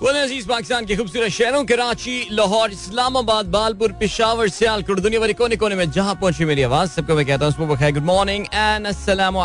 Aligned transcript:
अज़ीज़ 0.00 0.46
पाकिस्तान 0.48 0.86
के 0.86 0.96
खूबसूरत 0.96 1.28
शहरों 1.30 1.64
कराची 1.64 2.28
लाहौर, 2.32 2.70
इस्लामाबाद, 2.72 3.46
बालपुर, 3.46 3.92
पिशावर, 4.00 4.48
सियालकोट, 4.48 5.00
दुनिया 5.00 5.20
भर 5.20 5.32
कोने 5.32 5.56
कोने 5.56 5.74
में 5.76 5.90
जहाँ 5.92 6.14
पहुँची 6.16 6.44
मेरी 6.44 6.62
आवाज़, 6.62 6.90
सबको 6.90 7.14
मैं 7.14 7.26
कहता 7.26 7.46
हूँ 7.46 7.66
गुड 7.92 8.04
मॉर्निंग 8.04 8.46
एंड 8.46 8.86
अस्सलाम 8.86 9.36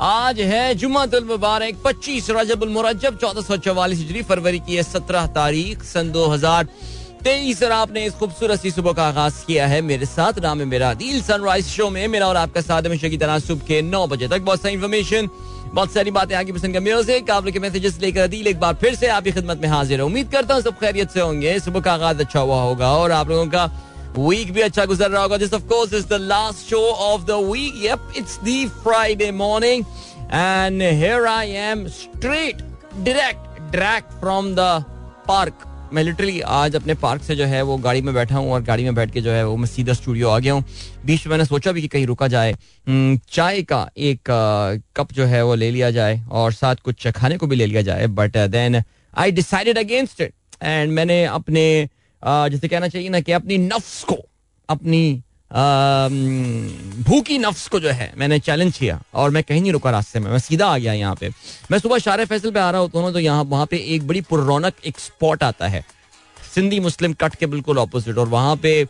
आज 0.00 0.40
है 0.40 0.74
जुम्मतुल 0.74 1.24
मुबारक 1.24 1.82
25 1.84 2.30
रजबुल 2.30 2.68
मुरज्जब 2.68 3.18
1444 3.18 3.94
हिजरी, 3.94 4.22
फरवरी 4.22 4.58
की 4.60 4.76
है 4.76 4.82
17 4.84 5.26
तारीख, 5.34 5.82
सन 5.84 6.12
2023 6.12 7.62
और 7.62 7.72
आपने 7.72 8.04
इस 8.06 8.12
खूबसूरत 8.14 8.60
सी 8.60 8.70
सुबह 8.70 8.92
का 8.92 9.08
आगाज़ 9.08 9.44
किया 9.46 9.66
है 9.66 9.80
मेरे 9.82 10.06
साथ, 10.06 10.38
नाम 10.42 10.60
है 10.60 10.66
मेरा 10.66 10.92
दिल 10.94 11.22
सनराइज 11.22 11.66
शो 11.66 11.88
में, 11.90 12.06
मेरा 12.08 12.26
और 12.28 12.36
आपका 12.36 12.60
साथ 12.60 12.82
हमेशा 12.82 13.08
की 13.08 13.16
तरह 13.16 13.38
सुबह 13.40 13.66
के 13.66 13.82
9 13.84 14.06
बजे 14.06 14.28
तक। 14.28 14.40
बहुत 14.42 14.62
सारी 14.62 14.74
इन्फॉर्मेशन 14.74 15.28
बहुत 15.74 15.92
सारी 15.92 16.10
बातें 16.10 16.34
आगे 16.36 16.52
पसंद 16.52 16.74
का 16.74 16.80
म्यूज़िक 16.80 17.30
आप 17.30 17.44
लोग 17.44 17.52
के 17.52 17.58
मैसेजेस 17.58 17.98
लेकर 18.00 18.20
अदील 18.20 18.46
एक 18.46 18.58
बार 18.60 18.74
फिर 18.80 18.94
से 18.94 19.06
आपकी 19.08 19.32
खिदमत 19.32 19.60
में 19.62 19.68
हाजिर 19.68 19.98
है। 19.98 20.04
उम्मीद 20.04 20.30
करता 20.32 20.54
हूँ 20.54 20.62
सब 20.62 20.78
खैरियत 20.78 21.10
से 21.10 21.20
होंगे। 21.20 21.58
सुबह 21.60 21.80
का 21.80 21.92
आगाज़ 21.92 22.20
अच्छा 22.20 22.40
हुआ 22.40 22.60
होगा 22.62 22.90
और 22.94 23.12
आप 23.12 23.28
लोगों 23.28 23.46
का 23.46 23.64
वीक 24.18 24.52
भी 24.52 24.60
अच्छा 24.60 24.84
गुजर 24.86 25.10
रहा 25.10 25.22
होगा। 25.22 25.36
This 25.36 25.54
of 25.54 25.62
course 25.68 25.94
is 25.94 26.06
the 26.08 26.18
last 26.22 26.68
show 26.70 26.80
of 26.80 27.24
the 27.26 27.40
week 27.50 27.84
yup 27.84 28.12
it's 28.16 28.38
the 28.44 28.68
Friday 28.82 29.30
morning 29.32 29.84
and 30.32 30.82
here 30.82 31.26
I 31.26 31.50
am 31.62 31.86
straight 31.90 32.62
direct 32.96 33.60
direct 33.72 34.20
from 34.20 34.54
the 34.54 34.84
park 35.28 35.68
मैं 35.92 36.02
लिटरली 36.04 36.40
आज 36.40 36.76
अपने 36.76 36.94
पार्क 36.94 37.22
से 37.22 37.34
जो 37.36 37.44
है 37.44 37.60
वो 37.62 37.76
गाड़ी 37.78 38.02
में 38.02 38.12
बैठा 38.14 38.36
हूँ 38.36 38.52
और 38.52 38.62
गाड़ी 38.62 38.84
में 38.84 38.94
बैठ 38.94 39.10
के 39.12 39.20
जो 39.20 39.30
है 39.30 39.44
वो 39.46 39.56
मैं 39.56 39.66
सीधा 39.66 39.92
स्टूडियो 39.92 40.28
आ 40.28 40.38
गया 40.38 40.52
हूँ। 40.52 40.64
बीच 41.06 41.26
में 41.26 41.30
मैंने 41.30 41.44
सोचा 41.44 41.72
भी 41.72 41.80
कि 41.82 41.88
कहीं 41.88 42.06
रुका 42.06 42.28
जाए। 42.28 42.52
हम्म, 42.52 43.18
चाय 43.28 43.62
का 43.62 43.88
एक 43.98 44.30
कप 44.96 45.12
जो 45.12 45.24
है 45.24 45.42
वो 45.44 45.54
ले 45.54 45.70
लिया 45.70 45.90
जाए 45.90 46.20
और 46.30 46.52
साथ 46.52 46.76
कुछ 46.84 47.06
खाने 47.08 47.36
को 47.38 47.46
भी 47.46 47.56
ले 47.56 47.66
लिया 47.66 47.82
जाए 47.82 48.06
but 48.06 48.36
then 48.50 48.82
I 49.18 49.32
decided 49.32 49.78
against 49.78 50.20
it 50.20 50.32
and 50.62 50.92
मैंने 50.92 51.24
अपने 51.24 51.64
जैसे 52.22 52.68
कहना 52.68 52.88
चाहिए 52.88 53.08
ना 53.08 53.20
कि 53.20 53.32
अपनी 53.32 53.58
नफ्स 53.58 54.02
को 54.04 54.18
अपनी 54.68 55.22
भूखी 55.52 57.38
नफ्स 57.38 57.66
को 57.68 57.80
जो 57.80 57.88
है, 57.90 58.12
मैंने 58.18 58.38
चैलेंज 58.38 58.76
किया 58.78 59.00
और 59.14 59.30
मैं 59.30 59.42
कहीं 59.44 59.60
नहीं 59.60 59.72
रुका 59.72 59.90
रास्ते 59.90 60.20
में। 60.20 60.30
मैं 60.30 60.38
सीधा 60.38 60.66
आ 60.66 60.78
गया 60.78 60.92
यहाँ 60.92 61.14
पे। 61.20 61.28
मैं 61.70 61.78
सुबह 61.78 61.98
शार 61.98 62.24
फैसल 62.24 62.50
पे 62.50 62.60
आ 62.60 62.70
रहा 62.70 62.80
होता 62.80 62.98
हूँ 62.98 63.12
तो 63.12 63.18
यहाँ, 63.18 63.42
वहाँ 63.44 63.66
पे 63.66 63.76
एक 63.94 64.06
बड़ी 64.08 64.20
पुरौनक 64.20 64.74
एक 64.86 64.98
स्पॉट 64.98 65.42
आता 65.42 65.68
है। 65.68 65.84
सिंधी 66.54 66.80
मुस्लिम 66.80 67.12
कट 67.20 67.34
के 67.34 67.46
बिल्कुल 67.46 67.78
ऑपोजिट 67.78 68.18
और 68.18 68.28
वहाँ 68.28 68.56
पे 68.56 68.84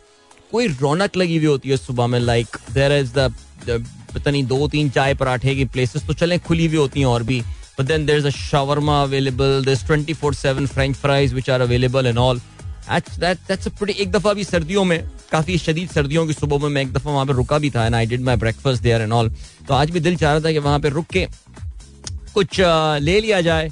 कोई 0.51 0.67
रौनक 0.67 1.17
लगी 1.17 1.37
हुई 1.37 1.45
होती 1.45 1.69
है 1.69 1.77
सुबह 1.77 2.07
में 2.07 2.19
लाइक 2.19 2.57
देर 2.71 2.91
इज़ 2.91 3.13
द 3.19 3.33
पता 4.13 4.31
नहीं, 4.31 4.43
दो, 4.45 4.67
तीन 4.67 4.89
चाय 4.89 5.13
पराठे 5.15 5.55
की 5.55 5.65
प्लेसेस 5.65 6.05
तो 6.07 6.13
चले, 6.13 6.37
खुली 6.37 6.65
हुई 6.67 6.77
होती 6.77 6.99
हैं 6.99 7.07
और 7.07 7.23
भी। 7.23 7.41
But 7.79 7.85
then 7.85 8.05
there 8.05 8.17
is 8.17 8.27
a 8.27 8.31
shawarma 8.31 8.97
available, 9.05 9.63
there's 9.67 9.83
24/7 9.83 10.67
french 10.73 10.97
fries 10.97 11.33
which 11.33 11.49
are 11.49 11.61
एक 12.89 14.11
दफ़ा 14.11 14.33
भी 14.33 14.43
सर्दियों 14.43 14.83
में, 14.85 15.03
काफ़ी 15.31 15.57
शदीद 15.57 15.89
सर्दियों 15.89 16.25
की 16.27 16.33
सुबह 16.33 16.57
में 16.57 16.69
मैं 16.69 16.81
एक 16.81 16.93
दफ़ा 16.93 17.11
वहाँ 17.11 17.25
पर 17.25 17.33
रुका 17.33 17.57
भी 17.59 17.69
था 17.71 17.85
and 17.85 17.95
I 17.95 18.05
did 18.05 18.21
my 18.21 18.35
breakfast 18.37 18.83
there 18.83 19.01
and 19.01 19.13
all 19.13 19.29
तो 19.67 19.73
आज 19.73 19.89
भी 19.89 19.99
दिल 19.99 20.15
चाह 20.15 20.31
रहा 20.31 20.41
था 20.41 20.51
कि 20.51 20.59
वहाँ 20.59 20.79
पर 20.79 20.89
रुक 20.91 21.05
के 21.07 21.27
कुछ 22.33 22.59
ले 22.59 23.19
लिया 23.19 23.41
जाए। 23.41 23.69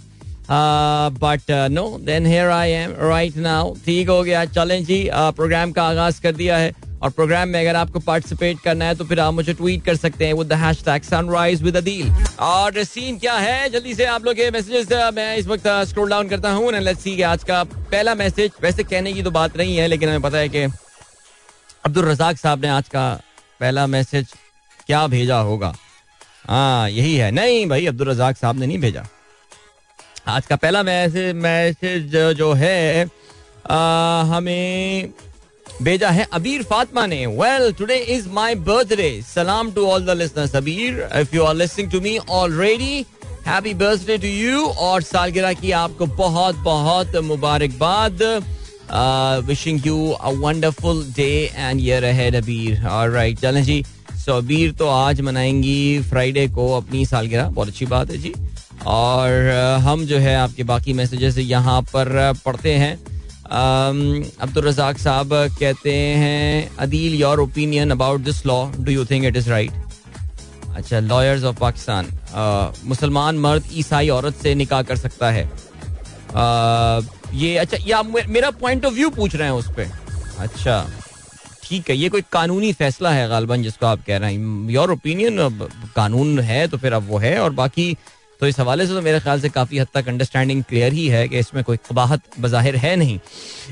But 1.22 1.52
no 1.72 1.88
then 2.02 2.26
here 2.26 2.50
I 2.50 2.72
am 2.72 2.92
right 3.00 3.38
now 3.38 3.74
ठीक 3.86 4.10
हो 4.10 4.22
गया, 4.24 4.46
चलें 4.48 4.84
जी 4.86 5.08
प्रोग्राम 5.12 5.72
का 5.72 5.84
आगाज़ 5.84 6.22
कर 6.22 6.36
दिया 6.36 6.58
है। 6.58 6.72
और 7.02 7.10
प्रोग्राम 7.10 7.50
में 7.50 7.60
अगर 7.60 7.76
आपको 7.76 8.00
पार्टिसिपेट 8.00 8.60
करना 8.60 8.86
है 8.86 8.96
तो 8.96 9.06
फिर 9.06 9.20
आप 9.20 9.34
मुझे 9.34 9.54
ट्वीट 9.54 9.84
कर 9.86 9.96
सकते 9.96 10.26
हैं 10.26 10.34
with 10.34 10.54
hashtag 10.54 11.04
sunrise 11.04 11.62
with 11.64 11.78
Adeel 11.78 12.12
और 12.40 12.84
सीन 12.84 13.18
क्या 13.20 13.34
है? 13.36 13.70
जल्दी 13.70 13.96
से 13.96 14.06
आप 14.06 14.26
लोग 14.26 14.36
के 14.36 14.50
मैसेजेस 14.52 15.12
मैं 15.14 15.36
इस 15.38 15.48
वक्त 15.48 15.68
स्क्रॉल 15.90 16.10
डाउन 16.10 16.30
करता 16.30 16.52
हूँ 16.52 16.72
लेट्स 16.74 17.02
सी 17.04 17.22
आज 17.22 17.44
का 17.44 17.64
पहला 17.64 18.16
मैसेज 18.16 18.52
वैसे 18.62 18.84
कहने 18.84 19.14
की 19.14 19.24
तो 19.24 19.32
बात 19.32 19.58
नहीं 19.58 19.78
है 19.78 19.88
लेकिन 19.88 20.10
हमें 20.10 20.22
पता 20.22 20.38
है 20.38 20.50
कि 20.50 20.64
अब्दुल 21.86 22.06
रजाक 22.06 22.38
साहब 22.38 22.62
ने 22.62 22.70
आज 22.70 22.88
का 22.88 23.10
पहला 23.60 23.86
मैसेज 23.88 24.34
क्या 24.88 25.06
भेजा 25.08 25.38
होगा? 25.40 25.74
हाँ 26.48 26.90
यही 26.90 27.16
है। 27.16 27.32
नहीं 27.32 27.66
भाई 27.70 27.86
अब्दुल 27.88 28.10
रजाक 28.10 28.38
साहब 28.38 28.60
ने 28.60 28.68
नहीं 28.68 28.78
भेजा। 28.80 29.06
आज 30.28 30.46
का 30.46 30.56
पहला 30.56 30.84
मैसेज 30.84 31.36
मैसेज 31.36 32.16
जो 32.38 32.52
है 32.54 33.06
आ, 33.70 34.24
हमें 34.24 35.14
भेजा 35.82 36.10
है 36.10 36.28
अबीर 36.34 36.64
फातमा 36.64 37.06
ने। 37.08 37.26
Well 37.28 37.72
today 37.74 37.96
is 38.16 38.28
my 38.30 38.56
birthday 38.68 39.10
सलाम 39.28 39.72
to 39.72 39.86
all 39.88 40.06
the 40.06 40.18
listeners 40.18 40.56
Abeer. 40.56 41.08
If 41.16 41.36
you 41.36 41.44
are 41.44 41.56
listening 41.56 41.92
to 41.92 42.02
me 42.02 42.18
already 42.30 43.06
happy 43.48 43.74
birthday 43.74 44.18
to 44.18 44.28
you 44.28 44.66
और 44.66 45.02
सालगिरह 45.04 45.54
की 45.54 45.72
आपको 45.78 46.06
बहुत 46.18 46.56
बहुत 46.64 47.16
मुबारकबाद। 47.26 48.22
Wishing 49.48 49.88
you 49.88 50.10
a 50.12 50.30
wonderful 50.40 51.04
day 51.16 51.32
and 51.56 51.82
year 51.82 52.04
ahead 52.04 52.36
Abeer. 52.36 52.86
Alright 52.88 53.40
चलें 53.40 53.64
जी। 53.64 53.84
सो 54.26 54.38
अबीर 54.38 54.72
तो 54.72 54.88
आज 54.88 55.22
मनाएँगी 55.22 56.02
फ्राइडे 56.10 56.48
को 56.48 56.72
अपनी 56.78 57.06
सालगिरह। 57.06 57.50
बहुत 57.50 57.68
अच्छी 57.68 57.86
बात 57.86 58.12
है 58.12 58.18
जी। 58.18 58.34
और 58.88 59.50
हम 59.82 60.06
जो 60.06 60.18
है 60.18 60.36
आपके 60.36 60.64
बाकी 60.64 60.94
मैसेजेस 60.94 61.38
यहाँ 61.38 61.82
पर 61.86 62.34
पढ़ते 62.46 62.74
हैं। 62.76 62.98
अब्दुल 63.52 64.64
रजाक 64.66 64.98
साहब 64.98 65.34
कहते 65.60 65.94
हैं 65.94 66.76
Adeel 66.80 67.16
your 67.16 67.40
opinion 67.40 67.92
about 67.92 68.20
this 68.22 68.46
law 68.46 68.66
do 68.80 68.92
you 68.92 69.06
think 69.06 69.26
it 69.26 69.38
is 69.38 69.50
right 69.50 69.72
अच्छा 70.76 71.00
लॉयर्स 71.00 71.44
ऑफ़ 71.44 71.60
पाकिस्तान 71.60 72.08
मुसलमान 72.86 73.40
मर्द 73.40 73.64
ईसाई 73.74 74.10
औरत 74.10 74.36
से 74.36 74.56
निकाह 74.56 74.82
कर 74.82 74.98
सकता 74.98 75.32
है। 75.32 75.50
Uh, 76.32 77.04
ये 77.34 77.58
अच्छा 77.58 77.78
या 77.88 78.02
मेरा 78.04 78.50
पॉइंट 78.52 78.86
ऑफ़ 78.86 78.94
व्यू 78.94 79.10
पूछ 79.10 79.36
रहे 79.36 79.48
हैं 79.48 79.56
उस 79.56 79.70
पर 79.70 79.92
अच्छा 80.40 80.86
ठीक 81.64 81.90
है 81.90 81.96
ये 81.96 82.10
कोई 82.10 82.22
कानूनी 82.32 82.72
फैसला 82.74 83.12
है 83.12 83.28
गालबन 83.30 83.64
जिसको 83.64 83.86
आप 83.86 84.06
कह 84.08 84.18
रहे 84.18 84.34
हैं। 84.34 84.70
योर 84.70 84.92
ओपिनियन 84.92 85.68
कानून 85.96 86.40
है 86.40 86.68
तो 86.68 86.78
फिर 86.78 86.94
अब 86.94 87.08
वो 87.10 87.18
है 87.18 87.38
और 87.40 87.50
बाकी 87.54 87.96
तो 88.42 88.48
इस 88.48 88.60
हवाले 88.60 88.86
से 88.88 88.94
तो 88.94 89.02
मेरे 89.02 89.20
ख्याल 89.20 89.42
से 89.42 89.50
काफ़ी 89.50 89.78
हद 89.78 89.88
तक 89.94 90.08
अंडरस्टैंडिंग 90.10 90.64
क्लियर 90.70 90.94
ही 90.94 91.08
है 91.08 91.28
कि 91.30 91.40
इसमें 91.40 91.64
कोई 91.64 91.78
कबाहत 91.90 92.22
बज़ाहिर 92.40 92.76
है 92.76 92.96
नहीं। 92.96 93.20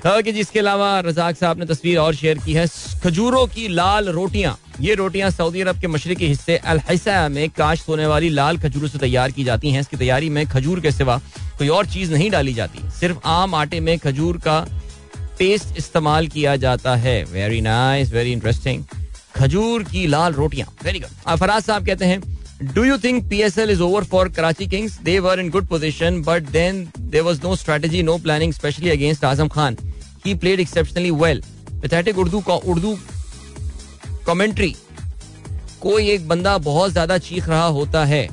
कि 0.05 0.31
जिसके 0.31 0.59
अलावा 0.59 0.99
रजाक 0.99 1.37
साहब 1.37 1.59
ने 1.59 1.65
तस्वीर 1.65 1.97
और 1.99 2.15
शेयर 2.15 2.37
की 2.37 2.53
है। 2.53 2.67
खजूरों 3.03 3.45
की 3.47 3.67
लाल 3.67 4.09
रोटियाँ। 4.09 4.57
ये 4.81 4.95
रोटियाँ 4.95 5.31
सऊदी 5.31 5.61
अरब 5.61 5.79
के 5.81 5.87
मशरकी 5.87 6.27
हिस्से 6.27 6.57
अलहसा 6.57 7.27
में 7.29 7.49
काश 7.49 7.87
होने 7.89 8.05
वाली 8.07 8.29
लाल 8.29 8.57
खजूरों 8.59 8.87
से 8.87 8.97
तैयार 8.99 9.31
की 9.31 9.43
जाती 9.43 9.71
हैं। 9.71 9.81
इसकी 9.81 9.97
तैयारी 9.97 10.29
में 10.29 10.45
खजूर 10.47 10.79
के 10.79 10.91
सिवा 10.91 11.17
कोई 11.57 11.67
और 11.69 11.85
चीज़ 11.87 12.13
नहीं 12.13 12.29
डाली 12.31 12.53
जाती। 12.53 12.89
सिर्फ़ 12.99 13.27
आम 13.27 13.55
आटे 13.55 13.79
में 13.79 13.97
खजूर 13.99 14.37
का 14.37 14.59
पेस्ट 15.39 15.77
इस्तेमाल 15.77 16.27
किया 16.27 16.55
जाता 16.57 16.95
है। 16.97 17.23
वेरी 17.23 17.61
नाइस 17.61 18.13
वेरी 18.13 18.31
इंटरेस्टिंग 18.31 18.83
खजूर 19.35 19.83
की 19.83 20.07
लाल 20.07 20.33
रोटियाँ। 20.33 20.73
वेरी 20.83 20.99
गुड 20.99 21.37
फराज 21.37 21.63
साहब 21.63 21.85
कहते 21.85 22.05
हैं 22.05 22.21
do 22.61 22.83
you 22.83 22.97
think 22.97 23.23
P 23.29 23.39
S 23.41 23.57
L 23.57 23.69
is 23.71 23.81
over 23.81 24.03
for 24.03 24.29
Karachi 24.29 24.65
Kings 24.67 24.97
they 25.01 25.17
were 25.19 25.39
in 25.39 25.49
good 25.49 25.67
position 25.67 26.21
but 26.21 26.49
then 26.51 26.83
there 26.99 27.21
was 27.21 27.41
no 27.43 27.55
strategy 27.55 28.01
no 28.03 28.17
planning 28.17 28.53
specially 28.53 28.89
against 28.89 29.23
Azam 29.25 29.47
Khan 29.47 29.77
he 30.25 30.33
played 30.35 30.59
exceptionally 30.59 31.11
well 31.13 31.41
pathetic 31.73 32.17
Urdu 32.17 32.43
Urdu 32.49 32.97
commentary 34.25 34.75
कोई 35.81 36.09
एक 36.09 36.27
बंदा 36.27 36.57
बहुत 36.59 36.91
ज़्यादा 36.91 37.17
चीख 37.19 37.47
रहा 37.49 37.65
होता 37.65 38.03
है। 38.05 38.27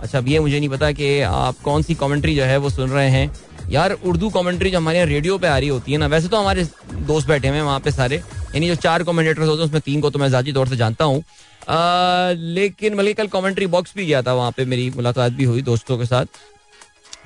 अच्छा 0.00 0.18
अब 0.18 0.28
ये 0.28 0.40
मुझे 0.40 0.58
नहीं 0.58 0.68
पता 0.68 0.90
कि 0.92 1.20
आप 1.22 1.60
कौन 1.64 1.82
सी 1.82 1.94
कॉमेंट्री 1.94 2.34
जो 2.36 2.44
है 2.44 2.56
वो 2.56 2.70
सुन 2.70 2.90
रहे 2.90 3.08
हैं। 3.10 3.30
यार, 3.70 3.92
उर्दू 3.92 4.28
कॉमेंट्री 4.30 4.70
जो 4.70 4.78
हमारे 4.78 4.98
यहाँ 4.98 5.08
रेडियो 5.08 5.38
पे 5.38 5.46
आ 5.46 5.56
रही 5.58 5.68
होती 5.68 5.92
है 5.92 5.98
ना, 5.98 6.06
वैसे 6.06 6.28
तो 6.28 6.36
हमारे 6.36 6.64
दोस्त 7.06 7.28
बैठे 7.28 7.48
हुए 7.48 7.56
हैं 7.56 7.64
वहाँ 7.64 7.80
पे 7.80 7.90
सारे। 7.90 8.16
यानी 8.16 8.68
जो 8.68 8.74
चार 8.76 9.02
कॉमेंट्रेटर 9.02 9.42
होते 9.42 9.60
हैं, 9.60 9.66
उसमें 9.66 9.80
तीन 9.84 10.00
को 10.00 10.10
तो 10.10 10.18
मैं 10.18 10.28
जाती 10.30 10.52
तौर 10.52 10.68
से 10.68 10.76
जानता 10.76 11.04
हूँ। 11.04 11.22
लेकिन 11.68 12.96
बल्कि 12.96 13.14
कल 13.14 13.26
कमेंट्री 13.26 13.66
बॉक्स 13.66 13.92
भी 13.96 14.06
गया 14.06 14.22
था, 14.22 14.32
वहाँ 14.32 14.50
पे 14.50 14.64
मेरी 14.64 14.90
मुलाकात 14.90 15.32
भी 15.32 15.44
हुई 15.44 15.62
दोस्तों 15.62 15.98
के 15.98 16.06
साथ। 16.06 16.26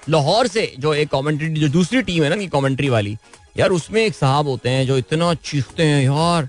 लाहौर 0.09 0.47
से 0.47 0.73
जो 0.79 0.95
एक 0.95 1.09
कमेंट्री 1.09 1.49
जो 1.51 1.69
दूसरी 1.69 2.03
टीम 2.03 2.25
है 2.25 2.31
ना 2.31 2.47
कमेंट्री 2.51 2.89
वाली, 2.89 3.17
यार 3.57 3.71
उसमें 3.71 4.05
एक 4.05 4.15
साहब 4.15 4.49
होते 4.49 4.69
हैं 4.69 4.87
जो 4.87 4.97
इतना 4.99 5.33
चीखते 5.35 5.83
हैं, 5.83 6.05
यार, 6.05 6.49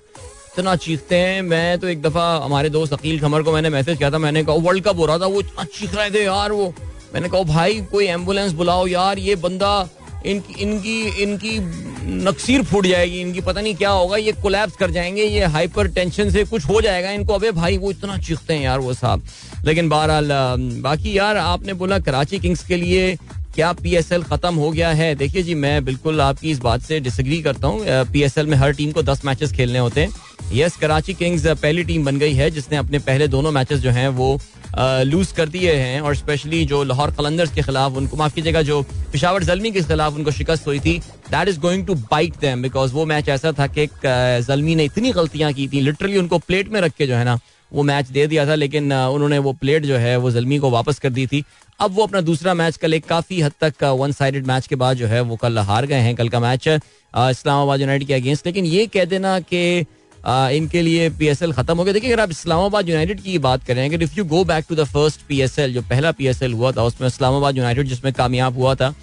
इतना 0.53 0.75
चीखते 0.75 1.15
हैं। 1.15 1.41
मैं 1.41 1.79
तो 1.79 1.87
एक 1.87 2.01
दफ़ा 2.01 2.25
हमारे 2.37 2.69
दोस्त 2.69 2.93
अकील 2.93 3.19
खमर 3.19 3.43
को 3.43 3.51
मैंने 3.51 3.69
मैसेज 3.69 3.97
किया 3.97 4.11
था, 4.11 4.17
मैंने 4.17 4.43
कहा 4.43 4.55
वर्ल्ड 4.55 4.83
कप 4.83 4.97
हो 4.97 5.05
रहा 5.05 5.19
था, 5.19 5.25
वो 5.25 5.39
इतना 5.39 5.63
चीख 5.63 5.95
रहे 5.95 6.11
थे 6.11 6.23
यार 6.23 6.51
वो। 6.51 6.73
मैंने 7.13 7.29
कहा 7.29 7.43
भाई, 7.43 7.81
कोई 7.81 8.05
एंबुलेंस 8.05 8.51
बुलाओ, 8.51 8.87
यार, 8.87 9.19
ये 9.19 9.35
बंदा 9.35 9.89
इनकी 10.25 10.53
इनकी 10.53 11.01
इनकी 11.23 11.57
नक्सीर 12.23 12.63
फूट 12.63 12.85
जाएगी, 12.85 13.19
इनकी 13.21 13.41
पता 13.41 13.61
नहीं 13.61 13.75
क्या 13.75 13.89
होगा, 13.89 14.17
ये 14.17 14.31
कोलैप्स 14.41 14.75
कर 14.75 14.91
जाएँगे, 14.91 15.23
ये 15.23 15.45
हाइपर 15.45 15.87
टेंशन 15.87 16.29
से 16.29 16.43
कुछ 16.43 16.65
हो 16.65 16.81
जाएगा 16.81 17.11
इनको। 17.11 17.33
अबे 17.33 17.51
भाई, 17.51 17.77
वो 17.77 17.91
इतना 17.91 18.17
चीखते 18.17 18.53
हैं 18.53 18.61
यार 18.61 18.79
वो 18.79 18.93
साहब। 18.93 19.23
लेकिन 19.65 19.89
बहरहाल 19.89 20.29
बाकी 20.81 21.17
यार, 21.17 21.37
आपने 21.37 21.73
बोला 21.73 21.99
कराची 21.99 22.39
किंग्स 22.39 22.63
के 22.67 22.77
लिए 22.77 23.15
क्या 23.55 23.71
पीएसएल 23.73 24.23
खत्म 24.23 24.53
हो 24.55 24.69
गया 24.71 24.89
है? 24.91 25.13
देखिए 25.15 25.43
जी, 25.43 25.53
मैं 25.55 25.83
बिल्कुल 25.85 26.21
आपकी 26.21 26.51
इस 26.51 26.59
बात 26.59 26.81
से 26.81 26.99
डिसग्री 26.99 27.41
करता 27.41 27.67
हूँ। 27.67 27.85
पीएसएल 28.11 28.47
में 28.47 28.57
हर 28.57 28.73
टीम 28.73 28.91
को 28.91 29.03
दस 29.03 29.25
मैचेस 29.25 29.51
खेलने 29.51 29.79
होते 29.79 30.01
हैं। 30.01 30.09
यस 30.53 30.75
कराची 30.77 31.13
किंग्स 31.13 31.45
पहली 31.47 31.83
टीम 31.83 32.05
बन 32.05 32.17
गई 32.19 32.33
है, 32.33 32.49
जिसने 32.51 32.77
अपने 32.77 32.99
पहले 32.99 33.27
दोनों 33.27 33.51
मैचेस 33.51 33.79
जो 33.79 33.91
हैं 33.91 34.07
वो 34.09 34.39
लूज 34.77 35.31
कर 35.31 35.49
दिए 35.49 35.73
हैं, 35.73 35.99
और 36.01 36.15
स्पेशली 36.15 36.63
जो 36.65 36.83
लाहौर 36.83 37.11
कलंदर्स 37.11 37.53
के 37.53 37.61
खिलाफ, 37.61 37.93
उनको, 37.97 38.17
माफ़ 38.17 38.33
कीजिएगा, 38.35 38.61
जो 38.61 38.81
पिशावर 39.11 39.43
जलमी 39.43 39.71
के 39.71 39.81
खिलाफ 39.81 40.15
उनको 40.15 40.31
शिकस्त 40.31 40.67
हुई 40.67 40.79
थी 40.79 40.97
that 41.31 41.47
is 41.47 41.59
going 41.59 41.85
to 41.87 41.95
bite 41.95 42.39
them 42.41 42.61
because 42.61 42.93
वो 42.93 43.05
मैच 43.05 43.29
ऐसा 43.29 43.51
था 43.59 43.67
कि 43.69 43.87
जलमी 44.47 44.75
ने 44.75 44.83
इतनी 44.85 45.11
गलतियाँ 45.11 45.51
की 45.53 45.67
थी 45.67 45.81
लिटरली 45.81 46.17
उनको 46.17 46.37
प्लेट 46.39 46.71
में 46.71 46.79
रख 46.81 46.93
के 46.97 47.07
जो 47.07 47.15
है 47.15 47.23
ना, 47.25 47.39
वो 47.71 47.83
मैच 47.83 48.07
दे 48.07 48.25
दिया 48.27 48.45
था, 48.47 48.55
लेकिन 48.55 48.93
उन्होंने 48.93 49.37
वो 49.39 49.53
प्लेट 49.53 49.85
जो 49.85 49.97
है, 49.97 50.15
वो 50.17 50.31
जलमी 50.31 50.57
को 50.59 50.69
वापस 50.71 50.99
कर 50.99 51.09
दी 51.09 51.25
थी। 51.27 51.43
अब 51.79 51.91
वो 51.95 52.03
अपना 52.03 52.21
दूसरा 52.21 52.53
मैच 52.53 52.77
कल, 52.77 52.93
एक 52.93 53.05
काफ़ी 53.07 53.41
हद 53.41 53.51
तक 53.61 53.83
वन 53.83 54.11
साइडेड 54.11 54.47
मैच 54.47 54.67
के 54.67 54.75
बाद 54.75 54.97
जो 54.97 55.07
है, 55.07 55.21
वो 55.21 55.35
कल 55.35 55.57
हार 55.59 55.85
गए 55.85 55.99
हैं, 55.99 56.15
कल 56.15 56.29
का 56.29 56.39
मैच 56.39 56.67
इस्लामाबाद 56.67 57.81
यूनाइटेड 57.81 58.07
के 58.07 58.13
अगेंस्ट 58.13 58.45
लेकिन 58.47 58.65
ये 58.65 58.85
कह 58.87 59.05
देना 59.05 59.39
कि 59.41 59.85
इनके 60.27 60.81
लिए 60.81 61.09
पी 61.09 61.27
एस 61.27 61.41
एल 61.43 61.51
खत्म 61.53 61.77
हो 61.77 61.83
गया। 61.83 61.93
देखिए, 61.93 62.11
अगर 62.11 62.21
आप 62.21 62.31
इस्लामाबाद 62.31 62.89
यूनाइटेड 62.89 63.21
की 63.21 63.37
बात 63.39 63.63
करें, 63.63 63.85
अगर 63.85 64.03
if 64.03 64.17
you 64.17 64.25
go 64.27 64.43
back 64.45 64.65
to 64.69 64.75
the 64.75 64.83
first 64.85 65.21
P 65.27 65.41
S 65.41 65.57
L 65.59 65.73
जो 65.73 65.81
पहला 65.83 66.11
पी 66.11 66.27
एस 66.27 66.41
एल 66.43 66.53
हुआ 66.53 66.71
था, 66.71 66.83
उसमें 66.83 67.07
इस्लामाबाद 67.07 67.57
यूनाइटेड 67.57 67.87
जिसमें 67.87 68.11
कामयाब 68.13 68.57
हुआ 68.57 68.75
था 68.75 68.93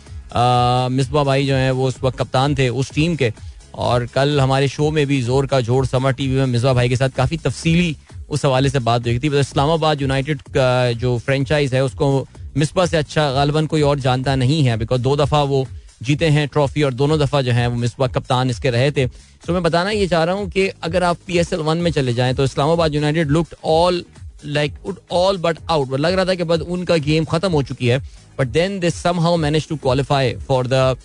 मिसबा 0.90 1.22
भाई 1.24 1.46
जो 1.46 1.54
है, 1.54 1.70
वो 1.70 1.88
उस 1.88 2.02
वक्त 2.02 2.18
कप्तान 2.18 2.54
थे 2.54 2.68
उस 2.70 2.90
टीम 2.94 3.16
के। 3.16 3.32
और 3.76 4.06
कल 4.06 4.40
हमारे 4.40 4.68
शो 4.68 4.90
में 4.90 5.06
भी 5.06 5.20
ज़ोर 5.22 5.46
का 5.46 5.60
ज़ोर 5.60 5.86
समर 5.86 6.12
टीवी 6.12 6.36
में 6.36 6.46
मिसबा 6.46 6.72
भाई 6.74 6.88
के 6.88 6.96
साथ 6.96 7.10
काफ़ी 7.16 7.36
तफसीली 7.38 7.96
उस 8.28 8.44
हवाले 8.44 8.68
से 8.70 8.78
बात 8.80 9.06
हुई 9.06 9.18
थी। 9.18 9.38
इस्लामाबाद 9.38 10.02
यूनाइटेड 10.02 10.42
का 10.50 10.92
जो 10.94 11.16
फ्रेंचाइज 11.18 11.74
है, 11.74 11.84
उसको 11.84 12.26
मिसबा 12.56 12.86
से 12.86 12.96
अच्छा 12.96 13.30
गालबन 13.32 13.66
कोई 13.66 13.82
और 13.82 13.98
जानता 14.00 14.34
नहीं 14.36 14.62
है 14.64 14.76
बिकॉज़ 14.76 15.00
दो 15.02 15.16
दफ़ा 15.16 15.42
वो 15.44 15.66
जीते 16.00 16.28
हैं 16.28 16.46
ट्रॉफी 16.48 16.82
और 16.82 16.94
दोनों 16.94 17.18
दफ़ा 17.20 17.40
जो 17.42 17.52
है 17.52 17.66
वो 17.66 17.76
मिसबा 17.76 18.06
कप्तान 18.06 18.50
इसके 18.50 18.70
रहे 18.70 18.90
थे। 18.90 19.06
तो 19.46 19.52
मैं 19.52 19.62
बताना 19.62 19.90
ये 19.90 20.06
चाह 20.06 20.24
रहा 20.24 20.34
हूँ 20.34 20.48
कि 20.50 20.68
अगर 20.82 21.04
आप 21.04 21.18
पी 21.26 21.38
एस 21.38 21.52
एल 21.52 21.60
वन 21.60 21.78
में 21.78 21.90
चले 21.90 22.14
जाएँ 22.14 22.34
तो 22.34 22.44
Islamabad 22.44 22.94
United 22.94 23.30
looked 23.30 23.54
all 23.64 24.04
like 24.44 24.74
all 25.12 25.38
but 25.38 25.58
out 25.70 25.98
लग 26.00 26.14
रहा 26.14 26.24
था 26.24 26.34
कि 26.34 26.44
बस 26.44 26.60
उनका 26.60 26.96
गेम 27.06 27.24
खत्म 27.24 27.52
हो 27.52 27.62
चुकी 27.62 27.86
है 27.86 27.98
but 28.38 28.48
then 28.48 28.78
they 28.80 28.90
somehow 29.20 29.36
manage 29.36 29.68
to 29.68 29.76
qualify 29.76 30.34
for 30.48 30.66
the 30.66 30.96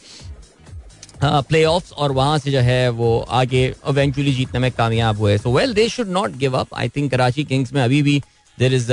play 1.23 1.63
off 1.65 1.91
और 1.93 2.11
वहाँ 2.11 2.37
से 2.39 2.51
जो 2.51 2.59
है 2.59 2.89
वो 2.89 3.17
आगे 3.31 3.65
इवेंचुअली 3.89 4.33
जीतने 4.33 4.59
में 4.59 4.71
कामयाब 4.71 5.17
हुए। 5.17 5.37
So 5.37 5.51
well 5.53 5.73
they 5.73 5.87
should 5.89 6.07
not 6.09 6.37
give 6.37 6.57
up 6.57 6.73
I 6.75 6.89
think 6.89 7.11
Karachi 7.11 7.43
Kings 7.43 7.73
में 7.73 7.81
अभी 7.81 8.01
भी 8.01 8.21
there 8.57 8.73
is 8.73 8.87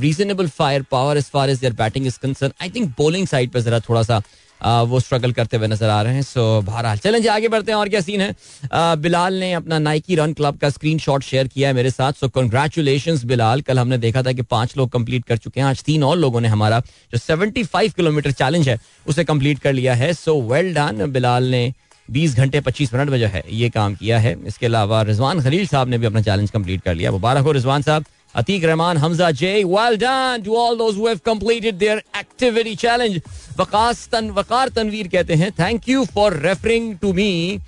reasonable 0.00 0.48
fire 0.48 0.82
power 0.90 1.16
as 1.16 1.24
far 1.24 1.50
as 1.50 1.60
their 1.60 1.72
batting 1.72 2.06
is 2.06 2.18
concern 2.22 2.52
I 2.62 2.70
think 2.70 2.90
bowling 2.98 3.26
side 3.26 3.50
पर 3.50 3.60
जरा 3.60 3.80
थोड़ा 3.80 4.02
सा 4.02 4.20
वो 4.60 5.00
स्ट्रगल 5.00 5.32
करते 5.32 5.56
हुए 5.56 5.66
नज़र 5.68 5.88
आ 5.88 6.00
रहे 6.02 6.14
हैं। 6.14 6.22
सो 6.22 6.60
बहरहाल 6.62 6.98
चलें 6.98 7.20
जी 7.22 7.28
आगे 7.28 7.48
बढ़ते 7.48 7.72
हैं 7.72 7.78
और 7.78 7.88
क्या 7.88 8.00
सीन 8.00 8.20
है? 8.20 8.34
बिलाल 8.74 9.34
ने 9.34 9.52
अपना 9.52 9.78
नाइकी 9.78 10.14
रन 10.16 10.32
क्लब 10.32 10.58
का 10.58 10.70
स्क्रीन 10.70 10.98
शेयर 10.98 11.46
किया 11.46 11.68
है 11.68 11.74
मेरे 11.74 11.90
साथ। 11.90 12.12
So 12.12 12.28
congratulation 12.28 13.20
Bilal. 13.26 13.60
कल 13.60 13.78
हमने 13.78 13.98
देखा 13.98 14.22
था 14.22 14.32
कि 14.32 14.42
पाँच 14.42 14.76
लोग 14.76 14.90
कंप्लीट 14.92 15.24
कर 15.24 15.36
चुके 15.36 15.60
हैं। 15.60 15.66
आज 15.66 15.82
तीन 15.84 16.04
और 16.04 16.16
लोगों 16.18 16.40
ने 16.40 16.48
हमारा 16.48 16.80
जो 17.12 17.18
सेवेंटी 17.18 17.64
फाइव 17.64 17.92
किलोमीटर 17.96 18.32
चैलेंज 18.32 18.68
है 18.68 18.78
उसे 19.06 19.24
कंप्लीट 19.24 19.58
कर 19.58 19.72
लिया 19.72 19.94
है। 19.94 20.12
सो 20.14 20.40
वेल 20.42 20.74
डन 20.74 21.10
बिलाल 21.12 21.50
ने 21.50 21.72
बीस 22.08 22.36
घंटे 22.36 22.60
पच्चीस 22.60 22.94
मिनट 22.94 23.08
में 23.10 23.18
जो 23.20 23.26
है 23.26 23.42
ये 23.50 23.68
काम 23.70 23.94
किया 23.94 24.18
है। 24.18 24.36
इसके 24.46 24.66
अलावा 24.66 25.02
रिजवान 25.02 25.42
खलील 25.42 25.66
साहब 25.66 25.88
ने 25.88 25.98
भी 25.98 26.06
अपना 26.06 26.20
चैलेंज 26.22 26.50
कंप्लीट 26.50 26.82
कर 26.82 26.94
लिया। 26.94 27.10
मुबारक 27.12 27.44
हो 27.44 27.52
रिजवान 27.52 27.82
साहब। 27.82 28.04
Atiq 28.34 28.64
Rahman, 28.68 28.98
Hamza 28.98 29.28
J. 29.32 29.50
Well 29.64 29.94
done 29.96 30.42
to 30.46 30.56
all 30.62 30.74
those 30.78 30.96
who 30.96 31.06
have 31.06 31.20
completed 31.24 31.78
their 31.82 32.02
activity 32.14 32.74
challenge. 32.76 33.14
Waqas 33.58 34.08
वकार 34.14 34.68
तनवीर 34.76 35.08
कहते 35.08 35.34
हैं 35.34 35.50
thank 35.58 35.88
you 35.88 36.04
for 36.14 36.36
referring 36.42 36.96
to 36.98 37.12
me 37.12 37.58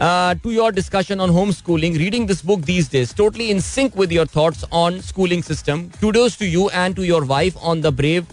to 0.00 0.50
your 0.52 0.72
discussion 0.72 1.20
on 1.20 1.30
home 1.30 1.50
schooling 1.52 1.96
reading 1.96 2.26
this 2.28 2.44
book 2.46 2.60
these 2.64 2.88
days 2.92 3.14
totally 3.16 3.44
in 3.50 3.60
sync 3.60 3.98
with 3.98 4.12
your 4.12 4.28
thoughts 4.36 4.64
on 4.72 5.00
schooling 5.02 5.42
system 5.42 5.84
kudos 6.00 6.38
to 6.38 6.46
you 6.46 6.68
and 6.74 6.96
to 6.96 7.02
your 7.02 7.24
wife 7.26 7.56
on 7.56 7.80
the 7.82 7.86
brave 7.96 8.26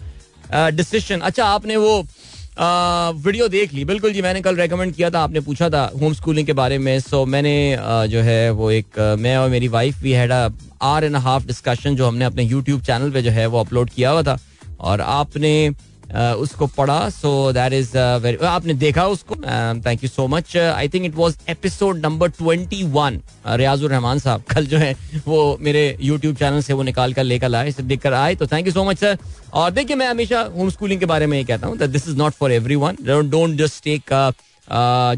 decision 0.53 1.19
अच्छा 1.19 1.45
आपने 1.45 1.75
वो 1.77 2.01
uh, 2.01 3.25
video 3.25 3.47
देख 3.47 3.73
ली। 3.73 3.85
बिल्कुल 3.85 4.13
जी, 4.13 4.21
मैंने 4.21 4.41
कल 4.41 4.55
recommend 4.55 4.93
किया 4.95 5.09
था, 5.09 5.19
आपने 5.19 5.39
पूछा 5.39 5.69
था 5.69 5.83
होम 6.01 6.13
स्कूलिंग 6.13 6.47
के 6.47 6.53
बारे 6.53 6.77
में। 6.77 6.99
सो 6.99 7.25
मैंने 7.25 7.55
uh, 7.77 8.05
जो 8.07 8.21
है 8.21 8.51
वो 8.51 8.69
एक 8.71 8.85
uh, 8.87 9.19
मैं 9.19 9.35
और 9.37 9.49
मेरी 9.49 9.67
wife 9.67 10.01
we 10.01 10.11
had 10.11 10.31
hour 10.31 11.03
and 11.03 11.15
half 11.15 11.45
discussion 11.47 11.95
जो 11.95 12.07
हमने 12.07 12.25
अपने 12.25 12.43
यूट्यूब 12.43 12.81
चैनल 12.81 13.11
पे 13.11 13.21
जो 13.21 13.31
है 13.31 13.45
वो 13.47 13.59
अपलोड 13.59 13.89
किया 13.89 14.09
हुआ 14.09 14.23
था। 14.23 14.37
और 14.79 15.01
आपने 15.01 15.69
उसको 16.13 16.67
पढ़ा 16.67 16.97
सो 17.09 17.51
दैट 17.53 17.73
इज़ 17.73 17.97
वेरी 18.23 18.45
आपने 18.45 18.73
देखा 18.73 19.05
उसको 19.07 19.35
thank 19.35 20.03
you 20.03 20.09
so 20.09 20.27
much 20.27 20.55
I 20.57 20.89
think 20.89 21.05
it 21.05 21.15
was 21.15 21.37
episode 21.49 22.05
number 22.05 22.29
twenty 22.31 22.83
one 22.91 23.19
Riazur 23.47 23.91
Rahman 23.91 24.19
साहब 24.19 24.43
कल 24.49 24.65
जो 24.65 24.77
है 24.77 24.95
वो 25.27 25.57
मेरे 25.61 25.85
यूट्यूब 26.01 26.35
चैनल 26.35 26.61
से 26.61 26.73
वो 26.73 26.83
निकाल 26.83 27.13
कर 27.13 27.23
लेकर 27.23 27.49
लाए 27.49 27.73
देखकर 27.81 28.13
आए 28.13 28.35
तो 28.35 28.47
thank 28.47 28.67
you 28.67 28.73
so 28.73 28.83
much 28.83 28.99
sir 28.99 29.17
और 29.53 29.71
देखिए 29.71 29.95
मैं 29.95 30.07
हमेशा 30.07 30.41
होम 30.57 30.69
स्कूलिंग 30.69 30.99
के 30.99 31.05
बारे 31.05 31.27
में 31.27 31.37
ये 31.37 31.43
कहता 31.43 31.67
हूँ 31.67 31.77
this 31.77 32.07
is 32.09 32.17
not 32.17 32.33
for 32.33 32.51
everyone 32.75 32.97
don't 33.03 33.57
just 33.57 33.83
take 33.83 34.13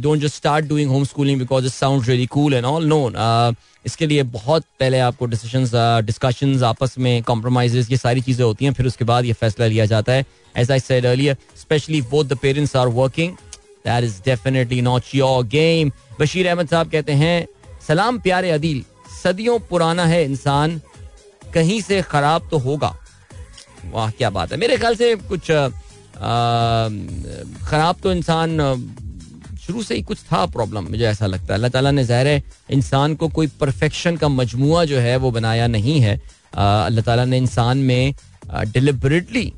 don't 0.01 0.19
just 0.22 0.36
start 0.36 0.66
doing 0.66 0.90
home 0.92 1.04
schooling 1.06 1.40
because 1.40 1.66
it 1.66 1.72
sound 1.72 2.07
really 2.07 2.25
cool 2.28 2.54
and 2.54 2.66
all 2.66 2.86
none 2.86 3.13
इसके 3.88 4.06
लिए 4.07 4.24
बहुत 4.31 4.63
पहले 4.80 5.00
आपको 5.00 5.25
डिसीज़न 5.25 5.66
डिस्कशन 6.06 6.63
आपस 6.66 6.98
में 7.00 7.24
कॉम्प्रोमाइज 7.24 7.92
ये 7.92 7.98
सारी 7.98 8.22
चीज़ें 8.22 8.45
होती 8.45 8.66
हैं, 8.66 8.74
फिर 8.74 8.88
उसके 8.88 9.06
बाद 9.06 9.25
ये 9.25 9.34
फैसला 9.34 9.66
लिया 9.68 9.86
जाता 9.86 10.13
है। 10.13 10.25
As 10.56 10.72
I 10.72 10.80
said 10.80 11.06
earlier 11.06 11.38
specially 11.57 12.01
both 12.12 12.25
the 12.25 12.38
parents 12.42 12.75
are 12.75 12.88
working 12.94 13.34
that 13.86 14.04
is 14.04 14.22
definitely 14.25 14.81
not 14.81 15.04
your 15.16 15.44
game 15.48 15.92
Bashir 16.19 16.48
Ahmed 16.48 16.68
साहब 16.68 16.92
कहते 16.92 17.13
हैं, 17.13 17.48
सलाम 17.88 18.19
प्यारे 18.19 18.51
अदील, 18.51 18.84
सदियों 19.24 19.60
पुराना 19.69 20.06
है 20.06 20.24
इंसान, 20.25 20.81
कहीं 21.54 21.81
से 21.81 22.01
खराब 22.04 22.48
तो 22.51 22.57
होगा? 22.60 22.95
वाह, 23.86 24.10
क्या 24.12 24.30
बात 24.30 24.51
है। 24.51 24.57
मेरे 24.57 24.78
ख्याल 24.78 24.95
से 24.95 25.16
कुछ 25.16 25.51
खराब 27.63 27.95
तो 28.04 28.12
इंसान 28.12 28.57
शुरू 29.68 29.84
से 29.84 29.96
ही 29.96 30.02
कुछ 30.02 30.18
था 30.24 30.46
प्रॉब्लम 30.48 30.84
मुझे 30.90 31.06
ऐसा 31.06 31.25
लगता 31.28 31.46
है। 31.46 31.54
अल्लाह 31.54 31.69
ताला 31.69 31.92
ने 31.92 32.04
ज़ाहिर 32.06 32.28
है, 32.28 32.44
इंसान 32.72 33.16
को 33.16 33.28
कोई 33.30 33.48
परफेक्शन 33.60 34.18
का 34.18 34.28
मजमुआ 34.30 34.84
जो 34.86 35.00
है, 35.00 35.16
वो 35.18 35.31
बनाया 35.31 35.68
नहीं 35.68 36.00
है। 36.02 36.16
अल्लाह 36.56 37.04
ताला 37.06 37.25
ने 37.25 37.38
इंसान 37.38 37.78
में 37.78 38.14
डिलिबरेटली 38.68 39.52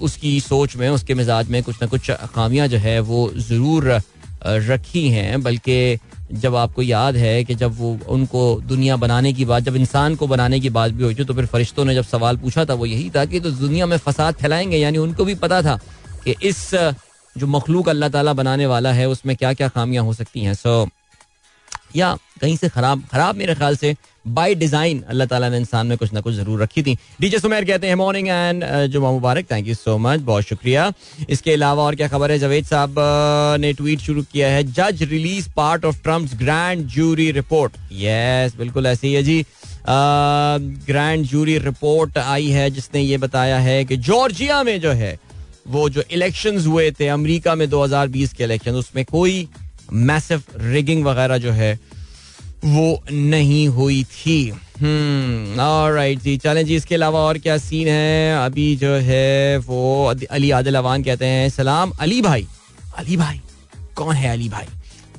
उसकी 0.00 0.40
सोच 0.40 0.76
में, 0.76 0.88
उसके 0.90 1.14
मिजाज 1.14 1.48
में 1.50 1.62
कुछ 1.62 1.82
ना 1.82 1.86
कुछ 1.88 2.10
खामियाँ 2.34 2.66
जो 2.68 2.78
है, 2.78 2.98
वो 3.02 3.30
ज़रूर 3.38 4.00
रखी 4.46 5.08
हैं। 5.10 5.42
बल्कि 5.42 5.98
जब 6.34 6.54
आपको 6.56 6.82
याद 6.82 7.16
है 7.16 7.44
कि 7.44 7.54
जब 7.54 7.78
वो, 7.78 7.98
उनको 8.08 8.60
दुनिया 8.64 8.96
बनाने 8.96 9.32
की 9.32 9.44
बात, 9.44 9.62
जब 9.62 9.76
इंसान 9.76 10.14
को 10.16 10.26
बनाने 10.26 10.60
की 10.60 10.70
बात 10.70 10.92
भी 10.92 11.14
थी 11.14 11.24
तो 11.24 11.34
फिर 11.34 11.46
फरिश्तों 11.46 11.84
ने 11.84 11.94
जब 11.94 12.04
सवाल 12.04 12.36
पूछा 12.36 12.64
था, 12.64 12.74
वो 12.74 12.86
यही 12.86 13.10
था 13.10 13.24
कि 13.24 13.40
तो 13.40 13.50
दुनिया 13.50 13.86
में 13.86 13.96
फसाद 13.98 14.34
फैलाएँगे? 14.36 14.76
यानी 14.78 14.98
उनको 14.98 15.24
भी 15.24 15.34
पता 15.36 15.60
था 15.62 15.78
कि 16.24 16.34
इस 16.42 16.70
जो 17.36 17.46
मखलूक 17.46 17.88
अल्लाह 17.88 18.08
ताला 18.08 18.32
बनाने 18.32 18.66
वाला 18.66 18.92
है 18.92 19.08
उसमें 19.08 19.36
क्या 19.36 19.52
क्या 19.54 19.68
खामियाँ 19.68 20.04
हो 20.04 20.12
सकती 20.14 20.40
हैं? 20.40 20.54
सो 20.54 20.84
so, 20.84 20.90
या 21.96 22.16
कहीं 22.40 22.56
से 22.56 22.68
खराब 22.68 23.02
खराब 23.10 23.36
मेरे 23.36 23.54
ख्याल 23.54 23.76
से 23.76 23.94
बाय 24.26 24.54
डिज़ाइन 24.54 25.02
अल्लाह 25.08 25.26
ताला 25.26 25.48
ने 25.48 25.56
इंसान 25.58 25.86
में 25.86 25.96
कुछ 25.98 26.12
ना 26.12 26.20
कुछ 26.20 26.34
ज़रूर 26.34 26.62
रखी 26.62 26.82
थी। 26.82 26.96
डीजे 27.20 27.38
सुमेर 27.38 27.64
कहते 27.64 27.86
हैं 27.88 27.94
मॉर्निंग 27.94 28.28
एंड 28.28 28.64
जुमा 28.92 29.10
मुबारक 29.10 29.50
थैंक 29.50 29.66
यू 29.68 29.74
सो 29.74 29.96
मच 29.98 30.20
बहुत 30.20 30.44
शुक्रिया। 30.44 30.92
इसके 31.28 31.52
अलावा 31.52 31.82
और 31.82 31.94
क्या 31.94 32.08
खबर 32.08 32.30
है? 32.30 32.38
जवेद 32.38 32.64
साहब 32.64 32.94
ने 33.60 33.72
ट्वीट 33.72 34.00
शुरू 34.00 34.22
किया 34.32 34.48
है 34.48 34.62
जज 34.72 35.02
release 35.10 35.48
part 35.56 35.84
of 35.84 36.02
Trump 36.02 36.34
grand 36.36 36.86
jury 36.96 37.30
report 37.32 37.76
yes 38.00 38.56
बिल्कुल 38.58 38.86
ऐसे 38.86 39.06
ही 39.06 39.14
है 39.14 39.22
जी। 39.22 39.44
ग्रैंड 40.86 41.24
जूरी 41.26 41.58
रिपोर्ट 41.60 42.18
आई 42.18 42.48
है 42.50 42.68
जिसने 42.70 43.00
ये 43.00 43.18
बताया 43.18 43.58
है 43.60 43.84
कि 43.84 43.96
जॉर्जिया 44.08 44.62
में 44.62 44.80
जो 44.80 44.92
है 44.92 45.18
वो 45.66 45.88
जो 45.88 46.02
इलेक्शन 46.10 46.58
हुए 46.58 46.90
थे 46.90 47.08
अमरीका 47.08 47.54
में 47.54 47.66
2020 47.70 48.32
के 48.32 48.44
इलेक्शन 48.44 48.74
उसमें 48.74 49.04
कोई 49.04 49.48
मैसिव 49.92 50.42
रिगिंग 50.56 51.04
वगैरह 51.04 51.38
जो 51.38 51.52
है, 51.52 51.78
वो 52.64 53.02
नहीं 53.12 53.66
हुई 53.68 54.02
थी। 54.04 54.38
हम्म 54.76 55.56
राइट 55.94 56.20
जी, 56.20 56.36
चलें 56.36 56.64
जी, 56.66 56.76
इसके 56.76 56.94
अलावा 56.94 57.20
और 57.20 57.38
क्या 57.38 57.56
सीन 57.58 57.88
है? 57.88 58.44
अभी 58.44 58.74
जो 58.76 58.94
है 59.02 59.58
वो 59.58 60.04
अली 60.30 60.50
आदिल 60.50 60.74
अवान 60.74 61.02
कहते 61.02 61.26
हैं, 61.26 61.48
सलाम, 61.50 61.90
अली 62.00 62.20
भाई 62.22 62.46
अली 62.98 63.16
भाई, 63.16 63.40
कौन 63.96 64.14
है 64.14 64.32
अली 64.32 64.48
भाई? 64.48 64.66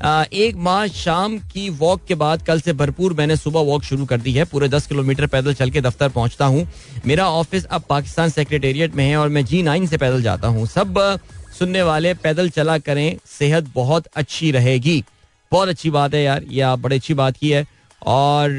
एक 0.05 0.55
माह 0.55 0.85
शाम 0.88 1.38
की 1.51 1.69
वॉक 1.71 2.01
के 2.07 2.15
बाद 2.15 2.41
कल 2.41 2.59
से 2.62 2.74
भरपूर 2.74 3.13
मैंने 3.13 3.35
सुबह 3.35 3.59
वॉक 3.62 3.83
शुरू 3.83 4.05
कर 4.05 4.17
दी 4.17 4.31
है। 4.31 4.43
पूरे 4.45 4.67
दस 4.69 4.88
किलोमीटर 4.88 5.27
पैदल 5.27 5.53
चल 5.53 5.69
के 5.69 5.81
दफ्तर 5.81 6.09
पहुँचता 6.09 6.45
हूँ। 6.45 6.67
मेरा 7.05 7.27
ऑफ़िस 7.29 7.65
अब 7.65 7.83
पाकिस्तान 7.89 8.29
सेक्रेटेरिएट 8.29 8.95
में 8.95 9.03
है 9.05 9.15
और 9.17 9.29
मैं 9.29 9.45
जी 9.45 9.62
नाइन 9.63 9.88
से 9.88 9.97
पैदल 9.97 10.21
जाता 10.21 10.47
हूँ। 10.47 10.65
सब 10.67 11.19
सुनने 11.59 11.81
वाले, 11.83 12.13
पैदल 12.13 12.50
चला 12.50 12.77
करें, 12.77 13.17
सेहत 13.29 13.71
बहुत 13.75 14.07
अच्छी 14.15 14.51
रहेगी। 14.51 15.03
बहुत 15.51 15.69
अच्छी 15.69 15.89
बात 15.89 16.13
है 16.13 16.21
यार, 16.24 16.43
ये 16.43 16.62
आप 16.62 16.79
बड़ी 16.79 16.95
अच्छी 16.95 17.13
बात 17.13 17.38
की 17.38 17.50
है। 17.50 17.65
और 18.01 18.57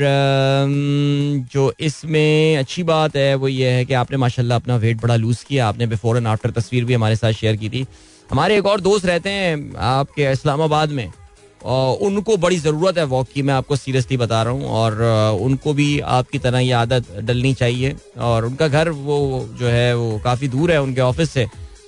जो 1.53 1.73
इसमें 1.81 2.57
अच्छी 2.57 2.83
बात 2.83 3.17
है, 3.17 3.35
वो 3.35 3.49
ये 3.49 3.71
है 3.71 3.85
कि 3.85 3.95
आपने 3.95 4.17
माशाल्लाह 4.17 4.59
अपना 4.59 4.77
वेट 4.77 5.01
बड़ा 5.03 5.17
लूज 5.17 5.43
किया। 5.43 5.69
आपने 5.69 5.87
बिफोर 5.87 6.17
एंड 6.17 6.27
आफ्टर 6.27 6.51
तस्वीर 6.51 6.85
भी 6.85 6.95
हमारे 6.95 7.17
साथ 7.17 7.33
शेयर 7.33 7.57
की 7.57 7.69
थी। 7.69 7.87
हमारे 8.31 8.57
एक 8.59 8.67
और 8.67 8.81
दोस्त 8.81 9.07
रहते 9.07 9.31
हैं 9.31 9.77
आपके 9.79 10.31
इस्लामाबाद 10.33 10.91
में। 10.91 11.11
उनको 11.67 12.37
बड़ी 12.37 12.57
ज़रूरत 12.59 12.99
है 12.99 13.05
वॉक 13.07 13.29
की 13.29 13.43
मैं 13.43 13.55
आपको 13.55 13.77
सीरियसली 13.77 14.17
बता 14.17 14.43
रहा 14.43 14.53
हूँ। 14.53 14.69
और 14.71 15.39
उनको 15.43 15.73
भी 15.75 15.99
आपकी 16.01 16.39
तरह 16.39 16.59
ये 16.59 16.73
आदत 16.75 17.07
डलनी 17.21 17.53
चाहिए। 17.55 17.95
और 18.21 18.45
उनका 18.47 18.69
घर 18.69 18.89
वो 18.89 19.19
जो 19.59 19.67
है 19.69 19.97
वो 19.97 20.19
काफ़ी 20.25 20.49
दूर 20.49 20.73
है 20.73 20.81
उनके 20.83 21.01
ऑफ़िस 21.01 21.31
से। 21.31 21.47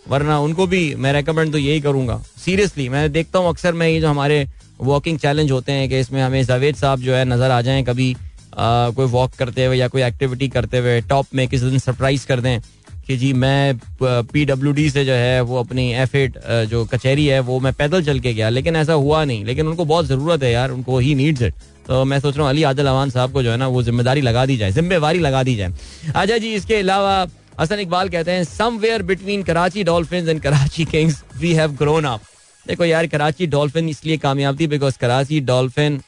वरना 0.08 0.38
उनको 0.40 0.66
भी 0.66 0.94
मैं 0.94 1.12
रेकमेंड 1.12 1.52
तो 1.52 1.58
यही 1.58 1.80
करूँगा। 1.80 2.22
सीरियसली 2.44 2.88
मैं 2.88 3.10
देखता 3.12 3.38
हूँ 3.38 3.48
अक्सर 3.48 3.72
मैं 3.72 3.88
ये 3.88 4.00
जो 4.00 4.08
हमारे 4.08 4.46
वॉकिंग 4.80 5.18
चैलेंज 5.18 5.50
होते 5.50 5.72
हैं 5.72 5.88
कि 5.88 5.98
इसमें 6.00 6.20
हमें 6.22 6.42
जावेद 6.44 6.76
साहब 6.76 7.00
जो 7.00 7.14
है 7.14 7.24
नज़र 7.26 7.50
आ 7.50 7.60
जाएँ 7.60 7.84
कभी 7.84 8.14
आ, 8.58 8.90
कोई 8.90 9.06
वॉक 9.06 9.32
करते 9.38 9.64
हुए 9.64 9.76
या 9.76 9.88
कोई 9.88 10.02
एक्टिविटी 10.02 10.48
करते 10.48 10.78
हुए 10.78 11.00
टॉप 11.08 11.26
में 11.34 11.46
किसी 11.48 11.70
दिन 11.70 11.78
सरप्राइज़ 11.78 12.26
कर 12.26 12.40
दें। 12.40 12.60
कि 13.08 13.16
जी, 13.16 13.32
मैं 13.34 13.78
पी 14.02 14.44
डब्ल्यू 14.44 14.72
डी 14.72 14.88
से 14.90 15.04
जो 15.04 15.12
है, 15.12 15.40
वो 15.42 15.58
अपनी 15.58 15.90
एफ़ 15.94 16.16
एट 16.16 16.38
जो 16.68 16.84
कचहरी 16.86 17.26
है, 17.26 17.38
वो 17.40 17.58
मैं 17.60 17.72
पैदल 17.74 18.04
चल 18.04 18.20
के 18.20 18.32
गया, 18.34 18.48
लेकिन 18.48 18.76
ऐसा 18.76 18.92
हुआ 18.94 19.24
नहीं। 19.24 19.44
लेकिन 19.44 19.66
उनको 19.66 19.84
बहुत 19.84 20.06
ज़रूरत 20.06 20.42
है 20.42 20.52
यार, 20.52 20.70
उनको 20.70 20.98
ही 20.98 21.14
नीड्स 21.14 21.42
इट 21.42 21.54
तो 21.86 22.04
मैं 22.04 22.18
सोच 22.20 22.36
रहा 22.36 22.42
हूँ, 22.42 22.50
अली 22.50 22.62
आदिल 22.64 22.86
अवान 22.86 23.10
साहब 23.10 23.32
को 23.32 23.42
जो 23.42 23.50
है 23.50 23.56
ना, 23.56 23.66
वो 23.68 23.82
ज़िम्मेदारी 23.82 24.20
लगा 24.20 24.44
दी 24.46 24.56
जाए, 24.56 24.72
जिम्मेवारी 24.72 25.18
लगा 25.18 25.42
दी 25.42 25.54
जाए। 25.56 25.72
अच्छा 26.06 26.38
जी, 26.38 26.54
इसके 26.54 26.74
अलावा 26.76 27.26
हसन 27.60 27.80
इकबाल 27.80 28.08
कहते 28.08 28.30
हैं 28.30 28.42
somewhere 28.44 29.02
between 29.02 29.42
Karachi 29.42 29.84
Dolphin 29.84 30.28
and 30.28 30.40
Karachi 30.40 30.84
Kings 30.86 31.22
we 31.36 31.52
have 31.54 31.72
grown 31.76 32.04
up 32.06 32.20
देखो 32.66 32.84
यार 32.84 33.06
कराची 33.06 33.46
डॉल्फिन 33.46 33.88
इसलिए 33.88 34.16
कामयाब 34.18 34.60
थी 34.60 34.66
बिकॉज़ 34.66 34.98
कराची 35.00 35.40
डॉल्फिन 35.42 36.00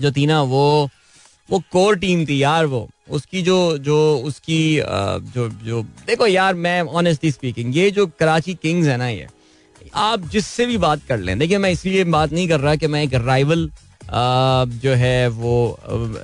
जो 0.00 0.12
थी 0.12 0.26
ना, 0.26 0.40
वो 0.42 0.88
वो 1.48 1.62
कोर 1.72 1.96
टीम 1.98 2.24
थी 2.26 2.42
यार 2.42 2.66
वो। 2.66 2.88
उसकी 3.10 3.42
जो 3.42 3.56
जो 3.78 3.96
उसकी 4.24 4.60
जो 5.34 5.48
जो, 5.64 5.82
देखो 6.06 6.26
यार, 6.26 6.54
मैं 6.54 6.80
ऑनेस्टली 6.82 7.30
स्पीकिंग 7.30 7.76
ये 7.76 7.90
जो 7.90 8.06
कराची 8.20 8.54
किंग्स 8.54 8.86
है 8.88 8.96
ना 8.96 9.08
ये, 9.08 9.26
आप 9.94 10.28
जिससे 10.30 10.66
भी 10.66 10.78
बात 10.78 11.00
कर 11.08 11.18
लें, 11.18 11.38
देखिए 11.38 11.58
मैं 11.58 11.70
इसलिए 11.70 12.04
बात 12.06 12.32
नहीं 12.32 12.48
कर 12.48 12.60
रहा 12.60 12.74
कि 12.76 12.86
मैं 12.86 13.02
एक 13.02 13.14
राइवल 13.16 13.70
जो 14.10 14.94
है 14.94 15.28
वो 15.28 15.54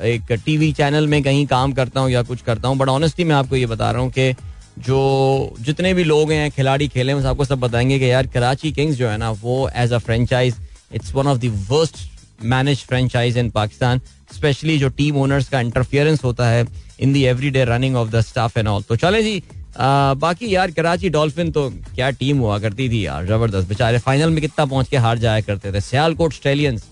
एक 0.05 0.33
टीवी 0.45 0.73
चैनल 0.73 1.07
में 1.07 1.23
कहीं 1.23 1.47
काम 1.47 1.73
करता 1.73 2.01
हूँ 2.01 2.11
या 2.11 2.23
कुछ 2.23 2.43
करता 2.43 2.69
हूँ 2.69 2.77
बट 2.79 2.89
ऑनेस्टली 2.89 3.25
मैं 3.25 3.35
आपको 3.37 3.57
ये 3.57 3.67
बता 3.67 3.91
रहा 3.91 4.03
हूँ 4.03 4.11
कि 4.11 4.33
जो, 4.79 5.55
जितने 5.61 5.93
भी 5.95 6.05
लोग 6.05 6.31
हैं, 6.33 6.51
खिलाड़ी 6.51 6.89
खेले 6.89 7.13
हैं, 7.13 7.25
आपको 7.25 7.45
सब 7.45 7.61
बताएँगे 7.61 7.99
कि 7.99 8.11
यार 8.11 8.27
कराची 8.27 8.73
किंग्स 8.73 8.97
जो 8.97 9.09
है 9.09 9.17
ना, 9.19 9.31
वो 9.31 9.69
as 9.77 9.93
a 9.93 9.99
franchise 9.99 10.57
it's 10.95 11.15
one 11.15 11.27
of 11.27 11.39
the 11.39 11.67
worst 11.71 11.97
manage 12.45 12.85
franchise 12.87 13.39
in 13.39 13.51
Pakistan 13.51 14.01
specially 14.35 14.79
जो 14.79 14.89
टीम 14.99 15.17
ओनर्स 15.17 15.49
का 15.49 15.61
इंटरफियरेंस 15.61 16.25
होता 16.25 16.49
है 16.49 16.67
in 17.01 17.13
the 17.13 17.25
every 17.27 17.51
day 17.51 17.65
running 17.65 17.97
of 17.97 18.11
the 18.11 18.21
staff 18.23 18.57
and 18.59 18.69
all 18.69 18.83
तो 18.89 18.97
चले 18.97 19.23
जी 19.23 19.43
आ, 19.77 20.15
बाकी 20.15 20.55
यार 20.55 20.71
कराची 20.71 21.09
डॉल्फिन 21.11 21.51
तो 21.53 21.69
क्या 21.95 22.11
टीम 22.13 22.39
हुआ 22.39 22.59
करती 22.59 22.89
थी 22.89 23.05
यार 23.05 23.27
ज़बरदस्त। 23.27 23.69
बेचारे 23.69 23.99
फाइनल 23.99 24.31
में 24.31 24.41
कितना 24.41 24.65
पहुँच 24.65 24.89
के 24.89 24.97
हार 24.97 25.19
जाया 25.19 25.41
करते 25.41 25.73
थे। 25.73 25.81
सियालकोट 25.81 26.33
ऑस्ट्रेलियंस 26.33 26.85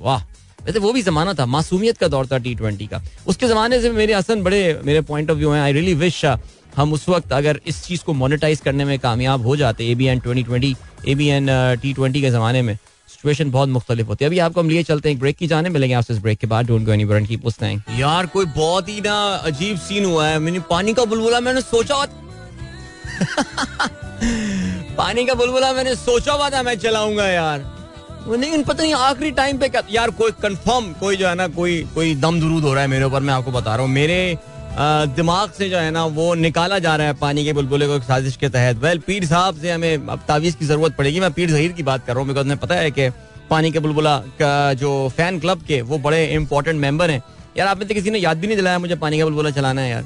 वाह। 0.00 0.22
वैसे 0.64 0.78
वो 0.78 0.92
भी 0.92 1.02
जमाना 1.02 1.34
था 1.34 1.46
मासूमियत 1.46 1.98
का 1.98 2.08
दौर 2.08 2.26
था 2.26 2.38
टी 2.38 2.54
ट्वेंटी 2.54 2.86
का। 2.86 3.02
उसके 3.26 3.48
जमाने 3.48 3.80
से 3.80 3.90
मेरे 3.92 4.12
असन 4.12 4.42
बड़े 4.42 4.80
मेरे 4.84 5.00
पॉइंट 5.02 5.30
ऑफ़ 5.30 5.38
व्यू 5.38 5.50
हैं। 5.50 5.60
आई 5.62 5.72
रियली 5.72 5.94
विश 5.96 6.24
हम 6.76 6.92
उस 6.92 7.08
वक्त 7.08 7.32
अगर 7.32 7.60
इस 7.66 7.82
चीज़ 7.84 8.04
को 8.04 8.12
मोनिटाइज 8.14 8.60
करने 8.60 8.84
में 8.84 8.98
कामयाब 8.98 9.46
हो 9.46 9.56
जाते 9.56 9.90
A 9.90 9.94
B 9.94 10.06
N 10.06 10.20
twenty 10.20 10.42
twenty 10.42 10.74
A 11.08 11.14
B 11.14 11.26
N 11.28 11.46
T 11.82 11.92
twenty 11.92 12.20
के 12.20 12.30
जमाने 12.30 12.62
में। 12.62 12.76
सिचुएशन 13.22 13.50
बहुत 13.50 13.68
मुख्तलिफ़ 13.68 14.06
होती 14.06 14.24
है। 14.24 14.28
अभी 14.28 14.38
आपको 14.38 14.60
हम 14.60 14.68
लिए 14.68 14.82
चलते 14.82 15.08
हैं 15.08 15.18
ब्रेक 15.18 15.36
की 15.36 15.46
जाने, 15.46 15.68
मिलेंगे 15.68 15.94
आपसे 15.94 16.14
इस 16.14 16.20
ब्रेक 16.20 16.38
के 16.38 16.46
बाद। 16.46 16.66
डोंट 16.66 16.84
गो 16.84 16.92
एनी 16.92 17.26
की 17.26 17.36
पूछते 17.36 17.66
यार, 17.98 18.26
कोई 18.26 18.44
बहुत 18.46 18.88
ही 18.88 19.00
ना 19.00 19.34
अजीब 19.44 19.76
सीन 19.78 20.04
हुआ 20.04 20.26
है। 20.26 20.38
मैंने 20.38 20.58
पानी 20.60 20.94
का 20.94 21.04
बुलबुला 21.04 21.40
मैंने 21.40 21.60
सोचा 21.60 21.94
पानी 24.96 25.24
का 25.24 25.34
बुलबुला 25.34 25.72
मैंने 25.72 25.94
सोचा 25.94 26.32
हुआ 26.32 26.50
था, 26.50 26.62
मैं 26.62 26.74
चलाऊँगा 26.78 27.26
यार। 27.26 27.58
लेकिन 28.30 28.62
पता 28.62 28.82
नहीं 28.82 28.94
आखिरी 28.94 29.30
टाइम 29.30 29.58
पे 29.58 29.70
यार, 29.90 30.10
कोई 30.10 30.30
कंफर्म 30.30 30.92
कोई 30.92 31.16
जो 31.16 31.28
है 31.28 31.34
ना, 31.34 31.46
कोई 31.48 31.82
कोई 31.94 32.14
दम 32.14 32.40
दुरूद 32.40 32.62
हो 32.62 32.74
रहा 32.74 32.82
है 32.82 32.88
मेरे 32.88 33.04
ऊपर, 33.04 33.20
मैं 33.20 33.34
आपको 33.34 33.52
बता 33.52 33.74
रहा 33.76 33.84
हूँ। 33.84 33.92
मेरे 33.92 34.38
दिमाग 34.76 35.50
से 35.50 35.68
जो 35.68 35.78
है 35.78 35.90
ना, 35.90 36.04
वो 36.06 36.34
निकाला 36.34 36.78
जा 36.78 36.94
रहा 36.96 37.06
है 37.06 37.14
पानी 37.14 37.44
के 37.44 37.52
बुलबुले 37.52 37.86
को 37.86 37.98
साजिश 38.00 38.36
के 38.36 38.48
तहत। 38.48 38.76
वेल 38.76 38.98
पीर 38.98 39.24
साहब 39.26 39.56
से 39.56 39.70
हमें 39.70 40.06
अब 40.06 40.20
तावीज 40.28 40.54
की 40.54 40.66
ज़रूरत 40.66 40.96
पड़ेगी। 40.96 41.20
मैं 41.20 41.30
पीर 41.32 41.50
जहीर 41.50 41.72
की 41.72 41.82
बात 41.82 42.06
कर 42.06 42.12
रहा 42.12 42.20
हूँ 42.20 42.28
बिकॉज़ 42.28 42.54
पता 42.58 42.74
है 42.74 42.90
कि 42.90 43.08
पानी 43.50 43.70
के 43.72 43.78
बुलबुला 43.78 44.16
का 44.40 44.72
जो 44.74 45.08
फ़ैन 45.16 45.38
क्लब 45.40 45.62
के, 45.62 45.80
वो 45.82 45.98
बड़े 45.98 46.24
इंपॉर्टेंट 46.26 46.80
मेंबर 46.80 47.10
हैं। 47.10 47.22
यार, 47.56 47.68
आपने 47.68 47.84
तो 47.84 47.94
किसी 47.94 48.10
ने 48.10 48.18
याद 48.18 48.38
भी 48.38 48.46
नहीं 48.46 48.56
दिलाया 48.56 48.78
मुझे 48.78 48.96
पानी 48.96 49.18
का 49.18 49.24
बुलबुला 49.24 49.50
चलाना 49.50 49.80
है 49.80 49.90
यार। 49.90 50.04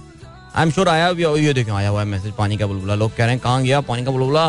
आई 0.57 0.63
एम 0.63 0.71
श्योर 0.71 0.89
आया 0.89 1.09
ये 1.09 1.53
देखो 1.55 1.73
आया 1.73 1.89
हुआ 1.89 2.01
है 2.01 2.07
मैसेज 2.07 2.33
पानी 2.39 2.57
का 2.57 2.67
बुलबुला। 2.67 2.95
लोग 2.95 3.17
कह 3.17 3.25
रहे 3.25 3.35
हैं, 3.35 3.41
कहाँ 3.41 3.63
गया 3.63 3.81
पानी 3.83 4.05
का 4.05 4.11
बुलबुला? 4.11 4.49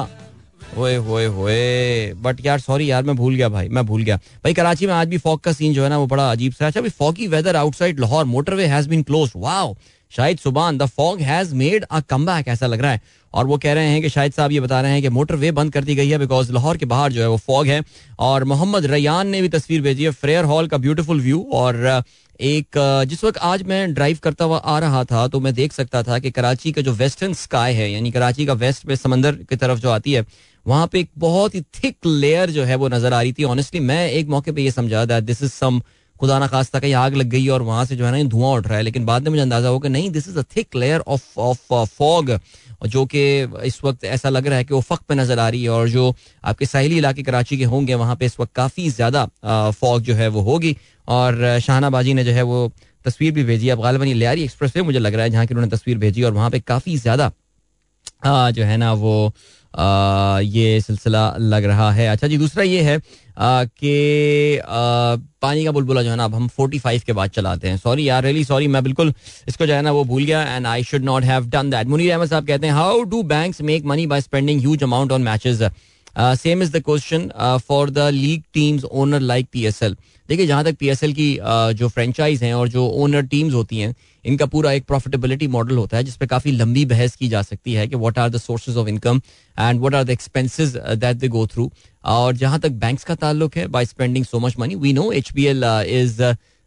ओए 0.76 0.96
होए 0.96 1.26
होए। 1.26 2.14
बट 2.14 2.46
यार 2.46 2.60
सॉरी 2.60 2.90
यार, 2.92 3.04
मैं 3.04 3.16
भूल 3.16 3.36
गया 3.36 3.50
भाई, 3.50 3.70
मैं 3.70 3.86
भूल 3.86 4.04
गया। 4.04 4.18
भाई, 4.18 4.54
कराची 4.54 4.88
में 4.88 4.94
आज 4.94 5.08
भी 5.08 5.18
फॉग 5.18 5.40
का 5.40 5.52
सीन 5.54 5.74
जो 5.74 5.84
है 5.84 5.90
ना, 5.90 5.98
वो 5.98 6.08
बड़ा 6.08 6.32
अजीब 6.32 6.54
सा 6.54 6.68
अच्छा 6.68 6.82
foggy 6.90 7.28
weather 7.28 7.56
outside 7.56 8.00
Lahore 8.00 8.26
motorway 8.26 8.66
has 8.66 8.90
been 8.90 9.04
close 9.04 9.32
wow 9.36 9.76
Shahid 10.12 10.38
Subhan 10.38 10.78
the 10.78 10.86
fog 10.88 11.22
has 11.22 11.54
made 11.56 11.84
a 11.84 12.00
comeback 12.00 12.48
ऐसा 12.48 12.68
लग 12.68 12.82
रहा 12.82 12.92
है। 12.92 13.02
और 13.34 13.46
वो 13.46 13.58
कह 13.58 13.74
रहे 13.74 13.88
हैं 13.88 14.02
कि 14.02 14.10
शाहिद 14.10 14.34
साहब 14.34 14.52
ये 14.52 14.60
बता 14.60 14.80
रहे 14.82 14.92
हैं 14.92 15.02
कि 15.02 15.10
मोटर 15.10 15.36
वे 15.36 15.52
बंद 15.52 15.74
कर 15.74 15.84
दी 15.84 15.96
गई 15.96 16.10
है 16.10 16.18
बिकॉज़ 16.18 16.52
लाहौर 16.54 16.78
के 16.78 16.86
बाहर 16.86 17.12
जो 17.12 17.22
है 17.22 17.28
वो 17.30 17.38
फॉग 17.38 17.68
है। 17.68 17.82
और 18.20 18.44
मोहम्मद 18.44 18.86
रैयान 18.86 19.28
ने 19.28 19.42
भी 19.42 19.50
तस्वीर 19.50 19.82
भेजी 19.82 20.04
है 20.04 20.12
फ्रेयर 20.12 20.46
हॉल 20.46 20.68
का 20.68 20.78
ब्यूटीफुल 20.78 21.22
व्यू 21.22 21.46
और 21.54 22.04
एक 22.40 22.78
जिस 23.10 23.24
वक्त 23.24 23.38
आज 23.44 23.64
मैं 23.64 23.94
ड्राइव 23.94 24.18
करता 24.24 24.46
हुआ 24.46 24.58
आ 24.58 24.78
रहा 24.80 25.04
था 25.04 25.28
तो 25.28 25.40
मैं 25.40 25.54
देख 25.54 25.74
सकता 25.74 26.04
था 26.04 26.20
कि 26.20 26.32
कराची 26.32 26.72
का 26.72 26.82
जो 26.82 26.94
वेस्टर्न 26.94 27.34
स्काई 27.36 27.74
है, 27.74 27.92
यानी 27.92 28.12
कराची 28.12 28.46
का 28.46 28.54
वेस्ट 28.56 28.86
में 28.86 28.96
समंदर 28.96 29.36
की 29.50 29.56
तरफ़ 29.56 29.80
जो 29.80 29.90
आती 29.90 30.14
है 30.14 30.26
वहाँ 30.68 30.88
पे 30.88 31.00
एक 31.00 31.10
बहुत 31.18 31.56
ही 31.56 31.62
थिक 31.62 32.06
लेयर 32.06 32.50
जो 32.52 32.64
है 32.64 32.76
वो 32.76 32.88
नज़र 32.90 33.14
आ 33.14 33.22
रही 33.22 33.34
थी। 33.34 33.44
ऑनेस्टली 33.46 33.80
मैं 33.82 34.10
एक 34.10 34.28
मौके 34.30 34.52
पे 34.52 34.62
ये 34.62 34.72
समझा 34.72 35.06
दैट 35.06 35.24
दिस 35.24 35.44
इज़ 35.44 35.52
सम 35.52 35.80
खुदा 36.20 36.38
ना 36.40 36.48
खास्ता 36.48 36.80
कहीं 36.80 36.94
आग 36.96 37.16
लग 37.16 37.28
गई 37.30 37.48
और 37.48 37.62
वहाँ 37.62 37.86
से 37.86 37.96
जो 37.96 38.06
है 38.06 38.12
ना 38.12 38.24
धुआँ 38.30 38.52
उठ 38.54 38.68
रहा 38.68 38.78
है। 38.78 38.84
लेकिन 38.84 39.06
बाद 39.06 39.24
में 39.24 39.30
मुझे 39.30 39.42
अंदाज़ा 39.42 39.70
हो 39.70 39.80
कि 39.80 39.90
नहीं 39.90 40.10
this 40.12 40.28
is 40.30 40.40
a 40.40 40.44
thick 40.56 40.76
layer 40.76 41.00
of 41.08 41.40
of 41.40 41.74
fog 41.88 42.38
जो 42.86 43.06
कि 43.06 43.22
इस 43.66 43.80
वक्त 43.84 44.04
ऐसा 44.06 44.30
लग 44.30 44.48
रहा 44.48 44.58
है 44.58 44.64
कि 44.64 44.74
वो 44.74 44.82
फक 44.82 45.00
पे 45.10 45.16
नज़र 45.16 45.40
आ 45.40 45.48
रही 45.50 45.64
है 45.64 45.70
और 45.70 45.90
जो 45.90 46.14
आपके 46.44 46.66
साहली 46.66 46.98
इलाके 46.98 47.24
कराची 47.24 47.58
के 47.58 47.64
होंगे, 47.66 47.94
वहाँ 47.96 48.16
पे 48.16 48.26
इस 48.26 48.40
वक्त 48.40 48.54
काफ़ी 48.56 48.90
ज़्यादा 48.90 49.26
फॉग 49.72 50.02
जो 50.02 50.14
है 50.16 50.28
वो 50.28 50.42
होगी। 50.42 50.76
और 51.08 51.60
शाहनाबाजी 51.62 52.14
ने 52.14 52.24
जो 52.24 52.32
है 52.32 52.42
वो 52.44 52.72
तस्वीर 53.06 53.32
भी 53.34 53.44
भेजी। 53.44 53.70
अब 53.70 53.82
गालबन 53.82 54.08
लियारी 54.08 54.44
एक्सप्रेस 54.44 54.76
वे 54.76 54.82
मुझे 54.84 55.00
लग 55.00 55.14
रहा 55.14 55.24
है 55.24 55.30
जहाँ 55.30 55.46
की 55.46 55.54
उन्होंने 55.54 55.76
तस्वीर 55.76 55.98
भेजी 55.98 56.24
और 56.24 56.34
वहाँ 56.34 56.50
पे 56.50 56.60
काफ़ी 56.62 56.98
ज़्यादा 56.98 57.32
जो 58.26 58.64
है 58.64 58.78
ना 58.78 58.92
वो 58.96 59.34
ये 59.76 60.80
सिलसिला 60.82 61.34
लग 61.40 61.66
रहा 61.66 61.92
है। 61.92 62.08
अच्छा 62.08 62.28
जी, 62.28 62.38
दूसरा 62.38 62.64
ये 62.64 62.82
है 62.82 63.00
कि 63.40 64.62
पानी 65.42 65.66
का 65.66 65.72
बुलबुला 65.72 66.02
जो 66.04 66.10
है 66.10 66.16
ना, 66.16 66.26
अब 66.26 66.36
हम 66.36 66.48
45 66.50 67.04
के 67.04 67.14
बाद 67.14 67.30
चलाते 67.30 67.70
हैं। 67.70 67.78
सॉरी 67.78 68.08
यार 68.10 68.24
रियली 68.24 68.44
सॉरी 68.44 68.68
मैं 68.68 68.84
बिल्कुल 68.84 69.14
इसको 69.48 69.66
जो 69.66 69.74
है 69.74 69.82
ना, 69.82 69.92
वो 69.92 70.04
भूल 70.04 70.24
गया 70.24 70.42
and 70.46 70.68
I 70.68 70.84
should 70.84 71.04
not 71.04 71.24
have 71.24 71.50
done 71.50 71.70
that 71.70 71.88
Munir 71.88 72.12
Ahmed 72.14 72.30
साहब 72.30 72.48
कहते 72.48 72.68
हैं 72.68 72.74
how 72.74 73.02
do 73.04 73.22
banks 73.26 73.62
make 73.62 73.86
money 73.86 74.08
by 74.08 74.22
spending 74.22 74.60
huge 74.62 74.84
amount 74.84 75.12
on 75.12 75.22
matches 75.24 75.62
same 76.18 76.62
is 76.64 76.72
the 76.72 76.82
question 76.82 77.30
for 77.68 77.90
the 77.90 78.10
league 78.12 78.44
teams 78.54 78.84
owner 78.84 79.20
like 79.22 79.48
P 79.54 79.66
S 79.66 79.82
L 79.84 79.96
देखिए 80.30 80.48
जहाँ 80.48 80.64
तक 80.64 80.78
P 80.78 80.88
S 80.90 81.04
L 81.04 81.14
की 81.14 81.34
uh, 81.36 81.74
जो 81.74 81.88
franchise 81.88 82.44
हैं 82.44 82.54
और 82.54 82.70
जो 82.70 82.88
ओनर 82.96 83.22
टीम्स 83.26 83.54
होती 83.54 83.80
हैं 83.80 83.94
इनका 84.26 84.46
पूरा 84.46 84.72
एक 84.72 84.86
प्रॉफिटेबिलिटी 84.86 85.48
मॉडल 85.48 85.78
होता 85.78 85.98
है 85.98 86.04
जिसपे 86.04 86.28
काफ़ी 86.28 86.52
लंबी 86.52 86.86
बहस 86.86 87.16
की 87.16 87.28
जा 87.28 87.42
सकती 87.42 87.74
है 87.74 87.88
कि 87.88 87.96
what 87.96 88.20
are 88.20 88.30
the 88.30 88.38
sources 88.38 88.78
of 88.78 88.88
income 88.90 89.22
and 89.58 89.80
what 89.80 89.96
are 89.96 90.04
the 90.04 90.10
expenses 90.10 90.74
that 90.76 91.18
they 91.18 91.28
go 91.28 91.46
through 91.48 91.72
और 92.16 92.36
जहाँ 92.36 92.60
तक 92.60 92.72
बैंक्स 92.82 93.04
का 93.04 93.16
ताल्लुक 93.16 93.58
है 93.58 93.68
by 93.70 93.86
spending 93.86 94.26
so 94.26 94.40
much 94.40 94.60
money 94.60 94.76
we 94.76 94.94
know 94.94 95.12
H 95.14 95.32
P 95.32 95.46
L 95.46 95.64
is 95.64 96.22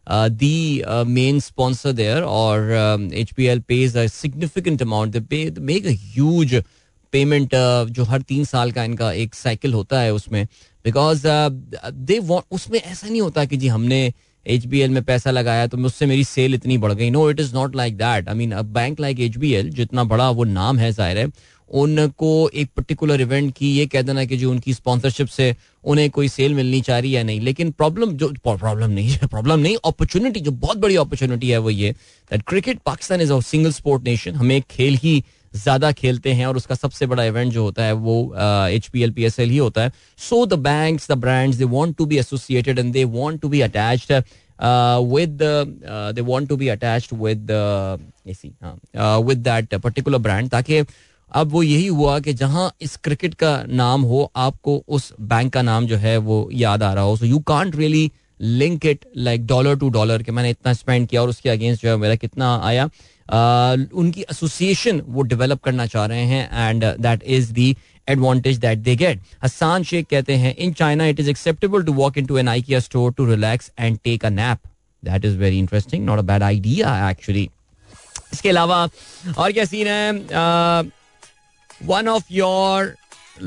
the 0.07 0.81
main 1.07 1.39
sponsor 1.39 1.91
there 1.93 2.23
और 2.23 3.09
H 3.13 3.31
P 3.31 3.45
L 3.45 3.59
pays 3.67 3.97
significant 4.11 4.81
amount 4.81 5.17
they 5.17 5.49
make 5.61 5.87
huge 5.87 6.61
payment 7.11 7.55
जो 7.89 8.03
हर 8.03 8.21
तीन 8.23 8.43
साल 8.45 8.71
का 8.71 8.83
इनका 8.83 9.11
एक 9.13 9.35
साइकिल 9.35 9.73
होता 9.73 9.99
है 10.01 10.13
उसमें। 10.13 10.45
बिकॉज़ 10.85 11.23
दे 11.27 12.19
वॉन्ट 12.21 12.45
उसमें 12.51 12.79
ऐसा 12.79 13.07
नहीं 13.07 13.21
होता 13.21 13.45
कि 13.45 13.57
जी 13.57 13.67
हमने 13.67 14.11
एच 14.45 14.65
बी 14.65 14.79
एल 14.81 14.89
में 14.89 15.03
पैसा 15.03 15.31
लगाया 15.31 15.65
तो 15.67 15.77
उससे 15.85 16.05
मेरी 16.05 16.23
सेल 16.23 16.53
इतनी 16.53 16.77
बढ़ 16.77 16.93
गई। 16.93 17.09
No 17.09 17.29
it 17.31 17.39
is 17.39 17.53
not 17.55 17.75
like 17.75 17.97
that 17.97 18.29
I 18.29 18.35
mean 18.35 18.61
bank 18.73 18.99
like 18.99 19.19
H 19.19 19.37
B 19.37 19.51
L 19.53 19.69
जितना 19.71 20.03
बड़ा 20.03 20.29
वो 20.29 20.43
नाम 20.43 20.77
है 20.79 20.91
ज़ाहिर 20.91 21.17
है, 21.17 21.27
उनको 21.71 22.49
एक 22.49 22.69
पर्टिकुलर 22.77 23.21
इवेंट 23.21 23.53
की, 23.57 23.67
ये 23.71 23.85
कह 23.85 24.01
देना 24.01 24.23
कि 24.25 24.37
जो 24.37 24.49
उनकी 24.51 24.73
स्पॉन्सरशिप 24.73 25.27
से 25.27 25.55
उन्हें 25.83 26.09
कोई 26.09 26.27
सेल 26.29 26.53
मिलनी 26.53 26.81
चाह 26.81 26.99
रही 26.99 27.13
है 27.13 27.23
नहीं। 27.23 27.39
लेकिन 27.41 27.71
प्रॉब्लम 27.71 28.11
जो 28.13 28.31
प्रॉब्लम 28.43 28.89
नहीं 28.91 29.09
है 29.21 29.27
प्रॉब्लम 29.27 29.59
नहीं 29.59 29.75
अपॉर्चुनिटी 29.85 30.39
जो 30.39 30.51
बहुत 30.53 30.77
बड़ी 30.77 30.95
अपॉर्चुनिटी 30.95 31.49
है 31.49 31.57
वो 31.57 31.69
ये 31.69 31.91
that 32.31 32.41
cricket 32.47 32.79
Pakistan 32.85 33.21
is 33.21 33.33
a 33.33 33.39
single 33.51 33.71
sport 33.71 34.03
nation 34.03 34.35
हमें 34.35 34.61
खेल 34.71 34.97
ही 35.03 35.23
ज़्यादा 35.53 35.91
खेलते 35.93 36.33
हैं 36.33 36.45
और 36.45 36.57
उसका 36.57 36.75
सबसे 36.75 37.05
बड़ा 37.05 37.23
इवेंट 37.23 37.51
जो 37.53 37.63
होता 37.63 37.83
है 37.83 37.93
वो 37.93 38.15
H 38.35 38.87
P 38.87 39.03
L 39.03 39.11
P 39.11 39.23
S 39.25 39.39
L 39.39 39.49
ही 39.49 39.57
होता 39.57 39.83
है। 39.83 39.91
So 40.19 40.45
the 40.45 40.59
bank 40.61 41.01
the 41.09 41.17
brands 41.19 41.57
they 41.57 41.63
want 41.67 41.95
to 41.97 42.05
be 42.05 42.17
associated 42.17 42.79
and 42.79 42.91
they 42.93 43.03
want 43.11 43.41
to 43.41 43.49
be 43.49 43.61
attached 43.61 44.11
with 45.13 45.37
they 46.15 46.21
want 46.23 46.49
to 46.49 46.57
be 46.57 46.67
attached 46.69 47.13
with 47.23 47.51
with 49.25 49.37
that 49.39 49.75
particular 49.75 50.17
brand 50.19 50.49
ताकि 50.49 50.83
अब 51.31 51.51
वो 51.51 51.61
यही 51.63 51.85
हुआ 51.87 52.19
कि 52.19 52.33
जहाँ 52.33 52.71
इस 52.81 52.95
क्रिकेट 52.97 53.33
का 53.33 53.51
नाम 53.65 54.01
हो, 54.01 54.31
आपको 54.35 54.83
उस 54.87 55.13
बैंक 55.21 55.51
का 55.53 55.61
नाम 55.61 55.85
जो 55.87 55.97
है 55.97 56.17
वो 56.19 56.49
याद 56.53 56.83
आ 56.83 56.93
रहा 56.93 57.03
हो। 57.03 57.15
So 57.17 57.25
you 57.25 57.39
can't 57.47 57.75
really 57.75 58.11
link 58.39 58.85
it 58.85 59.05
like 59.17 59.45
dollar 59.47 59.75
to 59.79 59.89
dollar 59.89 60.23
कि 60.23 60.31
मैंने 60.31 60.49
इतना 60.49 60.73
स्पेंड 60.73 61.07
किया 61.07 61.21
और 61.21 61.29
उसके 61.29 61.49
अगेंस्ट 61.49 61.83
जो 61.83 61.89
है 61.89 61.95
मेरा 61.97 62.15
कितना 62.15 62.55
आया। 62.63 62.89
उनकी 63.31 64.21
एसोसिएशन 64.31 65.01
वो 65.07 65.21
डेवलप 65.21 65.61
करना 65.63 65.85
चाह 65.85 66.05
रहे 66.05 66.25
हैं 66.25 66.69
and 66.69 66.83
that 67.01 67.23
is 67.23 67.51
the 67.53 67.75
advantage 68.07 68.57
that 68.57 68.77
they 68.77 68.95
get 68.95 69.19
Hasan 69.43 69.83
Sheikh 69.83 70.07
कहते 70.09 70.35
हैं 70.35 70.55
in 70.55 70.73
China 70.73 71.05
it 71.05 71.19
is 71.19 71.29
acceptable 71.29 71.83
to 71.83 71.93
walk 71.93 72.17
in 72.17 72.25
to 72.25 72.37
an 72.37 72.49
I 72.49 72.79
store 72.79 73.11
to 73.17 73.25
relax 73.25 73.71
and 73.79 73.97
take 74.03 74.25
a 74.25 74.29
nap 74.29 74.59
that 75.03 75.25
is 75.25 75.37
very 75.37 75.59
interesting 75.59 76.05
not 76.05 76.19
a 76.19 76.23
bad 76.31 76.43
idea 76.43 77.09
actually 77.09 77.49
इसके 78.33 78.49
अलावा 78.49 78.87
और 79.37 79.51
क्या 79.51 79.65
scene 79.65 79.87
है? 79.87 80.11
One 81.85 82.07
of 82.07 82.33
your 82.33 82.95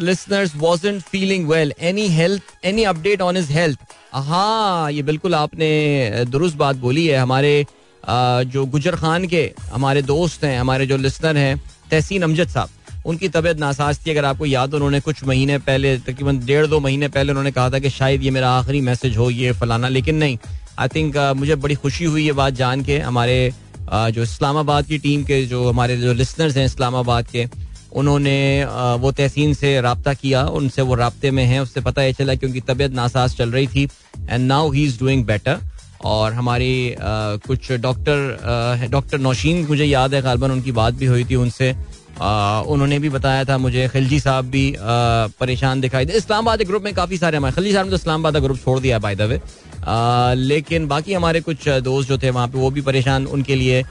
listeners 0.06 0.52
wasn't 0.60 1.02
feeling 1.08 1.42
well. 1.48 1.72
Any 1.88 2.04
health, 2.12 2.46
any 2.68 2.84
update 2.92 3.20
on 3.24 3.36
his 3.38 3.50
health? 3.56 3.82
हाँ 4.28 4.90
ये 4.92 5.02
बिल्कुल 5.02 5.34
आपने 5.34 6.24
दुरुस्त 6.28 6.56
बात 6.56 6.76
बोली 6.76 7.06
है। 7.06 7.18
हमारे 7.18 7.52
जो 8.06 8.64
गुजर 8.66 8.96
खान 8.96 9.26
के 9.26 9.50
हमारे 9.72 10.02
दोस्त 10.04 10.44
हैं, 10.44 10.58
हमारे 10.58 10.86
जो 10.86 10.96
लिसनर 10.98 11.36
हैं, 11.36 11.60
तहसीन 11.90 12.22
अमजद 12.22 12.48
साहब, 12.48 12.68
उनकी 13.06 13.28
तबीयत 13.28 13.58
नासाज 13.58 13.98
थी। 14.06 14.10
अगर 14.10 14.24
आपको 14.24 14.46
याद 14.46 14.74
उन्होंने 14.74 15.00
कुछ 15.00 15.24
महीने 15.24 15.58
पहले, 15.60 15.96
तकरीबन 16.00 16.38
डेढ़ 16.46 16.66
दो 16.66 16.80
महीने 16.80 17.08
पहले 17.08 17.32
उन्होंने 17.32 17.50
कहा 17.52 17.70
था 17.70 17.78
कि 17.78 17.90
शायद 17.90 18.22
ये 18.22 18.30
मेरा 18.30 18.50
आखिरी 18.52 18.80
मैसेज 18.82 19.16
हो, 19.16 19.30
ये 19.30 19.52
फलाना, 19.52 19.88
लेकिन 19.88 20.16
नहीं। 20.16 20.38
आई 20.78 20.88
थिंक 20.88 21.16
मुझे 21.36 21.54
बड़ी 21.56 21.74
खुशी 21.76 22.04
हुई 22.04 22.24
ये 22.24 22.32
बात 22.34 22.54
जान 22.54 22.84
के। 22.84 22.98
हमारे 23.00 23.52
जो 23.86 24.22
इस्लामाबाद 24.22 24.86
की 24.86 24.98
टीम 24.98 25.24
के 25.24 25.44
जो 25.46 25.68
हमारे 25.68 25.96
जो 25.96 26.12
लिसनर्स 26.14 26.56
हैं 26.56 26.64
इस्लामाबाद 26.66 27.26
के, 27.26 27.46
उन्होंने 27.92 28.64
वो 29.00 29.10
तहसीन 29.12 29.52
से 29.54 29.80
रबता 29.80 30.14
किया। 30.14 30.44
उनसे 30.50 30.82
वो 30.82 30.94
रबते 30.94 31.30
में 31.30 31.44
हैं, 31.44 31.60
उससे 31.60 31.80
पता 31.80 32.10
चला 32.12 32.34
कि 32.34 32.46
उनकी 32.46 32.60
तबीयत 32.62 32.92
नासाज 32.92 33.36
चल 33.36 33.50
रही 33.50 33.66
थी 33.66 33.88
and 34.28 34.46
now 34.46 34.70
he 34.72 34.84
is 34.84 34.98
doing 35.00 35.24
better 35.26 35.60
और 36.04 36.32
हमारी 36.32 36.94
कुछ 37.00 37.72
डॉक्टर 37.72 38.88
डॉक्टर 38.90 39.18
नौशीन 39.20 39.66
मुझे 39.68 39.84
याद 39.84 40.14
है, 40.14 40.22
गालबन 40.22 40.50
उनकी 40.50 40.72
बात 40.74 40.94
भी 40.94 41.06
हुई 41.06 41.24
थी 41.24 41.34
उनसे। 41.36 41.70
उन्होंने 42.66 42.98
भी 42.98 43.08
बताया 43.08 43.44
था 43.44 43.56
मुझे, 43.58 43.88
खिलजी 43.88 44.18
साहब 44.20 44.44
भी 44.50 44.74
परेशान 44.78 45.80
दिखाई 45.80 46.04
दे 46.04 46.12
इस्लामाबाद 46.14 46.62
ग्रुप 46.66 46.82
में 46.82 46.92
काफ़ी 46.94 47.18
सारे 47.18 47.36
हमारे 47.36 47.54
खिलजी 47.54 47.72
साहब 47.72 47.86
ने 47.86 47.90
तो 47.90 47.96
इस्लामाबाद 47.96 48.34
का 48.34 48.40
ग्रुप 48.40 48.58
छोड़ 48.64 48.78
दिया 48.80 48.98
बाय 48.98 49.14
द 49.16 49.22
वे 49.22 49.40
लेकिन 50.36 50.86
बाकी 50.88 51.12
हमारे 51.14 51.40
कुछ 51.40 51.68
दोस्त 51.68 52.08
जो 52.08 52.18
थे 52.18 52.30
वहाँ 52.30 52.48
पे, 52.48 52.58
वो 52.58 52.70
भी 52.70 52.80
परेशान 52.82 53.26
उनके 53.28 53.54
लिए 53.54 53.82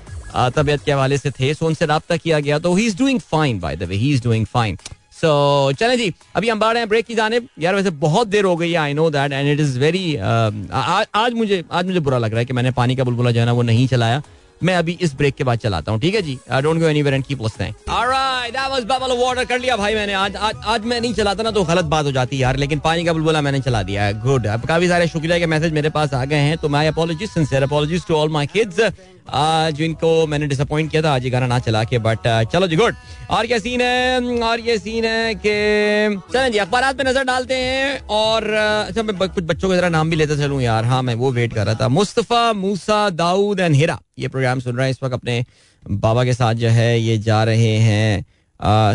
तबियत 0.55 0.83
के 0.83 0.91
हवाले 0.91 1.17
से 1.17 1.31
थे। 1.31 1.53
सो 1.53 1.65
उनसे 1.67 1.85
रबता 1.85 2.17
किया 2.17 2.39
गया 2.39 2.59
तो 2.59 2.73
he 2.75 2.85
is 2.87 2.97
doing 2.97 3.19
fine 3.21 3.59
by 3.59 3.75
the 3.75 3.83
way 3.83 3.95
he 3.95 4.13
is 4.13 4.23
doing 4.23 4.45
fine 4.45 4.77
so 5.25 5.71
चलें 5.79 5.97
जी, 5.97 6.11
अभी 6.35 6.49
हम 6.49 6.59
बढ़ 6.59 6.77
हैं 6.77 6.87
ब्रेक 6.89 7.05
की 7.05 7.15
जाने, 7.15 7.39
यार 7.59 7.75
वैसे 7.75 7.89
बहुत 8.01 8.27
देर 8.27 8.45
हो 8.45 8.55
गई 8.55 8.71
है 8.71 8.77
I 8.77 8.93
know 8.93 9.09
that 9.09 9.31
and 9.31 9.49
it 9.49 9.59
is 9.59 9.79
very 9.79 10.15
आज 10.15 11.33
मुझे 11.33 11.63
आज 11.71 11.85
मुझे 11.85 11.99
बुरा 11.99 12.17
लग 12.17 12.31
रहा 12.31 12.39
है 12.39 12.45
कि 12.45 12.53
मैंने 12.53 12.71
पानी 12.73 12.95
का 12.95 13.03
बुलबुला 13.03 13.31
जो 13.31 13.39
है 13.39 13.45
ना, 13.45 13.51
वो 13.51 13.61
नहीं 13.63 13.87
चलाया। 13.87 14.21
मैं 14.61 14.75
अभी 14.75 14.97
इस 15.01 15.13
ब्रेक 15.15 15.35
के 15.35 15.43
बाद 15.43 15.59
चलाता 15.59 15.91
हूँ, 15.91 15.99
ठीक 16.01 16.15
है 16.15 16.21
जी? 16.21 16.37
I 16.51 16.61
don't 16.61 16.79
go 16.79 16.87
anywhere 16.87 17.13
and 17.15 17.23
keep 17.25 17.41
listening 17.41 17.89
alright 17.91 18.53
that 18.53 18.69
was 18.71 18.83
bubble 18.89 19.15
water 19.17 19.45
कर 19.45 19.59
लिया 19.59 19.75
भाई 19.77 19.95
मैंने, 19.95 20.13
आज 20.13 20.35
आज 20.35 20.55
आज 20.65 20.85
मैं 20.85 20.99
नहीं 21.01 21.13
चलाता 21.13 21.43
ना 21.43 21.51
तो 21.51 21.63
गलत 21.63 21.85
बात 21.85 22.05
हो 22.05 22.11
जाती 22.11 22.41
यार, 22.41 22.57
लेकिन 22.57 22.79
पानी 22.79 23.03
का 23.05 23.13
बुलबुला 23.13 23.41
मैंने 23.41 23.59
चला 23.61 23.81
दिया 23.83 24.03
है। 24.03 24.13
गुड 24.21 24.47
अब 24.47 24.65
काफ़ी 24.67 24.87
सारे 24.87 25.07
शुक्रिया 25.07 25.39
के 25.39 25.45
मैसेज 25.47 25.73
मेरे 25.73 25.89
पास 25.89 26.13
आ 26.13 26.23
गए 26.25 26.39
हैं 26.39 26.57
तो 26.57 26.69
my 26.69 26.87
apologies 26.87 27.29
sincere 27.29 27.63
apologies 27.63 28.05
to 28.07 28.15
all 28.15 28.29
my 28.29 28.45
kids 28.53 28.79
जिनको 29.27 30.25
मैंने 30.27 30.47
डिसअपॉइंट 30.47 30.91
किया 30.91 31.01
था, 31.01 31.13
आज 31.13 31.23
ये 31.23 31.29
गाना 31.29 31.47
ना 31.47 31.59
चला 31.59 31.83
के 31.83 31.97
बट 31.99 32.27
चलो 32.51 32.67
जी 32.67 32.75
गुड 32.75 32.95
और 33.31 33.47
क्या 33.47 33.57
सीन 33.59 33.81
है? 33.81 34.39
और 34.43 34.59
ये 34.59 34.77
सीन 34.77 35.05
है 35.05 35.33
कि, 35.35 36.21
चलें 36.33 36.51
जी 36.51 36.57
अखबार 36.57 36.93
पे 36.93 37.03
नज़र 37.03 37.23
डालते 37.23 37.55
हैं, 37.55 37.99
और 38.01 38.49
अच्छा 38.49 39.03
मैं 39.03 39.17
कुछ 39.19 39.43
बच्चों 39.43 39.69
का 39.69 39.75
जरा 39.75 39.89
नाम 39.89 40.09
भी 40.09 40.15
लेते 40.15 40.37
चलूँ 40.37 40.61
यार। 40.61 40.85
हाँ 40.85 41.01
मैं 41.03 41.15
वो 41.15 41.31
वेट 41.31 41.53
कर 41.53 41.65
रहा 41.65 41.75
था। 41.75 41.87
मुस्तफ़ा, 41.89 42.51
मूसा, 42.53 43.09
दाऊद 43.11 43.59
एंड 43.59 43.75
हिरा, 43.75 43.99
ये 44.19 44.27
प्रोग्राम 44.27 44.59
सुन 44.59 44.75
रहे 44.75 44.85
हैं। 44.85 44.91
इस 44.91 45.03
वक्त 45.03 45.13
अपने 45.13 45.43
बाबा 45.83 46.23
के 46.23 46.33
साथ 46.33 46.53
जो 46.55 46.69
है, 46.69 46.99
ये 46.99 47.17
जा 47.19 47.43
रहे 47.43 47.75
हैं 47.79 48.25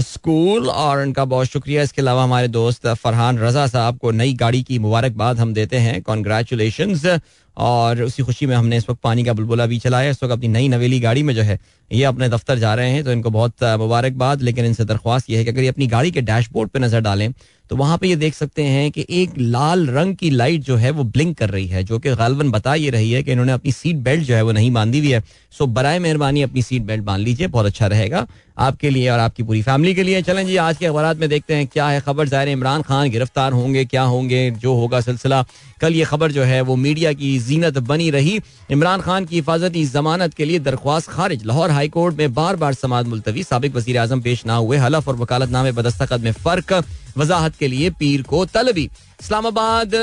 स्कूल 0.03 0.69
और 0.69 1.01
उनका 1.01 1.25
बहुत 1.25 1.47
शुक्रिया। 1.47 1.83
इसके 1.83 2.03
अलावा 2.03 2.23
हमारे 2.25 2.49
दोस्त 2.49 2.87
फरहान 2.87 3.39
रजा 3.39 3.67
साहब 3.67 3.99
को 3.99 4.11
नई 4.13 4.33
गाड़ी 4.35 4.63
की 4.63 4.79
मुबारकबाद 4.79 5.39
हम 5.39 5.53
देते 5.55 5.77
हैं। 5.79 6.01
कॉन्ग्रेचुलेशन 6.03 6.95
और 7.59 8.03
उसी 8.03 8.23
खुशी 8.23 8.47
में 8.47 8.55
हमने 8.57 8.77
इस 8.77 8.89
वक्त 8.91 9.01
पानी 9.03 9.25
का 9.25 9.33
बुलबुला 9.33 9.67
भी 9.67 9.79
चलाया। 9.79 10.11
इस 10.11 10.23
वक्त 10.23 10.33
अपनी 10.33 10.49
नई 10.49 10.69
नवेली 10.69 11.01
गाड़ी 11.01 11.23
में 11.23 11.35
जो 11.35 11.43
है, 11.43 11.59
ये 11.91 12.03
अपने 12.05 12.29
दफ्तर 12.29 12.59
जा 12.59 12.75
रहे 12.75 12.91
हैं 12.91 13.05
तो 13.05 13.13
इनको 13.13 13.31
बहुत 13.31 13.65
मुबारकबाद, 13.79 14.43
लेकिन 14.43 14.65
इनसे 14.65 14.85
दरख्वास्त 14.87 15.31
ये 15.31 15.39
है 15.39 15.45
कि 15.45 15.51
अगर 15.51 15.63
ये 15.63 15.69
अपनी 15.69 15.87
गाड़ी 15.89 16.11
के 16.11 16.21
डैशबोर्ड 16.23 16.71
पर 16.71 16.81
नज़र 16.81 17.01
डालें 17.03 17.33
तो 17.71 17.77
वहाँ 17.77 17.97
पे 17.99 18.09
ये 18.09 18.17
देख 18.17 18.35
सकते 18.35 18.63
हैं 18.65 18.91
कि 18.91 19.05
एक 19.13 19.31
लाल 19.39 19.87
रंग 19.89 20.15
की 20.17 20.29
लाइट 20.31 20.63
जो 20.63 20.77
है 20.77 20.91
वो 20.91 21.05
ब्लिंक 21.07 21.37
कर 21.39 21.51
रही 21.51 21.67
है, 21.67 21.83
जो 21.85 21.99
कि 21.99 22.11
गालबन 22.11 22.51
बता 22.51 22.75
ये 22.75 22.91
रही 22.91 23.11
है 23.13 23.23
कि 23.23 23.33
इन्होंने 23.33 23.53
अपनी 23.53 23.73
सीट 23.73 23.97
बेल्ट 23.99 24.25
जो 24.25 24.35
है 24.35 24.43
वो 24.43 24.53
नहीं 24.53 24.71
बांधी 24.73 24.99
हुई 24.99 25.11
है। 25.11 25.23
सो 25.53 25.67
बरए 25.69 25.99
मेहरबानी 25.99 26.43
अपनी 26.43 26.63
सीट 26.63 26.83
बेल्ट 26.83 27.05
बाँध 27.05 27.23
लीजिए, 27.23 27.47
बहुत 27.49 27.67
अच्छा 27.67 27.87
रहेगा 27.87 28.27
आपके 28.59 28.91
लिए 28.91 29.09
और 29.11 29.19
आपकी 29.19 29.43
पूरी 29.43 29.61
फैमिली 29.63 29.95
के 29.95 30.03
लिए। 30.03 30.23
चलें 30.23 30.47
जी, 30.47 30.57
आज 30.59 30.77
के 30.77 30.87
अखबार 30.87 31.15
में 31.17 31.29
देखते 31.29 31.55
हैं 31.55 31.67
क्या 31.67 31.89
है 31.89 32.01
खबर। 32.01 32.29
ज़ाहिर 32.29 32.49
इमरान 32.49 32.83
खान 32.83 33.11
गिरफ़्तार 33.11 33.53
होंगे, 33.53 33.85
क्या 33.85 34.03
होंगे, 34.05 34.51
जो 34.53 34.75
होगा 34.75 35.01
सिलसिला। 35.01 35.45
कल 35.81 35.95
ये 35.95 36.05
खबर 36.05 36.33
जो 36.33 36.43
है 36.43 36.61
वो 36.61 36.77
मीडिया 36.77 37.13
की 37.13 37.39
जीनत 37.39 37.79
बनी 37.81 38.11
रही। 38.11 38.39
इमरान 38.71 39.01
खान 39.01 39.25
की 39.25 39.37
हिफाजती 39.37 39.85
जमानत 39.87 40.35
के 40.35 40.45
लिए 40.45 40.59
दरख्वास्त 40.61 41.11
खारिज। 41.11 41.45
लाहौर 41.45 41.71
हाईकोर्ट 41.71 42.17
में 42.17 42.35
बार 42.35 42.57
बार 42.57 42.75
समाज 42.75 43.07
मुलतवी। 43.07 43.43
सबक 43.45 43.77
वजी 43.77 43.95
अजम 43.97 44.21
पेश 44.21 44.47
ना 44.47 44.57
हुए। 44.57 44.77
हलफ 44.77 45.09
और 45.09 45.17
वकालतनामे 45.17 45.73
बदस्तखत 45.73 46.21
में 46.21 46.33
फ़र्क। 46.35 46.83
वजाहत 47.19 47.57
के 47.57 47.69
लिए 47.69 47.91
पीर 47.91 48.23
को 48.23 48.45
तलबी। 48.47 48.85
इस्लामाबाद, 49.21 49.95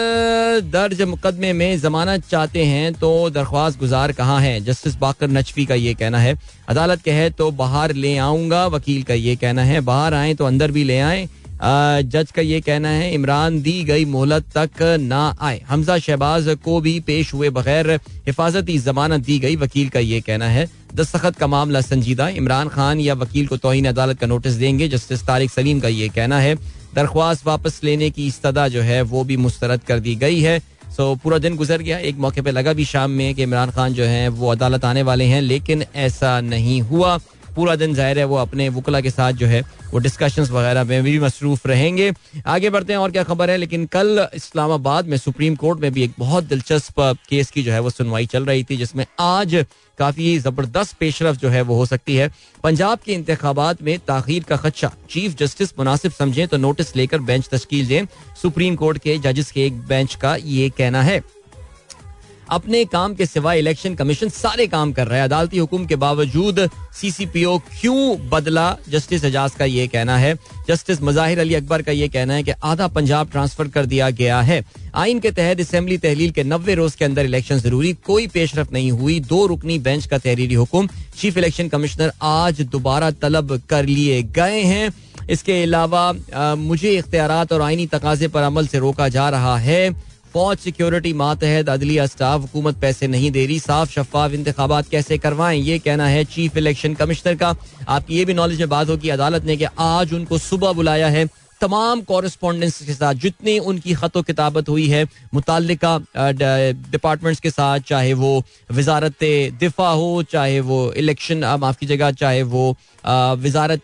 दर्ज 0.66 1.02
मुकदमे 1.02 1.52
में 1.54 1.80
जमानत 1.80 2.24
चाहते 2.30 2.64
हैं 2.64 2.94
तो 2.94 3.30
दरख्वास्त 3.30 3.80
गुजार 3.80 4.12
कहाँ 4.12 4.40
है? 4.42 4.60
जस्टिस 4.62 4.96
बाकर 4.96 5.28
नचवी 5.30 5.66
का 5.66 5.76
ये 5.76 5.94
कहना 5.94 6.20
है। 6.20 6.36
अदालत 6.70 7.02
कहे 7.02 7.30
तो 7.30 7.50
बाहर 7.54 7.94
ले 7.96 8.18
आऊँगा। 8.18 8.66
वकील 8.68 9.04
का 9.04 9.14
ये 9.14 9.36
कहना 9.36 9.64
है, 9.64 9.82
बाहर 9.82 10.14
आए 10.14 10.34
तो 10.34 10.46
अंदर 10.46 10.72
भी 10.72 10.84
ले 10.84 11.00
आए। 11.00 11.28
जज 11.62 12.32
का 12.32 12.42
ये 12.42 12.62
कहना 12.62 12.90
है, 12.90 13.14
इमरान 13.14 13.62
दी 13.62 13.84
गई 13.84 14.06
मोहलत 14.06 14.46
तक 14.58 14.98
ना 15.02 15.38
आए। 15.42 15.62
हमजा 15.68 15.98
शहबाज 15.98 16.58
को 16.64 16.82
भी 16.82 17.00
पेश 17.00 17.34
हुए 17.34 17.50
बगैर 17.50 17.92
हिफाजती 18.28 18.78
जमानत 18.80 19.26
दी 19.26 19.40
गई, 19.40 19.56
वकील 19.56 19.90
का 19.90 20.00
ये 20.00 20.22
कहना 20.22 20.48
है। 20.48 20.70
दस्तखत 20.96 21.36
का 21.36 21.48
मामला 21.48 21.82
संजीदा, 21.82 22.30
इमरान 22.30 22.68
खान 22.68 23.00
या 23.00 23.14
वकील 23.14 23.48
को 23.48 23.58
तोहिन 23.58 23.88
अदालत 23.88 24.20
का 24.20 24.28
नोटिस 24.28 24.54
देंगे, 24.54 24.88
जस्टिस 24.88 25.28
तारिक 25.28 25.52
सलीम 25.52 25.80
का 25.80 25.88
ये 25.88 26.10
कहना 26.10 26.40
है। 26.40 26.56
दरख्वास्त 26.96 27.48
वापस 27.48 27.82
लेने 27.84 28.10
की 28.10 28.28
इस्तदा 28.28 28.68
जो 28.68 28.82
है, 28.82 29.02
वो 29.02 29.24
भी 29.24 29.38
मुस्तरद 29.38 29.82
कर 29.84 30.00
दी 30.00 30.16
गई 30.16 30.40
है। 30.40 30.60
सो, 30.98 31.16
पूरा 31.16 31.38
दिन 31.38 31.56
गुजर 31.56 31.82
गया, 31.82 31.98
एक 31.98 32.18
मौके 32.18 32.42
पे 32.42 32.52
लगा 32.52 32.74
भी 32.74 32.86
शाम 32.86 33.12
में 33.12 33.36
कि 33.36 33.44
इमरान 33.44 33.70
खान 33.70 33.94
जो 33.94 34.04
है, 34.04 34.28
वो 34.28 34.52
अदालत 34.52 34.86
आने 34.86 35.04
वाले 35.04 35.26
हैं, 35.26 35.42
लेकिन 35.42 35.84
ऐसा 35.96 36.42
नहीं 36.42 36.82
हुआ। 36.82 37.20
पूरा 37.56 37.76
दिन 37.76 37.94
ज़ाहिर 37.96 38.20
है 38.20 38.26
वो 38.26 38.36
अपने 38.38 38.68
वकला 38.70 39.02
के 39.02 39.10
साथ 39.10 39.34
जो 39.34 39.48
है 39.48 39.62
वो 39.92 40.00
डिस्कशंस 40.00 40.50
वगैरह 40.52 40.84
में 40.84 41.04
भी 41.04 41.18
मसरूफ 41.20 41.68
रहेंगे। 41.68 42.12
आगे 42.48 42.70
बढ़ते 42.70 42.94
हैं 42.94 43.00
और 43.00 43.12
क्या 43.12 43.24
खबर 43.24 43.50
है? 43.50 43.58
लेकिन 43.58 43.86
कल 43.86 44.28
इस्लामाबाद 44.36 45.08
में 45.08 45.18
सुप्रीम 45.18 45.56
कोर्ट 45.56 45.80
में 45.80 45.92
भी 45.94 46.04
एक 46.04 46.14
बहुत 46.20 46.44
दिलचस्प 46.44 47.00
केस 47.30 47.52
की 47.52 47.64
जो 47.64 47.72
है 47.72 47.80
वो 47.80 47.90
सुनवाई 47.90 48.26
चल 48.26 48.46
रही 48.46 48.64
थी, 48.64 48.78
जिसमें 48.78 49.06
आज 49.20 49.66
काफ़ी 49.98 50.38
ज़बरदस्त 50.40 50.96
पेशरफ 51.00 51.36
जो 51.38 51.50
है 51.50 51.62
वो 51.62 51.76
हो 51.76 51.86
सकती 51.86 52.16
है। 52.16 52.30
पंजाब 52.64 53.00
के 53.06 53.14
इंतबात 53.14 53.82
में 53.84 53.98
ताखिर 54.00 54.44
का 54.44 54.56
खदशा। 54.58 54.92
चीफ 55.10 55.38
जस्टिस 55.38 55.74
मुनासिब 55.80 56.12
समझें 56.12 56.48
तो 56.48 56.58
नोटिस 56.58 56.96
लेकर 56.96 57.20
बेंच 57.22 57.48
तश्कील 57.52 57.88
दें। 57.88 58.06
सुप्रीम 58.42 58.76
कोर्ट 58.76 58.98
के 58.98 59.18
जजेस 59.18 59.52
के 59.52 59.66
एक 59.66 59.80
बेंच 59.88 60.16
का 60.16 60.36
ये 60.36 60.70
कहना 60.70 61.02
है। 61.04 61.22
अपने 62.48 62.84
काम 62.86 63.14
के 63.16 63.26
सिवाय 63.26 63.60
इलेक्शन 63.60 63.96
कमीशन 63.96 64.30
सारे 64.30 64.68
काम 64.68 64.92
कर 64.94 65.08
रहा 65.08 65.18
है। 65.18 65.24
अदालती 65.24 65.58
हुक्म 65.58 65.86
के 65.86 65.96
बावजूद 65.96 66.60
सीसीपीओ 66.94 67.58
क्यों 67.72 68.30
बदला? 68.30 68.66
जस्टिस 68.90 69.24
एजाज 69.26 69.52
का 69.52 69.66
ये 69.66 69.88
कहना 69.88 70.18
है। 70.18 70.34
जस्टिस 70.70 71.02
मजाहिर 71.02 71.40
अली 71.40 71.56
अकबर 71.56 71.82
का 71.82 71.92
ये 71.92 72.08
कहना 72.08 72.34
है 72.34 72.44
कि 72.44 72.52
आधा 72.64 72.88
पंजाब 72.90 73.30
ट्रांसफ़र 73.32 73.68
कर 73.68 73.86
दिया 73.86 74.10
गया 74.12 74.42
है। 74.42 74.64
आइन 74.96 75.20
के 75.20 75.32
तहत 75.32 75.60
असेंबली 75.60 75.98
तहलील 75.98 76.32
के 76.32 76.44
नब्बे 76.44 76.76
रोज 76.76 76.96
के 76.96 77.06
अंदर 77.06 77.26
इलेक्शन 77.26 77.60
ज़रूरी, 77.60 77.94
कोई 77.96 78.28
पेशरफ 78.28 78.72
नहीं 78.74 78.92
हुई। 78.92 79.20
दो 79.22 79.46
रुकनी 79.46 79.80
बेंच 79.80 80.06
का 80.06 80.18
तहरीरी 80.18 80.54
हुक्म। 80.54 80.88
चीफ 81.18 81.38
इलेक्शन 81.38 81.68
कमिश्नर 81.70 82.12
आज 82.24 82.62
दोबारा 82.62 83.12
तलब 83.14 83.62
कर 83.70 83.86
लिए 83.86 84.22
गए 84.36 84.62
हैं। 84.64 84.94
इसके 85.30 85.62
अलावा 85.64 86.56
मुझे 86.56 86.92
इख्तियार 86.92 87.32
और 87.54 87.62
आईनी 87.62 87.86
तकाजे 87.88 88.28
पर 88.28 88.42
अमल 88.44 88.68
से 88.68 88.80
रोका 88.80 89.08
जा 89.10 89.30
रहा 89.30 89.58
है। 89.58 89.90
फौज 90.36 90.58
सिक्योरिटी 90.58 91.12
मातहत 91.14 91.70
अदलिया 91.70 92.06
स्टाफ 92.06 92.42
हुकूमत 92.42 92.80
पैसे 92.80 93.08
नहीं 93.08 93.30
दे 93.32 93.46
रही। 93.46 93.60
साफ़ 93.60 93.92
शफाफ 93.92 94.32
इंतबात 94.32 94.88
कैसे 94.88 95.18
करवाएँ? 95.18 95.60
ये 95.60 95.78
कहना 95.80 96.08
है 96.08 96.24
चीफ 96.26 96.58
इलेक्शन 96.58 96.94
कमिश्नर 96.94 97.36
का। 97.36 97.56
आपकी 97.90 98.18
ये 98.18 98.26
भी 98.26 98.34
नॉलेज 98.34 98.60
में 98.60 98.70
बात 98.70 98.90
होगी 98.90 99.10
अदालत 99.10 99.46
ने 99.46 99.58
कि 99.58 99.66
आज 99.80 100.14
उनको 100.14 100.38
सुबह 100.38 100.72
बुलाया 100.74 101.08
है 101.08 101.26
तमाम 101.66 102.02
कॉरस्पॉन्डेंस 102.04 102.82
के 102.82 102.94
साथ, 102.94 103.14
जितनी 103.16 103.58
उनकी 103.62 103.94
ख़त 103.96 104.18
किताबत 104.28 104.70
हुई 104.70 104.88
है 104.88 105.04
मुतल 105.34 105.68
डिपार्टमेंट्स 106.92 107.40
के 107.42 107.50
साथ, 107.50 107.80
चाहे 107.88 108.14
वो 108.16 108.32
वजारत 108.72 109.24
दिफा 109.60 109.90
हो, 109.92 110.24
चाहे 110.32 110.60
वो 110.62 110.78
इलेक्शन 110.94 111.44
माफ़ 111.60 111.78
कीजिएगा, 111.80 112.12
चाहे 112.14 112.44
वो 112.46 112.66
वजारत 113.42 113.82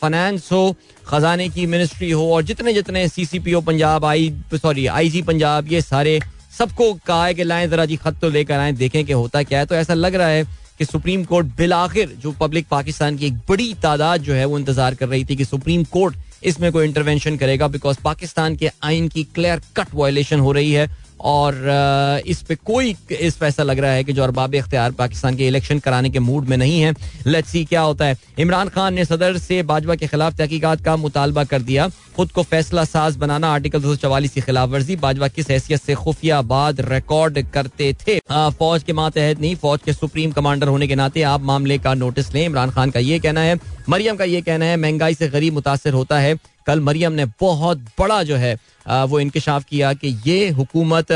फाइनेंस 0.00 0.48
हो, 0.52 0.62
ख़जाने 1.06 1.48
की 1.48 1.66
मिनिस्ट्री 1.66 2.10
हो, 2.10 2.30
और 2.34 2.42
जितने 2.42 2.72
जितने 2.72 3.06
C 3.08 3.24
C 3.24 3.38
P 3.38 3.54
O 3.54 3.60
Punjab 3.62 4.04
I 4.04 4.32
sorry 4.54 4.86
I 4.88 5.10
G 5.10 5.22
Punjab, 5.22 5.72
ये 5.72 5.80
सारे 5.82 6.18
सबको 6.58 6.92
कहा 7.06 7.26
है 7.26 7.34
कि 7.34 7.44
लाएँ 7.44 7.68
जरा 7.68 7.84
जी 7.84 7.96
खत 7.98 8.18
तो 8.20 8.30
लेकर 8.30 8.58
आए, 8.58 8.72
देखें 8.74 9.04
कि 9.04 9.12
होता 9.12 9.42
क्या 9.42 9.58
है। 9.58 9.66
तो 9.66 9.74
ऐसा 9.74 9.94
लग 9.94 10.14
रहा 10.14 10.28
है 10.28 10.44
कि 10.78 10.84
सुप्रीम 10.84 11.24
कोर्ट 11.24 11.46
बिल 11.56 11.72
आखिर, 11.72 12.16
जो 12.22 12.32
पब्लिक 12.40 12.66
पाकिस्तान 12.70 13.16
की 13.16 13.26
एक 13.26 13.36
बड़ी 13.48 13.72
तादाद 13.82 14.20
जो 14.22 14.34
है, 14.34 14.44
वो 14.44 14.58
इंतज़ार 14.58 14.94
कर 14.94 15.08
रही 15.08 15.24
थी 15.24 15.36
कि 15.36 15.44
सुप्रीम 15.44 15.84
कोर्ट 15.92 16.16
इसमें 16.42 16.70
कोई 16.72 16.86
इंटरवेंशन 16.86 17.36
करेगा 17.36 17.68
बिकॉज़ 17.68 17.98
पाकिस्तान 18.04 18.56
के 18.56 18.70
आइन 18.82 19.08
की 19.08 19.24
क्लियर 19.34 19.60
कट 19.76 19.94
वायोलेशन 19.94 20.40
हो 20.40 20.52
रही 20.52 20.72
है। 20.72 20.88
और 21.20 22.22
इस 22.26 22.42
पे 22.42 22.54
कोई 22.56 22.94
इस 23.10 23.36
फैसला 23.36 23.64
लग 23.64 23.78
रहा 23.78 23.92
है 23.92 24.04
कि 24.04 24.12
जो 24.12 24.22
अरबाब 24.22 24.54
इख्तियार 24.54 24.90
पाकिस्तान 24.90 25.36
के 25.36 25.46
इलेक्शन 25.46 25.78
कराने 25.78 26.10
के 26.10 26.18
मूड 26.18 26.48
में 26.48 26.56
नहीं 26.56 26.80
है। 26.80 26.94
लेट्स 27.26 27.50
सी 27.50 27.64
क्या 27.64 27.80
होता 27.80 28.04
है। 28.04 28.16
इमरान 28.38 28.68
खान 28.68 28.94
ने 28.94 29.04
सदर 29.04 29.38
से 29.38 29.62
भाजपा 29.62 29.94
के 29.94 30.06
खिलाफ 30.06 30.36
तहकीकत 30.36 30.82
का 30.84 30.96
मुतालबा 30.96 31.44
कर 31.44 31.62
दिया। 31.62 31.88
खुद 32.16 32.30
को 32.30 32.42
फैसला 32.42 32.84
साज 32.84 33.16
बनाना 33.16 33.48
आर्टिकल 33.48 33.80
दो 33.80 33.94
सौ 33.96 34.20
की 34.20 34.40
खिलाफ 34.40 34.68
वर्जी 34.68 34.96
भाजपा 34.96 35.28
किस 35.28 35.50
हैसियत 35.50 35.82
से 35.82 35.94
खुफिया 35.94 36.40
बाद 36.42 36.80
रिकॉर्ड 36.80 37.42
करते 37.52 37.92
थे? 38.00 38.18
फौज 38.30 38.82
के 38.82 38.92
मातहत 38.92 39.40
नहीं, 39.40 39.54
फौज 39.56 39.80
के 39.84 39.92
सुप्रीम 39.92 40.30
कमांडर 40.30 40.68
होने 40.68 40.88
के 40.88 40.94
नाते 40.94 41.22
आप 41.22 41.42
मामले 41.42 41.78
का 41.78 41.94
नोटिस 41.94 42.34
लें। 42.34 42.44
इमरान 42.44 42.70
खान 42.70 42.90
का 42.90 43.00
ये 43.00 43.18
कहना 43.18 43.40
है, 43.40 43.58
मरियम 43.88 44.16
का 44.16 44.24
ये 44.24 44.40
कहना 44.40 44.64
है, 44.64 44.76
महँगाई 44.76 45.14
से 45.14 45.28
गरीब 45.28 45.54
मुतासर 45.54 45.92
होता 45.92 46.18
है। 46.18 46.34
कल 46.70 46.80
मरियम 46.82 47.12
ने 47.12 47.24
बहुत 47.40 47.84
बड़ा 47.98 48.22
जो 48.22 48.36
है 48.36 48.54
वो 48.86 49.20
इंकशाफ 49.20 49.64
किया 49.64 49.92
कि 49.94 50.16
ये 50.26 50.48
हुकूमत 50.50 51.12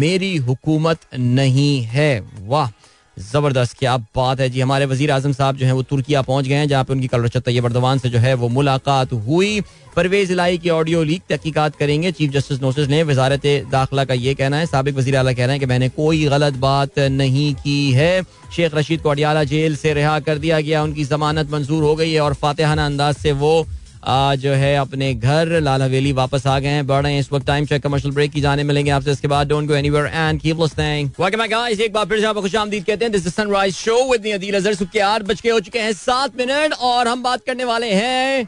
मेरी 0.00 0.36
हुकूमत 0.38 1.00
नहीं 1.14 1.80
है। 1.84 2.20
वाह, 2.46 2.70
ज़बरदस्त, 3.16 3.76
क्या 3.78 3.96
बात 4.16 4.40
है 4.40 4.48
जी। 4.50 4.60
हमारे 4.60 4.86
वज़ीर 4.86 5.10
आज़म 5.10 5.32
साहब 5.32 5.56
जो 5.56 5.66
है, 5.66 5.72
वो 5.72 5.82
तुर्किया 5.84 6.22
पहुँच 6.22 6.46
गए 6.46 6.54
हैं, 6.54 6.68
जहाँ 6.68 6.84
पे 6.84 6.92
उनकी 6.92 7.06
कल 7.06 7.22
रचत 7.22 7.44
तैयब 7.44 7.64
अर्दवान 7.64 7.98
से 7.98 8.08
जो 8.10 8.18
है, 8.18 8.34
वो 8.34 8.48
मुलाकात 8.48 9.12
हुई। 9.12 9.60
परवेज 9.96 10.30
इलाई 10.32 10.58
की 10.58 10.70
ऑडियो 10.70 11.02
लीक 11.02 11.22
तहकीकात 11.28 11.76
करेंगे। 11.76 12.12
चीफ 12.12 12.30
जस्टिस 12.32 12.60
नोटिस 12.62 12.88
ने 12.88 13.02
वजारत 13.04 13.46
दाखिला 13.72 14.04
का 14.04 14.14
ये 14.16 14.34
कहना 14.34 14.56
है, 14.56 14.66
सबक 14.66 14.96
वजी 14.96 15.12
अला 15.12 15.32
कह 15.32 15.44
रहे 15.44 15.52
हैं 15.52 15.60
कि 15.60 15.66
मैंने 15.66 15.88
कोई 15.90 16.24
गलत 16.26 16.54
बात 16.60 16.98
नहीं 16.98 17.54
की 17.56 17.92
है। 17.92 18.22
शेख 18.56 18.74
रशीद 18.74 19.00
को 19.00 19.10
अडियाला 19.10 19.44
जेल 19.46 19.76
से 19.76 19.94
रिहा 19.94 20.18
कर 20.20 20.38
दिया 20.38 20.60
गया, 20.60 20.82
उनकी 20.82 21.04
जमानत 21.06 21.50
मंजूर 21.50 21.82
हो 21.82 21.94
गई 21.96 22.12
है 22.12 22.20
और 22.20 22.34
फातेहाना 22.36 22.86
अंदाज 22.86 23.16
से 23.16 23.32
वो 23.34 23.66
जो 24.08 24.52
है 24.54 24.74
अपने 24.76 25.12
घर 25.14 25.60
लाल 25.60 25.82
हवेली 25.82 26.12
वापस 26.12 26.46
आ 26.46 26.58
गए 26.58 26.68
हैं। 26.68 26.86
बढ़ 26.86 27.02
रहे 27.02 27.12
हैं 27.12 27.20
इस 27.20 27.32
वक्त 27.32 27.46
टाइम 27.46 27.66
चेक 27.66 27.82
कमर्शियल 27.82 28.14
ब्रेक 28.14 28.30
की 28.32 28.40
जाने 28.40 28.64
मिलेंगे 28.64 28.90
आपसे। 28.90 29.12
इसके 29.12 29.28
बाद 29.28 29.48
don't 29.48 29.68
go 29.68 29.74
anywhere 29.74 30.06
and 30.06 30.40
keep 30.40 30.60
listening 30.60 31.10
welcome 31.20 31.38
back 31.38 31.50
guys 31.50 31.80
एक 31.80 31.92
बार 31.92 32.04
फिर 32.06 32.20
से 32.20 32.26
आपको 32.26 32.42
खुशामदीद 32.42 32.84
कहते 32.84 33.04
हैं। 33.04 33.12
This 33.12 33.26
is 33.26 33.34
sunrise 33.34 33.74
show 33.76 33.96
with 34.10 34.22
me 34.24 34.30
Adeel 34.32 34.54
Azhar 34.56 34.74
सुबह 34.74 34.90
के 34.92 35.00
आठ 35.00 35.22
बज 35.22 35.40
के 35.40 35.50
हो 35.50 35.60
चुके 35.60 35.78
हैं 35.78 35.92
सात 35.94 36.36
मिनट 36.38 36.74
और 36.80 37.08
हम 37.08 37.22
बात 37.22 37.44
करने 37.46 37.64
वाले 37.64 37.92
हैं 37.92 38.44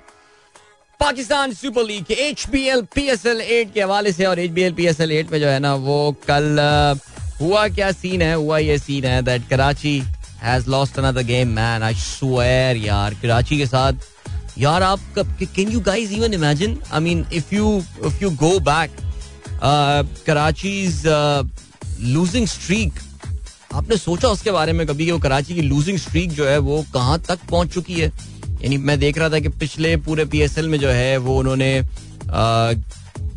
पाकिस्तान 1.01 1.53
सुपर 1.55 1.85
लीग 1.85 2.05
के 2.05 2.15
एच 2.23 2.45
पी 2.47 2.67
एल 2.69 2.87
के 2.95 3.81
हवाले 3.81 4.13
से। 4.13 4.25
और 4.25 4.39
एच 4.39 4.51
बी 4.51 4.63
एल 4.63 4.75
में 5.33 5.39
जो 5.41 5.47
है 5.47 5.59
ना, 5.59 5.75
वो 5.75 6.17
कल 6.29 6.59
हुआ 7.41 7.67
क्या 7.69 7.91
सीन 7.93 8.23
है? 8.23 8.35
हुआ 8.35 8.59
ये 8.59 8.79
सीन 8.79 9.05
है 9.05 9.21
that 9.23 9.49
Karachi 9.51 9.99
has 10.43 10.69
lost 10.71 10.99
another 10.99 11.23
game 11.25 11.49
man 11.51 11.83
I 11.83 11.95
swear 11.97 12.77
यार। 12.77 13.15
कराची 13.23 13.59
के 13.59 13.67
साथ 13.67 13.93
यार 14.59 14.83
आप 14.83 15.01
can 15.19 15.69
you 15.69 15.81
guys 15.81 16.13
even 16.15 16.35
imagine 16.35 16.79
I 16.93 17.01
mean 17.01 17.25
if 17.33 17.55
you 17.55 17.77
if 18.07 18.23
you 18.23 18.31
go 18.37 18.59
back 18.61 18.97
Karachi's 20.27 21.03
losing 22.01 22.47
streak 22.47 23.01
आपने 23.75 23.97
सोचा 23.97 24.29
उसके 24.29 24.51
बारे 24.51 24.73
में 24.73 24.87
कभी 24.87 25.05
कि 25.07 25.13
वो 25.13 25.19
कराची 25.19 25.55
की 25.55 25.63
लूजिंग 25.63 25.99
स्ट्रीक 25.99 26.31
जो 26.33 26.47
है 26.49 26.59
वो 26.59 26.85
कहाँ 26.95 27.19
तक 27.29 27.39
पहुँच 27.51 27.73
चुकी 27.75 27.95
है? 27.95 28.09
यानी 28.63 28.77
मैं 28.77 28.99
देख 29.01 29.19
रहा 29.19 29.29
था 29.31 29.39
कि 29.39 29.49
पिछले 29.49 29.97
पूरे 29.97 30.25
पीएसएल 30.25 30.69
में 30.69 30.79
जो 30.81 30.89
है 30.89 31.17
वो 31.17 31.39
उन्होंने 31.39 31.83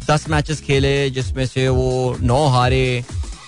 दस 0.07 0.25
मैचेस 0.29 0.61
खेले, 0.61 1.09
जिसमें 1.09 1.45
से 1.45 1.67
वो 1.69 2.15
नौ 2.21 2.45
हारे, 2.47 3.03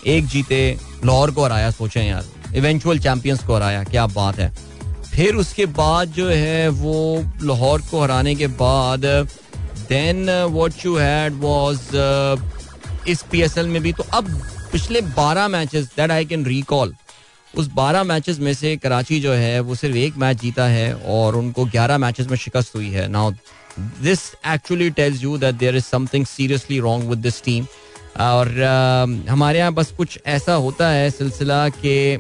एक 0.08 0.26
जीते, 0.28 0.78
लाहौर 1.06 1.32
को 1.32 1.44
हराया, 1.44 1.72
सोचे 1.72 2.02
यार। 2.02 2.56
इवेंचुअल 2.56 3.00
चैंपियंस 3.00 3.44
को 3.44 3.56
हराया, 3.56 3.84
क्या 3.84 4.06
बात 4.08 4.40
है। 4.40 4.52
फिर 5.16 5.36
उसके 5.36 5.66
बाद 5.66 6.12
जो 6.12 6.28
है 6.30 6.68
वो 6.70 7.26
लाहौर 7.44 7.82
को 7.92 8.02
हराने 8.02 8.36
के 8.36 8.48
बाद 8.48 9.06
then 9.90 10.30
what 10.52 10.86
you 10.86 10.96
had 10.96 11.34
was 11.34 11.80
इस 13.08 13.24
पी 13.32 13.42
एस 13.42 13.58
एल 13.58 13.68
में 13.68 13.82
भी 13.82 13.94
तो 13.94 14.04
अब 14.14 14.30
पिछले 14.72 15.02
12 15.18 15.48
matches 15.50 15.86
that 15.98 16.12
I 16.12 16.26
can 16.26 16.46
recall 16.46 16.94
उस 17.58 17.70
12 17.76 18.06
मैचेस 18.06 18.40
में 18.40 18.54
से 18.54 18.76
कराची 18.78 19.20
जो 19.20 19.34
है 19.34 19.60
वो 19.60 19.76
सिर्फ़ 19.76 19.98
एक 19.98 20.18
मैच 20.18 20.42
जीता 20.42 20.66
है 20.66 20.94
और 20.96 21.36
उनको 21.36 21.66
11 21.66 21.98
मैचेस 21.98 22.28
में 22.28 22.38
शिकस्त 22.38 22.76
हुई 22.76 22.90
है। 22.90 23.08
Now 23.08 23.32
this 23.80 24.20
actually 24.48 24.90
tells 24.90 25.24
you 25.24 25.38
that 25.38 25.56
there 25.56 25.76
is 25.76 25.84
something 25.84 26.26
seriously 26.26 26.80
wrong 26.80 27.10
with 27.10 27.20
this 27.20 27.44
team 27.44 27.66
और 28.20 28.48
uh, 28.48 29.30
हमारे 29.30 29.60
यहाँ 29.60 29.74
बस 29.74 29.92
कुछ 29.98 30.20
ऐसा 30.26 30.54
होता 30.54 30.90
है 30.90 31.10
सिलसिला 31.12 31.70
के 31.70 32.18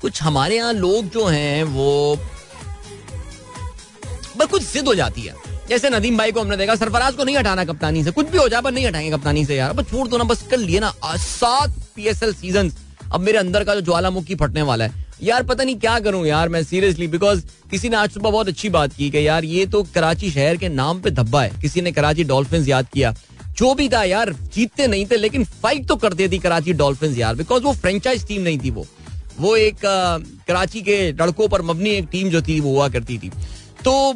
कुछ 0.00 0.22
हमारे 0.22 0.56
यहाँ 0.56 0.72
लोग 0.72 1.04
जो 1.04 1.26
हैं, 1.26 1.64
वो 1.64 2.18
बस 4.36 4.46
कुछ 4.46 4.72
जिद 4.72 4.86
हो 4.86 4.94
जाती 4.94 5.20
है। 5.20 5.34
जैसे 5.68 5.90
नदीम 5.90 6.16
भाई 6.18 6.32
को 6.32 6.40
हमने 6.40 6.56
देखा, 6.56 6.74
सरफराज 6.74 7.14
को 7.14 7.24
नहीं 7.24 7.36
हटाना 7.36 7.64
कप्तानी 7.64 8.04
से। 8.04 8.10
कुछ 8.10 8.28
भी 8.28 8.38
हो 8.38 8.48
जाए, 8.48 8.60
पर 8.60 8.72
नहीं 8.72 8.86
हटाएँगे 8.86 9.10
कप्तानी 9.10 9.44
से 9.44 9.56
यार। 9.56 9.82
छोड़ 9.82 10.08
दो 10.08 10.18
ना, 10.18 10.24
बस 10.24 10.42
कर 10.50 10.56
लिए 10.56 10.80
ना। 10.80 10.94
सात 11.16 11.74
पीएसएल 11.96 12.32
सीज़न 12.34 12.72
अब 13.12 13.20
मेरे 13.20 13.38
अंदर 13.38 13.64
का 13.64 13.74
जो 13.74 13.80
ज्वालामुखी 13.80 14.34
फटने 14.34 14.62
वाला 14.62 14.84
है। 14.84 15.06
यार 15.22 15.42
पता 15.42 15.64
नहीं 15.64 15.76
क्या 15.76 15.98
करूँ 16.00 16.26
यार 16.26 16.48
मैं 16.48 16.62
सीरियसली 16.64 17.06
बिकॉज़ 17.06 17.44
किसी 17.70 17.88
ने 17.88 17.96
आज 17.96 18.10
सुबह 18.10 18.30
बहुत 18.30 18.48
अच्छी 18.48 18.68
बात 18.68 18.92
की 18.92 19.10
कि 19.10 19.26
यार, 19.28 19.44
ये 19.44 19.66
तो 19.66 19.82
कराची 19.82 20.30
शहर 20.30 20.56
के 20.56 20.68
नाम 20.68 21.00
पे 21.00 21.10
धब्बा 21.10 21.42
है। 21.42 21.50
किसी 21.60 21.80
ने 21.80 21.92
कराची 21.92 22.24
डॉल्फिन 22.24 22.64
याद 22.64 22.86
किया। 22.94 23.14
जो 23.56 23.74
भी 23.74 23.88
था 23.88 24.02
यार, 24.04 24.32
जीतते 24.54 24.86
नहीं 24.86 25.06
थे, 25.06 25.16
लेकिन 25.16 25.44
फाइट 25.44 25.86
तो 25.86 25.96
करते 25.96 26.28
थी 26.28 26.38
कराची 26.38 26.72
डॉल्फिन 26.72 27.16
यार 27.16 27.34
बिकॉज़ 27.34 27.62
वो 27.62 27.72
फ्रेंचाइज 27.72 28.26
टीम 28.26 28.42
नहीं 28.42 28.58
थी 28.58 28.70
वो। 28.70 28.86
वो 29.38 29.56
एक 29.56 29.76
कराची 30.48 30.80
के 30.82 31.00
लड़कों 31.12 31.48
पर 31.48 31.62
मबनी 31.62 31.90
एक 31.90 32.08
टीम 32.12 32.30
जो 32.30 32.42
थी, 32.42 32.58
वो 32.60 32.70
हुआ 32.70 32.88
करती 32.88 33.18
थी। 33.18 33.30
तो 33.84 34.14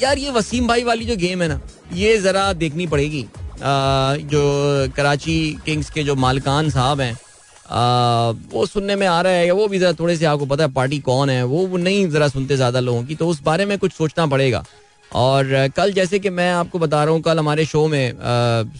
यार 0.00 0.18
ये 0.18 0.30
वसीम 0.30 0.66
भाई 0.68 0.84
वाली 0.84 1.04
जो 1.04 1.16
गेम 1.16 1.42
है 1.42 1.48
ना, 1.48 1.60
ये 1.94 2.18
जरा 2.20 2.52
देखनी 2.54 2.86
पड़ेगी। 2.86 3.26
जो 3.60 4.92
कराची 4.96 5.38
किंग्स 5.66 5.90
के 5.90 6.02
जो 6.04 6.14
मालकान 6.16 6.70
साहब 6.70 7.00
हैं 7.00 7.16
वो 8.50 8.64
सुनने 8.66 8.96
में 8.96 9.06
आ 9.06 9.20
रहा 9.20 9.32
है, 9.32 9.50
वो 9.50 9.66
भी 9.68 9.78
जरा 9.78 9.92
थोड़े 9.92 10.16
से 10.16 10.24
आपको 10.26 10.46
पता 10.46 10.64
है 10.64 10.72
पार्टी 10.72 10.98
कौन 11.00 11.30
है, 11.30 11.42
वो 11.44 11.76
नहीं 11.78 12.08
जरा 12.10 12.28
सुनते 12.28 12.56
ज़्यादा 12.56 12.80
लोगों 12.80 13.02
की 13.04 13.14
तो 13.14 13.26
उस 13.28 13.42
बारे 13.42 13.64
में 13.66 13.78
कुछ 13.78 13.92
सोचना 13.92 14.26
पड़ेगा। 14.26 14.64
और 15.12 15.68
कल 15.76 15.92
जैसे 15.92 16.18
कि 16.18 16.30
मैं 16.30 16.50
आपको 16.52 16.78
बता 16.78 17.02
रहा 17.04 17.14
हूँ, 17.14 17.20
कल 17.22 17.38
हमारे 17.38 17.64
शो 17.66 17.86
में 17.88 18.12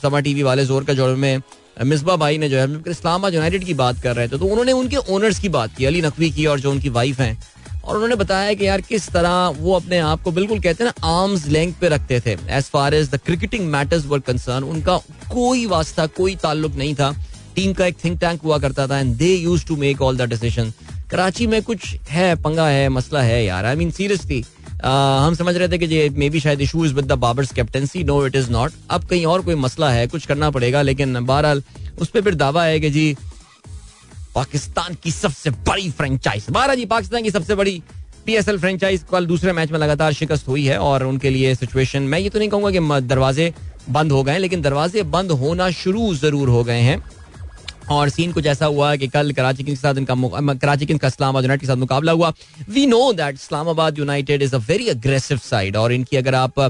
समा 0.03 0.20
टीवी 0.20 0.42
वाले 0.42 0.64
ज़ोर 0.64 0.85
का 0.85 0.94
जोड़ 0.94 1.11
में 1.16 1.40
मिसबा 1.84 2.16
भाई 2.16 2.38
ने 2.38 2.48
जो 2.48 2.58
है 2.58 2.66
इस्लामाबाद 2.90 3.34
यूनाइटेड 3.34 3.64
की 3.64 3.74
बात 3.74 4.00
कर 4.02 4.16
रहे 4.16 4.28
थे 4.28 4.38
तो 4.38 4.46
उन्होंने 4.46 4.72
उनके 4.72 4.96
ओनर्स 4.96 5.38
की 5.38 5.48
बात 5.48 5.76
की, 5.76 5.84
अली 5.84 6.02
नकवी 6.02 6.30
की 6.30 6.46
और 6.46 6.60
जो 6.60 6.70
उनकी 6.70 6.88
वाइफ 6.90 7.20
हैं। 7.20 7.36
और 7.84 7.94
उन्होंने 7.94 8.14
बताया 8.16 8.54
कि 8.54 8.66
यार, 8.66 8.80
किस 8.80 9.08
तरह 9.08 9.46
वो 9.58 9.74
अपने 9.74 9.98
आप 9.98 10.22
को 10.22 10.30
बिल्कुल 10.30 10.58
कहते 10.60 10.84
हैं 10.84 10.90
ना 10.90 11.08
आर्म्स 11.10 11.46
लेंथ 11.46 11.72
पे 11.80 11.88
रखते 11.88 12.20
थे। 12.20 12.36
As 12.48 12.64
far 12.64 12.94
as 12.94 13.10
the 13.10 13.20
cricketing 13.26 13.66
matters 13.70 14.06
were 14.06 14.18
concern 14.20 14.64
उनका 14.64 14.96
कोई 15.30 15.64
वास्ता, 15.66 16.06
कोई 16.08 16.34
ताल्लुक 16.36 16.74
नहीं 16.74 16.94
था। 16.94 17.14
टीम 17.56 17.72
का 17.72 17.86
एक 17.86 17.96
थिंक 18.04 18.20
टैंक 18.20 18.42
हुआ 18.42 18.58
करता 18.58 18.86
था 18.86 18.98
and 18.98 19.14
they 19.16 19.34
use 19.34 19.66
to 19.66 19.76
make 19.76 20.02
all 20.02 20.16
the 20.16 20.28
decision 20.30 20.72
Karachi 21.10 21.46
में 21.46 21.62
कुछ 21.62 21.94
है, 22.10 22.34
पंगा 22.36 22.66
है, 22.68 22.88
मसला 22.88 23.22
है 23.22 23.44
यार। 23.44 23.66
आई 23.66 23.76
मीन 23.76 23.90
सीरियसली 23.90 24.44
हम 24.84 25.34
समझ 25.34 25.56
रहे 25.56 25.68
थे 25.68 25.78
कि 25.78 25.86
ये 25.86 26.08
मे 26.10 26.28
बी 26.30 26.40
शायद 26.40 26.60
issue 26.60 26.84
is 26.84 26.94
with 26.94 27.04
the 27.04 27.18
Babar's 27.18 27.52
captaincy 27.52 28.02
no 28.04 28.24
it 28.26 28.36
is 28.36 28.50
not 28.50 28.72
अब 28.90 29.04
कहीं 29.04 29.24
और 29.26 29.42
कोई 29.42 29.54
मसला 29.56 29.90
है, 29.90 30.06
कुछ 30.06 30.26
करना 30.26 30.50
पड़ेगा, 30.50 30.82
लेकिन 30.82 31.24
बहरहाल 31.24 31.62
उस 32.00 32.08
पर 32.08 32.20
फिर 32.22 32.34
दावा 32.34 32.64
है 32.64 32.80
कि 32.80 32.90
जी, 32.90 33.16
पाकिस्तान 34.34 34.96
की 35.02 35.10
सबसे 35.10 35.50
बड़ी 35.50 35.90
फ्रेंचाइज 35.90 36.46
बारह 36.50 36.74
जी, 36.74 36.84
पाकिस्तान 36.86 37.22
की 37.22 37.30
सबसे 37.30 37.54
बड़ी 37.54 37.82
पीएसएल 38.26 38.58
फ्रेंचाइज 38.58 39.04
कल 39.10 39.26
दूसरे 39.26 39.52
मैच 39.52 39.70
में 39.70 39.78
लगातार 39.78 40.12
शिकस्त 40.12 40.48
हुई 40.48 40.64
है 40.66 40.78
और 40.78 41.04
उनके 41.04 41.30
लिए 41.30 41.54
सिचुएशन 41.54 42.02
मैं 42.02 42.18
ये 42.18 42.30
तो 42.30 42.38
नहीं 42.38 42.48
कहूँगा 42.48 42.70
कि 42.70 43.06
दरवाजे 43.06 43.52
बंद 43.90 44.12
हो 44.12 44.22
गए 44.22 44.38
लेकिन 44.38 44.62
दरवाजे 44.62 45.02
बंद 45.12 45.30
होना 45.32 45.70
शुरू 45.72 46.14
ज़रूर 46.14 46.48
हो 46.48 46.62
गए 46.64 46.80
हैं। 46.80 46.98
और 47.90 48.09
सीन 48.09 48.33
कुछ 48.33 48.46
ऐसा 48.46 48.66
हुआ 48.66 48.94
कि 48.96 49.07
कल 49.09 49.33
कराची 49.33 49.64
किंग्स 49.64 49.81
के 49.81 49.88
साथ 49.88 49.98
इनका 49.98 50.55
कराची 50.55 50.87
किंग्स 50.87 51.01
का 51.03 51.09
इस्लामाबाद 51.09 51.44
यूनाइटेड 51.44 51.61
के 51.61 51.66
साथ 51.66 51.77
मुकाबला 51.77 52.12
हुआ। 52.12 52.33
We 52.70 52.87
know 52.87 53.12
that 53.12 53.35
Islamabad 53.35 53.98
United 53.98 54.42
is 54.42 54.55
a 54.57 54.59
very 54.68 54.88
aggressive 54.88 55.38
side 55.44 55.77
और 55.77 55.92
इनकी 55.92 56.16
अगर 56.16 56.35
आप 56.35 56.61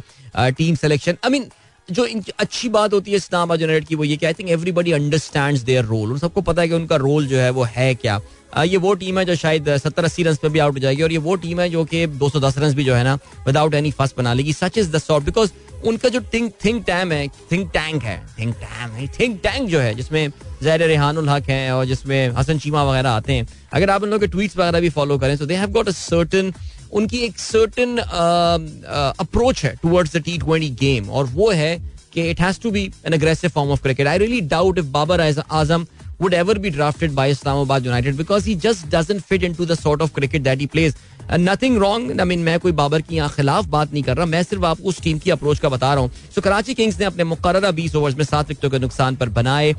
टीम 0.59 0.74
सिलेक्शन 0.74 1.16
आई 1.24 1.31
मीन 1.31 1.48
जो 1.88 2.04
इनकी 2.07 2.33
अच्छी 2.38 2.68
बात 2.68 2.92
होती 2.92 3.11
है 3.11 3.16
इस्लामाबाद 3.16 3.61
यूनाइटेड 3.61 3.88
की 3.88 3.94
वो 3.94 4.04
ये 4.04 4.16
कि 4.16 4.26
I 4.26 4.33
think 4.33 4.50
everybody 4.50 4.92
understand 4.92 5.59
their 5.64 5.85
role 5.85 6.12
और 6.12 6.18
सबको 6.18 6.40
पता 6.40 6.62
है 6.62 6.68
कि 6.68 6.74
उनका 6.74 6.96
रोल 6.96 7.26
जो 7.26 7.38
है 7.38 7.50
वो 7.50 7.64
है 7.76 7.94
क्या। 7.94 8.20
ये 8.56 8.76
वो 8.76 8.92
टीम 8.94 9.18
है 9.18 9.24
जो 9.24 9.34
शायद 9.37 9.76
सत्तर 9.78 10.04
अस्सी 10.04 10.22
रन 10.22 10.34
पे 10.42 10.48
भी 10.48 10.58
आउट 10.58 10.74
हो 10.74 10.78
जाएगी 10.80 11.02
और 11.02 11.12
ये 11.12 11.18
वो 11.20 11.34
टीम 11.37 11.61
है 11.61 11.68
जो 11.70 11.84
कि 11.84 12.06
दो 12.06 12.28
सौ 12.28 12.40
दस 12.40 12.58
रन 12.58 12.74
भी 12.74 12.84
जो 12.84 12.94
है 12.94 13.04
ना 13.04 13.14
विदाउट 13.46 13.74
एनी 13.74 13.90
फ़र्स्ट 13.92 14.16
बना 14.16 14.32
लेगी। 14.34 14.52
सच 14.52 14.78
इज़ 14.78 14.90
द 14.90 15.02
बिकॉज़ 15.24 15.50
उनका 15.87 16.08
जो 16.08 16.20
थिंक 16.32 16.52
थिंक 16.64 16.84
टैम 16.87 17.12
है 17.12 17.26
थिंक 17.52 17.70
टैंक 17.72 18.02
है 18.04 18.16
थिंक 18.38 18.54
टैम 18.54 18.90
है 18.90 19.06
थिंक 19.18 19.38
टैंक 19.42 19.68
जो 19.70 19.80
है, 19.80 19.94
जिसमें 19.94 20.30
जहर 20.62 20.80
रेहानुल 20.80 21.28
हक 21.28 21.50
हैं 21.50 21.70
और 21.72 21.84
जिसमें 21.87 22.28
हसन 22.37 22.58
चीमा 22.58 22.82
वगैरह 22.84 23.11
आते 23.11 23.32
हैं। 23.32 23.46
अगर 23.72 23.90
आप 23.90 24.02
उन 24.02 24.08
लोगों 24.11 24.20
के 24.20 24.26
ट्वीट्स 24.26 24.56
वगैरह 24.58 24.80
भी 24.80 24.88
फॉलो 24.90 25.18
करें 25.18 25.37
तो 25.38 25.46
they 25.46 25.56
have 25.56 25.70
got 25.72 25.88
a 25.88 25.92
certain 25.92 26.52
उनकी 26.92 27.18
एक 27.24 27.38
सर्टन 27.38 27.96
अप्रोच 27.98 29.64
है 29.64 29.74
towards 29.82 30.16
the 30.16 30.22
T 30.22 30.37
twenty 30.38 30.70
game 30.80 31.11
और 31.11 31.24
वो 31.34 31.50
है 31.52 31.76
कि 32.12 32.28
it 32.30 32.40
has 32.40 32.61
to 32.61 32.70
be 32.70 32.84
an 33.06 33.12
aggressive 33.12 33.50
form 33.50 33.70
of 33.70 33.82
cricket 33.82 34.06
I 34.06 34.18
really 34.18 34.40
doubt 34.48 34.78
if 34.78 34.87
Babar 34.92 35.20
Azam 35.20 35.87
would 36.18 36.35
ever 36.35 36.59
be 36.59 36.70
drafted 36.70 37.14
by 37.14 37.28
Islamabad 37.28 37.85
United 37.85 38.16
because 38.16 38.44
he 38.44 38.54
just 38.54 38.88
doesn't 38.90 39.20
fit 39.20 39.42
into 39.42 39.64
the 39.64 39.76
sort 39.76 40.02
of 40.02 40.12
cricket 40.12 40.44
that 40.44 40.61
he 40.61 40.66
plays. 40.66 40.94
Nothing 41.30 41.76
wrong 41.78 42.20
I 42.20 42.26
mean 42.26 42.42
मैं 42.42 42.58
कोई 42.60 42.72
बाबर 42.72 43.02
की 43.02 43.16
यहाँ 43.16 43.28
खिलाफ 43.30 43.66
बात 43.68 43.92
नहीं 43.92 44.02
कर 44.02 44.16
रहा। 44.16 44.26
मैं 44.26 44.42
सिर्फ़ 44.42 44.64
आपको 44.64 44.88
उस 44.88 45.00
टीम 45.02 45.18
की 45.18 45.30
अप्रोच 45.30 45.58
का 45.58 45.68
बता 45.68 45.92
रहा 45.94 46.02
हूँ। 46.02 46.10
सो 46.34 46.40
कराची 46.40 46.74
किंग्स 46.74 46.98
ने 47.00 47.06
अपने 47.06 47.24
मुकर 47.24 47.70
बीस 47.72 47.94
ओवर्स 47.96 48.16
में 48.16 48.24
सात 48.24 48.48
विकेटों 48.48 48.70
के 48.70 48.78
नुकसान 48.78 49.16
पर 49.16 49.28
बनाए 49.28 49.74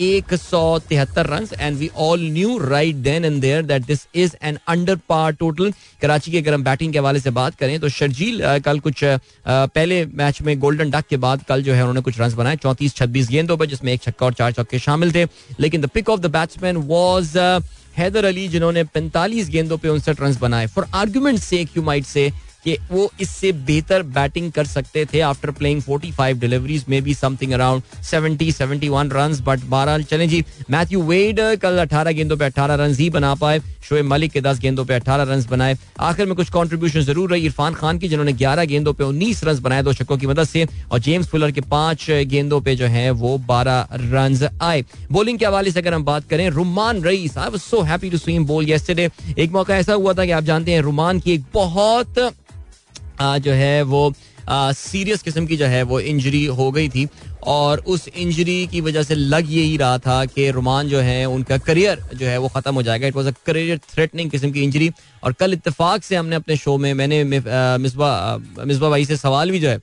एक 0.00 0.34
सौ 0.34 0.78
तिहत्तर 0.88 1.26
run 1.26 1.48
and 1.58 1.76
we 1.78 1.90
all 1.96 2.20
knew 2.32 2.58
right 2.60 2.96
then 2.98 3.24
and 3.24 3.40
there 3.40 3.62
that 3.64 3.86
this 3.86 4.06
is 4.14 4.36
an 4.42 4.58
under 4.68 4.96
par 5.08 5.32
total 5.34 5.72
Karachi 6.02 6.30
के 6.30 6.38
अगर 6.38 6.54
हम 6.54 6.64
बैटिंग 6.64 6.92
के 6.92 6.98
हवाले 6.98 7.20
से 7.20 7.30
बात 7.32 7.54
करें 7.54 7.78
तो 7.80 7.88
शर्जील 7.90 8.40
कल 8.64 8.78
कुछ 8.80 9.04
पहले 9.04 10.04
मैच 10.14 10.40
में 10.42 10.58
गोल्डन 10.60 10.90
डक 10.90 11.06
के 11.10 11.16
बाद 11.18 11.44
कल 11.48 11.62
जो 11.62 11.74
है 11.74 11.80
उन्होंने 11.80 12.00
कुछ 12.00 12.20
रन 12.20 12.34
बनाए, 12.34 12.56
चौंतीस 12.56 12.94
छब्बीस 12.96 13.28
गेंदों 13.28 13.56
पर, 13.56 13.66
जिसमें 13.66 13.92
एक 13.92 14.02
छक्का 14.02 14.26
और 14.26 14.32
चार 14.34 14.52
चौके 14.52 14.78
शामिल 14.78 15.12
थे। 15.14 15.24
लेकिन 15.60 15.80
the 15.80 15.86
pick 15.86 16.10
of 16.10 16.20
the 16.20 16.26
batsman 16.32 16.76
was 16.88 17.38
Haider 17.96 18.24
Ali, 18.24 18.48
जिन्होंने 18.48 18.84
45 18.84 19.48
गेंदों 19.48 19.78
पर 19.78 19.88
उनसठ 19.88 20.20
रन 20.20 20.36
बनाए। 20.40 20.66
For 20.66 20.86
argument 20.94 21.38
sake 21.38 21.76
you 21.76 21.82
might 21.82 22.04
say 22.04 22.30
कि 22.64 22.76
वो 22.90 23.10
इससे 23.20 23.52
बेहतर 23.62 24.02
बैटिंग 24.12 24.50
कर 24.52 24.66
सकते 24.66 25.04
थे 25.04 25.20
आफ्टर 25.20 25.50
प्लेइंग 25.50 25.82
45 25.82 26.38
डिलीवरीज 26.40 26.84
में 26.88 27.02
be 27.04 27.14
something 27.14 27.52
around 27.52 27.82
70 28.04 28.52
71 28.52 29.12
runs 29.12 29.40
but 29.40 29.64
बहरहाल 29.64 30.02
चलें 30.02 30.28
जी 30.28 30.44
मैथ्यू 30.70 31.02
वेड 31.02 31.40
कल 31.62 31.86
18 31.86 32.12
गेंदों 32.12 32.36
पे 32.36 32.44
18 32.44 32.76
रन 32.76 32.94
ही 32.94 33.08
बना 33.10 33.34
पाए, 33.34 33.60
शोएब 33.88 34.06
मलिक 34.06 34.32
के 34.32 34.40
10 34.40 34.58
गेंदों 34.58 34.84
पे 34.84 34.94
18 34.94 35.24
रन 35.28 35.44
बनाए। 35.50 35.76
आखिर 36.00 36.26
में 36.26 36.34
कुछ 36.34 36.50
कॉन्ट्रीब्यूशन 36.50 37.00
ज़रूर 37.00 37.30
रही, 37.30 37.44
इरफान 37.44 37.74
खान 37.74 37.98
की, 37.98 38.08
जिन्होंने 38.08 38.32
11 38.32 38.64
गेंदों 38.64 38.92
पे 38.92 39.04
19 39.04 39.42
रन 39.44 39.60
बनाए 39.60 39.82
दो 39.82 39.92
छक्कों 39.92 40.18
की 40.18 40.26
मदद 40.26 40.44
से, 40.44 40.66
और 40.92 40.98
जेम्स 40.98 41.26
फुलर 41.26 41.50
के 41.50 41.60
पाँच 41.60 42.06
गेंदों 42.10 42.60
पे 42.60 42.76
जो 42.76 42.86
है, 42.86 43.10
वो 43.10 43.36
12 43.38 43.86
रन 43.92 44.48
आए। 44.62 44.84
बॉलिंग 45.12 45.38
के 45.38 45.46
हवाले 45.46 45.70
से 45.70 45.80
अगर 45.80 45.94
हम 45.94 46.04
बात 46.04 46.28
करें, 46.28 46.48
Rumman 46.50 47.02
Raees 47.02 47.38
I 47.38 47.50
was 47.50 47.60
so 47.60 47.80
happy 47.82 48.10
to 48.10 48.18
see 48.18 48.38
bowl 48.38 48.70
yesterday 48.70 49.10
एक 49.38 49.50
मौका 49.52 49.76
ऐसा 49.76 49.92
हुआ 49.92 50.12
था 50.12 50.24
कि 50.24 50.30
आप 50.30 50.44
जानते 50.44 50.72
हैं, 50.72 50.80
रुमान 50.80 51.20
की 51.20 51.32
एक 51.32 51.44
बहुत 51.54 52.18
जो 53.38 53.52
है 53.54 53.82
वो 53.84 54.12
सीरियस 54.50 55.22
किस्म 55.22 55.46
की 55.46 55.56
जो 55.56 55.66
है 55.66 55.82
वो 55.82 56.00
इंजरी 56.00 56.44
हो 56.46 56.70
गई 56.72 56.88
थी 56.88 57.08
और 57.48 57.78
उस 57.86 58.06
इंजरी 58.08 58.66
की 58.66 58.80
वजह 58.80 59.02
से 59.02 59.14
लग 59.14 59.50
यही 59.52 59.76
रहा 59.76 59.98
था 59.98 60.24
कि 60.24 60.50
रुमान 60.50 60.88
जो 60.88 60.98
है 61.00 61.24
उनका 61.26 61.58
करियर 61.58 62.02
जो 62.14 62.26
है 62.26 62.36
वो 62.38 62.48
ख़त्म 62.48 62.74
हो 62.74 62.82
जाएगा। 62.82 63.06
It 63.06 63.16
was 63.16 63.28
a 63.28 63.32
career 63.46 63.78
threatening 63.94 64.30
किस्म 64.30 64.50
की 64.52 64.62
इंजरी 64.64 64.90
और 65.24 65.32
कल 65.32 65.52
इतफाक 65.52 66.04
से 66.04 66.16
हमने 66.16 66.36
अपने 66.36 66.56
शो 66.56 66.76
में 66.78 66.92
मैंने 66.94 67.22
मिसबा 67.24 68.38
मिसबा 68.66 68.90
भाई 68.90 69.04
से 69.04 69.16
सवाल 69.16 69.50
भी 69.50 69.60
जो 69.60 69.68
है 69.68 69.80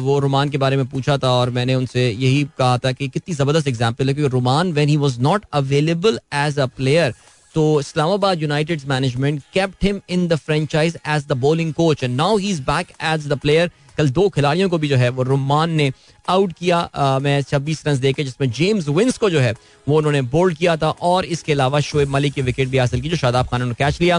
वो 0.00 0.18
रुमान 0.18 0.50
के 0.50 0.58
बारे 0.58 0.76
में 0.76 0.86
पूछा 0.86 1.16
था 1.18 1.30
और 1.30 1.50
मैंने 1.50 1.74
उनसे 1.74 2.10
यही 2.10 2.42
कहा 2.58 2.76
था 2.78 2.92
कि 2.92 3.08
कितनी 3.08 3.34
ज़बरदस्त 3.34 3.68
एग्ज़ाम्पल 3.68 4.08
है 4.08 4.14
क्योंकि 4.14 4.32
Rumman 4.32 4.72
when 4.72 4.88
he 4.88 4.96
was 4.96 5.20
not 5.20 5.44
available 5.52 6.18
as 6.36 6.58
a 6.58 6.66
player 6.66 7.14
तो 7.57 7.79
Islamabad 7.79 8.41
United 8.41 8.81
management 8.87 9.41
kept 9.53 9.83
him 9.83 9.99
in 10.09 10.27
the 10.27 10.35
franchise 10.35 10.97
as 11.07 11.25
the 11.27 11.33
bowling 11.37 11.73
coach 11.73 12.03
and 12.03 12.15
now 12.15 12.37
he 12.37 12.49
is 12.49 12.59
back 12.59 12.87
as 13.03 13.27
the 13.27 13.37
player 13.37 13.71
कल 13.97 14.09
दो 14.09 14.27
खिलाड़ियों 14.29 14.69
को 14.69 14.77
भी 14.77 14.87
जो 14.87 14.95
है 14.95 15.09
वो 15.09 15.23
रुमान 15.23 15.71
ने 15.71 15.91
आउट 16.28 16.52
किया 16.52 17.18
मैं 17.22 17.40
छब्बीस 17.42 17.82
रन 17.86 17.98
देके, 17.98 18.24
जिसमें 18.24 18.50
जेम्स 18.50 18.88
विंस 18.88 19.18
को 19.18 19.30
जो 19.30 19.40
है, 19.40 19.54
वो 19.88 19.96
उन्होंने 19.98 20.22
बोल्ड 20.22 20.56
किया 20.56 20.76
था। 20.76 20.88
और 20.90 21.24
इसके 21.26 21.52
अलावा 21.52 21.80
शोएब 21.80 22.08
मलिक 22.08 22.32
की 22.34 22.42
विकेट 22.42 22.68
भी 22.68 22.78
हासिल 22.78 23.00
की, 23.00 23.08
जो 23.08 23.16
शादाब 23.16 23.46
खान 23.46 23.66
ने 23.68 23.74
कैच 23.74 24.00
लिया। 24.00 24.18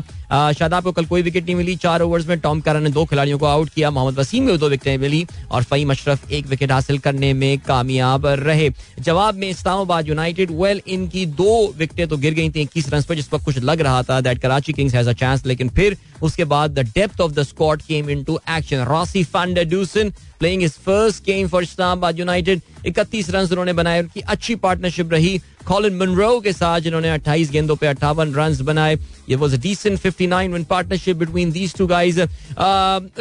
शादाब 0.53 0.83
को 0.83 0.91
कल 0.91 1.05
कोई 1.05 1.21
विकेट 1.21 1.45
नहीं 1.45 1.55
मिली। 1.55 1.75
चार 1.77 2.01
ओवर्स 2.01 2.27
में 2.27 2.39
टॉम 2.39 2.61
कारा 2.61 2.79
ने 2.79 2.89
दो 2.89 3.05
खिलाड़ियों 3.05 3.39
को 3.39 3.45
आउट 3.45 3.69
किया। 3.69 3.91
मोहम्मद 3.91 4.19
वसीम 4.19 4.43
में 4.43 4.57
दो 4.57 4.69
विकेटें 4.69 4.97
मिली। 4.97 5.25
और 5.51 5.63
फईम 5.63 5.91
अशरफ 5.91 6.31
एक 6.31 6.47
विकेट 6.47 6.71
हासिल 6.71 6.97
करने 6.99 7.33
में 7.33 7.57
कामयाब 7.59 8.25
रहे। 8.25 8.69
जवाब 8.99 9.35
में 9.35 9.49
इस्लामाबाद 9.49 10.07
यूनाइटेड 10.07 10.51
वेल 10.51 10.81
इनकी 10.87 11.25
दो 11.25 11.73
विकेटें 11.77 12.07
तो 12.07 12.17
गिर 12.17 12.33
गई 12.33 12.49
थी 12.49 12.61
इक्कीस 12.61 12.89
रन 12.89 13.01
पर, 13.01 13.15
जिस 13.15 13.27
पर 13.27 13.43
कुछ 13.43 13.57
लग 13.59 13.81
रहा 13.81 14.03
था 14.03 14.19
that 14.21 14.39
Karachi 14.41 14.73
Kings 14.73 14.95
has 14.95 15.09
a 15.09 15.13
chance 15.13 15.45
लेकिन 15.45 15.69
फिर 15.69 15.97
उसके 16.21 16.45
बाद 16.45 16.71
the 16.71 16.87
depth 16.95 17.21
of 17.21 17.31
the 17.31 17.43
squad 17.43 17.81
came 17.81 18.09
into 18.09 18.39
action 18.49 18.83
Rassie 18.85 19.23
Dussen 19.25 20.11
playing 20.39 20.63
his 20.63 20.71
first 20.85 21.23
game 21.25 21.47
for 21.47 21.63
Islamabad 21.63 22.19
United 22.19 22.61
इकतीस 22.85 23.29
रन 23.29 23.47
उन्होंने 23.51 23.73
बनाए 23.73 24.01
उनकी 24.01 24.19
अच्छी 24.21 24.55
पार्टनरशिप 24.57 25.11
रही। 25.13 25.39
कॉलिन 25.67 25.95
मनरो 25.97 26.39
के 26.39 26.51
साथ 26.53 26.79
जिन्होंने 26.81 27.09
28 27.11 27.49
गेंदों 27.51 27.75
पे 27.75 27.87
अट्ठावन 27.87 28.33
रन 28.33 28.55
बनाए। 28.65 28.95
ये 29.29 29.35
was 29.35 29.53
a 29.53 29.57
decent 29.61 29.99
59 29.99 30.53
win 30.53 30.63
partnership 30.63 31.17
between 31.17 31.51
these 31.51 31.75
two 31.75 31.87
guys 31.87 32.19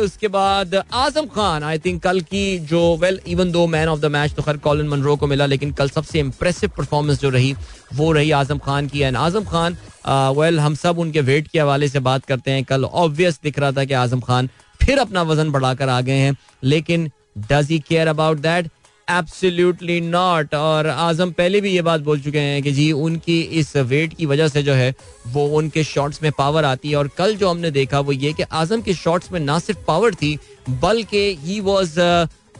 उसके 0.00 0.28
बाद 0.28 0.74
आज़म 0.74 1.26
खान 1.34 1.64
आई 1.64 1.78
थिंक 1.78 2.02
कल 2.02 2.20
की 2.20 2.58
जो 2.70 2.80
well 3.00 3.20
even 3.28 3.52
though 3.52 3.66
man 3.66 3.88
of 3.88 4.00
the 4.00 4.10
match 4.12 4.32
तो 4.34 4.42
खैर 4.42 4.56
कॉलिन 4.66 4.88
मनरो 4.88 5.16
को 5.16 5.26
मिला 5.26 5.46
लेकिन 5.46 5.72
कल 5.72 5.88
सबसे 5.88 6.18
इंप्रेसिव 6.20 6.70
परफॉर्मेंस 6.76 7.20
जो 7.20 7.30
रही 7.30 7.54
वो 7.94 8.12
रही 8.12 8.30
आज़म 8.30 8.58
खान 8.58 8.88
की। 8.88 9.00
And 9.00 9.16
Azam 9.16 9.44
Khan 9.44 9.76
well 10.08 10.56
uh, 10.56 10.62
हम 10.62 10.74
सब 10.74 10.98
उनके 10.98 11.20
वेट 11.20 11.48
के 11.48 11.58
हवाले 11.60 11.88
से 11.88 12.00
बात 12.00 12.24
करते 12.24 12.50
हैं। 12.50 12.64
कल 12.64 12.84
ऑब्वियस 12.84 13.38
दिख 13.42 13.58
रहा 13.58 13.72
था 13.72 13.84
कि 13.84 13.94
आज़म 13.94 14.20
खान 14.20 14.48
फिर 14.88 14.98
अपना 14.98 15.22
वज़न 15.22 15.50
बढ़ाकर 15.50 15.88
आ 15.88 16.00
गए 16.00 16.12
हैं। 16.12 16.36
लेकिन 16.64 17.10
does 17.38 17.70
he 17.70 17.78
care 17.78 18.08
about 18.08 18.38
that 18.38 18.68
absolutely 19.08 20.00
not 20.00 20.54
और 20.54 20.86
आज़म, 20.86 21.30
पहले 21.30 21.60
भी 21.60 21.70
ये 21.70 21.82
बात 21.82 22.00
बोल 22.00 22.20
चुके 22.20 22.38
हैं 22.38 22.62
कि 22.62 22.72
जी, 22.72 22.90
उनकी 22.92 23.40
इस 23.40 23.76
वेट 23.76 24.14
की 24.14 24.26
वजह 24.26 24.48
से 24.48 24.62
जो 24.62 24.72
है, 24.72 24.94
वो 25.26 25.46
उनके 25.48 25.84
शॉट्स 25.84 26.22
में 26.22 26.30
पावर 26.32 26.64
आती 26.64 26.90
है। 26.90 26.96
और 26.96 27.08
कल 27.08 27.36
जो 27.36 27.48
हमने 27.48 27.70
देखा, 27.70 28.00
वो 28.00 28.12
ये 28.12 28.32
कि 28.32 28.42
आज़म 28.42 28.82
के 28.82 28.94
शॉट्स 28.94 29.32
में 29.32 29.40
ना 29.40 29.58
सिर्फ़ 29.58 29.80
पावर 29.86 30.14
थी, 30.14 30.38
बल्कि 30.70 31.36
ही 31.40 31.60
वॉज़ 31.60 31.98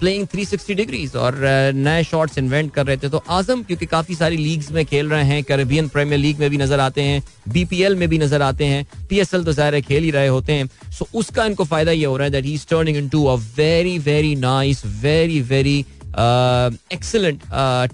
प्लेइंग 0.01 0.27
360 0.29 0.75
डिग्रीज 0.77 1.17
और 1.17 1.35
नए 1.77 2.05
शॉट्स 2.05 2.39
इन्वेंट 2.39 2.73
कर 2.75 2.87
रहे 2.87 2.97
थे। 2.97 3.09
तो 3.09 3.23
आज़म, 3.31 3.63
क्योंकि 3.63 3.87
काफ़ी 3.87 4.15
सारी 4.15 4.37
लीग्स 4.37 4.71
में 4.73 4.85
खेल 4.87 5.09
रहे 5.09 5.25
हैं 5.25 5.43
कैरेबियन 5.45 5.89
प्रीमियर 5.89 6.21
लीग 6.21 6.39
में 6.41 6.49
भी 6.51 6.59
नज़र 6.59 6.81
आते 6.81 7.03
हैं 7.03 7.23
बीपीएल 7.49 7.97
में 7.97 8.09
भी 8.09 8.19
नज़र 8.19 8.43
आते 8.43 8.65
हैं 8.65 8.87
पीएसएल 9.09 9.45
तो 9.45 9.53
ज़ाहिर 9.53 9.81
खेल 9.81 10.03
ही 10.05 10.11
रहे 10.11 10.29
होते 10.29 10.53
हैं। 10.53 10.69
सो 10.91 11.09
उसका 11.15 11.45
इनको 11.47 11.65
फ़ायदा 11.67 11.93
ये 11.93 12.05
हो 12.05 12.17
रहा 12.17 12.25
है 12.25 12.31
that 12.31 12.45
he 12.45 12.55
is 12.55 12.67
turning 12.71 12.97
into 12.97 13.25
a 13.27 13.35
very 13.57 13.99
very 14.01 14.35
nice 14.39 14.83
very 15.03 15.41
very 15.43 15.79
excellent 16.93 17.41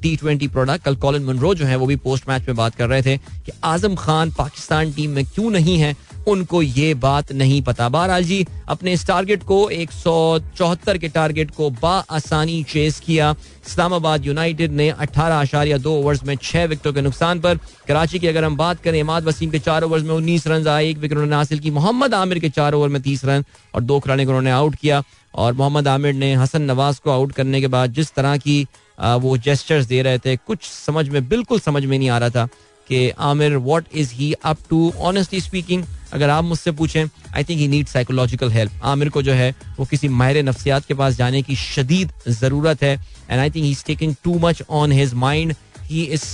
T 0.03 0.15
twenty 0.17 0.47
product 0.49 0.85
कल 0.85 0.95
कॉलिन 0.97 1.25
मनरो 1.25 1.55
जो 1.55 1.65
है, 1.67 1.77
वो 1.77 1.87
भी 1.87 1.97
पोस्ट 1.99 2.29
मैच 2.29 2.47
में 2.49 2.57
बात 2.57 2.75
कर 2.75 2.89
रहे 2.89 3.03
थे 3.03 3.17
कि 3.17 3.53
आज़म 3.65 3.95
खान 3.97 4.31
पाकिस्तान 4.39 4.93
टीम 4.93 5.11
में 5.11 5.25
क्यों 5.25 5.51
नहीं 5.51 5.77
है? 5.79 5.95
उनको 6.29 6.63
ये 6.63 6.93
बात 6.97 7.33
नहीं 7.33 7.61
पता। 7.63 7.89
बहरहाल 7.89 8.25
जी, 8.25 8.47
अपने 8.69 8.93
इस 8.93 9.07
टारगेट 9.07 9.43
को, 9.43 9.69
एक 9.71 9.93
सौ 9.93 10.39
चौहत्तर 10.57 10.99
के 10.99 11.09
टारगेट 11.09 11.51
को 11.51 11.73
आसानी 11.85 12.63
चेस 12.65 13.01
किया। 13.01 13.35
इस्लामाबाद 13.67 14.27
यूनाइटेड 14.27 14.73
ने 14.73 14.89
अठारह 14.91 15.35
आशारिया 15.35 15.79
दो 15.79 15.95
ओवर्स 15.95 16.25
में 16.25 16.35
छह 16.37 16.65
विकेटों 16.65 16.93
के 16.93 17.03
नुकसान 17.03 17.41
पर। 17.41 17.59
कराची 17.89 18.19
की 18.19 18.27
अगर 18.27 18.45
हम 18.45 18.57
बात 18.57 18.83
करें, 18.83 18.99
इमाद 19.01 19.25
वसीम 19.25 19.51
के 19.51 19.59
चार 19.59 19.85
ओवर्स 19.85 20.05
में 20.05 20.15
उन्नीस 20.15 20.47
रन 20.47 20.69
आए, 20.69 20.89
एक 20.89 20.99
विकेट 20.99 21.19
उन्होंने 21.19 21.37
हासिल 21.37 21.59
की। 21.59 21.71
मोहम्मद 21.71 22.15
आमिर 22.15 22.39
के 22.39 22.51
चार 22.51 22.75
ओवर 22.75 22.89
में 22.89 23.01
तीस 23.03 23.25
रन 23.25 23.45
और 23.75 23.81
दो 23.83 24.01
खिलाड़ी 24.01 24.25
को 24.25 24.31
उन्होंने 24.31 24.51
आउट 24.51 24.75
किया। 24.75 25.03
और 25.35 25.53
मोहम्मद 25.53 25.89
आमिर 25.89 26.15
ने 26.15 26.35
हसन 26.35 26.63
नवाज़ 26.63 27.01
को 27.05 27.11
आउट 27.11 27.33
करने 27.33 27.61
के 27.61 27.67
बाद 27.69 27.93
जिस 27.93 28.13
तरह 28.15 28.37
की 28.39 28.67
वो 28.99 29.37
जेस्टर्स 29.39 29.87
दे 29.87 30.03
रहे 30.03 30.19
थे, 30.19 30.37
कुछ 30.37 30.65
समझ 30.65 31.09
में, 31.09 31.29
बिल्कुल 31.29 31.61
समझ 31.61 31.85
में 31.85 31.99
नहीं 31.99 32.09
आ 32.09 32.19
रहा 32.19 32.31
था 32.31 32.47
कि 32.89 33.09
Aamir 33.11 33.57
what 33.57 33.85
is 33.95 34.13
he 34.15 34.33
up 34.45 34.59
to 34.71 34.93
honestly 35.01 35.41
speaking 35.41 35.85
अगर 36.15 36.31
आप 36.31 36.45
मुझसे 36.45 36.73
पूछें 36.73 37.05
I 37.35 37.45
think 37.45 37.61
he 37.61 37.69
need 37.69 37.87
psychological 37.89 38.51
help 38.53 38.73
Aamir 38.85 39.09
को 39.09 39.23
जो 39.23 39.33
है, 39.33 39.55
वो 39.79 39.85
किसी 39.87 40.09
माहिर 40.11 40.43
नफ्सियात 40.45 40.87
के 40.87 40.95
पास 40.95 41.17
जाने 41.17 41.43
की 41.43 41.57
शदीद 41.57 42.13
ज़रूरत 42.29 42.83
है 42.83 42.95
and 43.31 43.41
I 43.41 43.51
think 43.51 43.65
he 43.65 43.71
is 43.71 43.85
taking 43.87 44.15
too 44.25 44.39
much 44.39 44.63
on 44.71 44.93
his 44.93 45.15
mind 45.25 45.55
he 45.85 46.03
is 46.05 46.25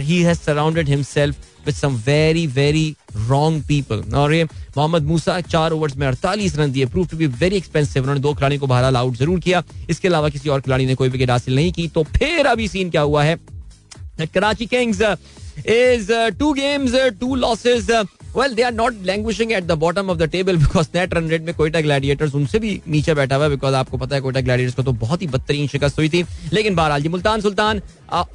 he 0.00 0.20
has 0.22 0.38
surrounded 0.40 0.88
himself 0.88 1.50
with 1.66 1.74
some 1.74 1.96
very 2.06 2.46
very 2.54 2.94
wrong 3.28 3.62
people 3.64 4.02
और 4.14 4.34
ये 4.34 4.44
मोहम्मद 4.44 5.02
मूसा, 5.02 5.40
चार 5.40 5.72
ओवर्स 5.72 5.96
में 5.96 6.06
अड़तालीस 6.06 6.56
रन 6.58 6.72
दिए 6.72 6.86
prove 6.86 7.06
to 7.06 7.16
be 7.16 7.26
very 7.26 7.56
expensive 7.56 8.02
उन्होंने 8.02 8.20
दो 8.20 8.32
खिलाड़ियों 8.34 8.60
को 8.60 8.66
बहरहाल 8.66 8.96
आउट 8.96 9.16
ज़रूर 9.16 9.40
किया। 9.40 9.62
इसके 9.90 10.08
अलावा 10.08 10.28
किसी 10.28 10.48
और 10.48 10.60
खिलाड़ी 10.60 10.86
ने 10.86 10.94
कोई 10.94 11.08
विकेट 11.08 11.30
हासिल 11.30 11.54
नहीं 11.54 11.72
की 11.72 11.86
तो 11.88 12.02
फिर 12.16 12.46
अभी 12.46 12.68
सीन 12.68 12.90
क्या 12.90 13.02
हुआ 13.02 13.24
है? 13.24 13.38
Karachi 14.34 14.66
Kings 14.66 15.00
is 15.00 16.12
two 16.38 16.52
games 16.52 16.94
two 17.20 17.34
losses 17.34 17.90
well 18.36 18.54
they 18.54 18.62
are 18.62 18.72
not 18.72 18.94
languishing 19.04 19.50
at 19.52 19.64
the 19.64 19.72
bottom 19.78 20.10
of 20.10 20.18
the 20.18 20.28
table 20.32 20.56
because 20.56 20.88
net 20.94 21.14
run 21.14 21.28
rate 21.28 21.42
में 21.42 21.54
कोयटा 21.54 21.80
ग्लैडिएटर्स 21.80 22.34
उनसे 22.34 22.58
भी 22.58 22.80
नीचे 22.88 23.14
बैठा 23.14 23.36
हुआ 23.36 23.48
बिकॉज़ 23.48 23.74
आपको 23.74 23.98
पता 23.98 24.16
है 24.16 24.20
कोयटा 24.22 24.40
ग्लैडिएटर्स 24.40 24.74
को 24.76 24.82
तो 24.82 24.92
बहुत 25.02 25.22
ही 25.22 25.26
बदतरीन 25.26 25.68
शिकस्त 25.68 25.98
हुई 25.98 26.08
थी। 26.08 26.24
लेकिन 26.52 26.74
बहरहाल 26.74 27.02
जी, 27.02 27.08
मुल्तान 27.08 27.40
सुल्तान 27.40 27.82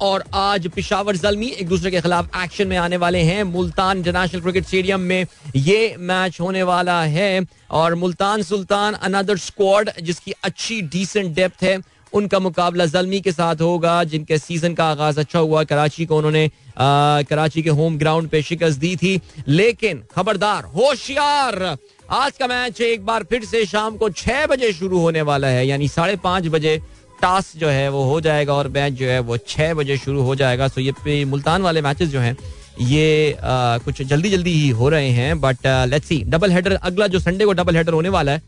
और 0.00 0.24
आज 0.34 0.68
पिशावर 0.68 1.16
जलमी 1.16 1.46
एक 1.50 1.68
दूसरे 1.68 1.90
के 1.90 2.00
खिलाफ 2.00 2.30
एक्शन 2.44 2.68
में 2.68 2.76
आने 2.76 2.96
वाले 2.96 3.18
हैं। 3.22 3.42
मुल्तान 3.44 3.96
इंटरनेशनल 3.98 4.40
क्रिकेट 4.40 4.66
स्टेडियम 4.66 5.00
में 5.00 5.26
ये 5.56 5.94
मैच 5.98 6.40
होने 6.40 6.62
वाला 6.62 7.02
है। 7.02 7.46
और 7.70 7.94
मुल्तान 7.94 8.42
सुल्तान 8.42 8.94
अनदर 8.94 9.36
स्क्वाड 9.38 9.90
जिसकी 10.02 10.32
अच्छी 10.44 10.80
डिसेंट 10.82 11.34
डेप्थ 11.34 11.62
है। 11.62 11.78
उनका 12.12 12.38
मुकाबला 12.38 12.86
जलमी 12.86 13.20
के 13.20 13.32
साथ 13.32 13.60
होगा 13.60 14.02
जिनके 14.04 14.38
सीज़न 14.38 14.74
का 14.74 14.84
आगाज़ 14.86 15.20
अच्छा 15.20 15.38
हुआ। 15.38 15.62
कराची 15.64 16.06
को 16.06 16.16
उन्होंने 16.16 16.50
कराची 16.78 17.62
के 17.62 17.70
होम 17.70 17.98
ग्राउंड 17.98 18.28
पे 18.28 18.42
शिकस्त 18.42 18.78
दी 18.78 18.94
थी। 18.96 19.20
लेकिन 19.48 20.02
खबरदार 20.14 20.64
होशियार 20.74 21.76
आज 22.12 22.32
का 22.32 22.46
मैच 22.46 22.80
एक 22.80 23.04
बार 23.06 23.24
फिर 23.30 23.44
से 23.44 23.64
शाम 23.66 23.96
को 23.96 24.08
छह 24.10 24.46
बजे 24.46 24.72
शुरू 24.72 24.98
होने 24.98 25.22
वाला 25.22 25.48
है। 25.48 25.66
यानी 25.66 25.88
साढ़े 25.88 26.16
पाँच 26.16 26.46
बजे 26.48 26.76
टास 27.22 27.52
जो 27.56 27.68
है 27.68 27.88
वो 27.88 28.02
हो 28.04 28.20
जाएगा 28.20 28.54
और 28.54 28.68
मैच 28.68 28.92
जो 28.92 29.06
है 29.06 29.18
वो 29.20 29.36
छह 29.38 29.74
बजे 29.74 29.96
शुरू 29.98 30.22
हो 30.22 30.34
जाएगा। 30.36 30.68
सो 30.68 30.80
ये 30.80 31.24
मुल्तान 31.24 31.62
वाले 31.62 31.82
मैचेस 31.82 32.08
जो 32.08 32.20
हैं 32.20 32.36
ये 32.80 33.32
आ, 33.32 33.78
कुछ 33.78 34.02
जल्दी 34.02 34.30
जल्दी 34.30 34.52
ही 34.52 34.68
हो 34.70 34.88
रहे 34.88 35.08
हैं। 35.10 35.40
But 35.40 35.66
let's 35.66 36.08
see 36.08 36.22
double 36.26 36.52
header 36.52 36.72
अगला 36.72 37.06
जो 37.06 37.18
संडे 37.18 37.44
को 37.44 37.52
डबल 37.52 37.76
हेडर 37.76 37.92
होने 37.92 38.08
वाला 38.08 38.32
है 38.32 38.42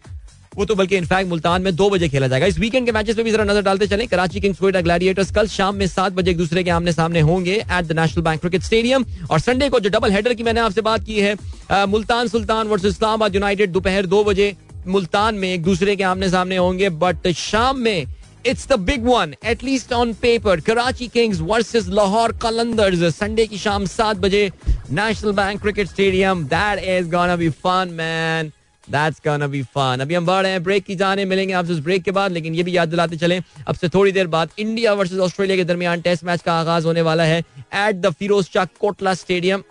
वो 0.52 0.64
तो 0.64 0.74
बल्कि 0.74 0.96
इनफैक्ट 0.96 1.28
मुल्तान 1.28 1.62
में 1.62 1.74
दो 1.76 1.88
बजे 1.90 2.08
खेला 2.08 2.26
जाएगा। 2.28 2.46
इस 2.46 2.58
वीकेंड 2.58 2.86
के 2.86 2.92
मैचेस 2.92 3.16
पे 3.16 3.22
भी 3.22 3.30
जरा 3.30 3.44
नज़र 3.44 3.62
डालते 3.62 3.86
चले। 3.86 4.06
कराची 4.06 4.40
किंग्स 4.40 4.58
कोयटा 4.60 4.80
ग्लैडिएटर्स 4.80 5.30
कल 5.32 5.46
शाम 5.48 5.76
में 5.76 5.86
सात 5.88 6.12
बजे 6.12 6.30
एक 6.30 6.36
दूसरे 6.38 6.64
के 6.64 6.70
आमने 6.70 6.92
सामने 6.92 7.20
होंगे 7.22 7.54
at 7.54 7.84
the 7.84 7.98
National 7.98 8.24
Bank 8.24 8.40
Cricket 8.40 8.62
Stadium 8.62 9.04
और 9.30 9.40
संडे 9.40 9.68
को 9.68 9.80
जो 9.80 9.90
डबल 9.90 10.12
हेडर 10.12 10.34
की 10.34 10.42
मैंने 10.42 10.60
आपसे 10.60 10.80
बात 10.82 11.04
की 11.04 11.20
है 11.20 11.86
मुल्तान 11.88 12.28
सुल्तान 12.28 12.68
वर्सेस 12.68 12.92
इस्लामाबाद 12.92 13.34
यूनाइटेड 13.34 13.72
दोपहर 13.72 14.06
दो 14.06 14.24
बजे 14.24 14.54
मुल्तान 14.88 15.34
में 15.34 15.52
एक 15.52 15.62
दूसरे 15.62 15.96
के 15.96 16.04
आमने 16.04 16.28
सामने 16.30 16.56
होंगे। 16.56 16.88
बट 17.00 17.28
शाम 17.36 17.78
में 17.78 18.06
it's 18.46 18.68
the 18.68 18.78
big 18.82 19.04
one 19.06 19.34
at least 19.46 19.92
on 19.92 20.12
paper 20.22 20.60
Karachi 20.62 21.08
Kings 21.08 21.40
versus 21.42 21.88
Lahore 21.88 22.32
Qalandars. 22.42 23.02
Sunday 23.14 23.46
की 23.46 23.58
शाम 23.58 23.84
सात 23.88 24.16
बजे 24.18 24.50
National 24.92 25.32
Bank 25.32 25.60
Cricket 25.62 25.88
Stadium 25.88 26.44
that 26.46 26.84
is 26.90 27.10
gonna 27.10 27.36
be 27.36 27.48
fun 27.58 27.94
man 27.98 28.52
that's 28.90 29.20
gonna 29.26 29.46
be 29.46 29.62
fun 29.64 29.98
अभी 30.00 30.14
हम 30.14 30.26
बढ़ 30.26 30.42
रहे 30.42 30.52
हैं 30.52 30.62
ब्रेक 30.62 30.84
की 30.84 30.94
जाने 30.96 31.24
मिलेंगे 31.24 31.54
आपसे 31.54 31.72
उस 31.72 31.80
ब्रेक 31.80 32.02
के 32.02 32.10
बाद, 32.10 32.32
लेकिन 32.32 32.54
ये 32.54 32.62
भी 32.62 32.76
याद 32.76 32.88
दिलाते 32.88 33.16
चले, 33.16 33.40
अब 33.68 33.74
से 33.74 33.88
थोड़ी 33.88 34.12
देर 34.12 34.26
बाद 34.28 34.50
इंडिया 34.58 34.92
वर्सेज 34.94 35.18
ऑस्ट्रेलिया 35.20 35.56
के 35.56 35.64
दरमियान 35.64 36.00
टेस्ट 36.00 36.24
मैच 36.24 36.42
का 36.42 36.54
आगाज़ 36.54 36.86
होने 36.86 37.02
वाला 37.02 37.24
है 37.24 37.38
at 37.38 37.96
the 37.96 38.10
Firoz 38.12 38.44
Shah 38.46 38.64
Kotla 38.80 39.14
Stadium 39.16 39.62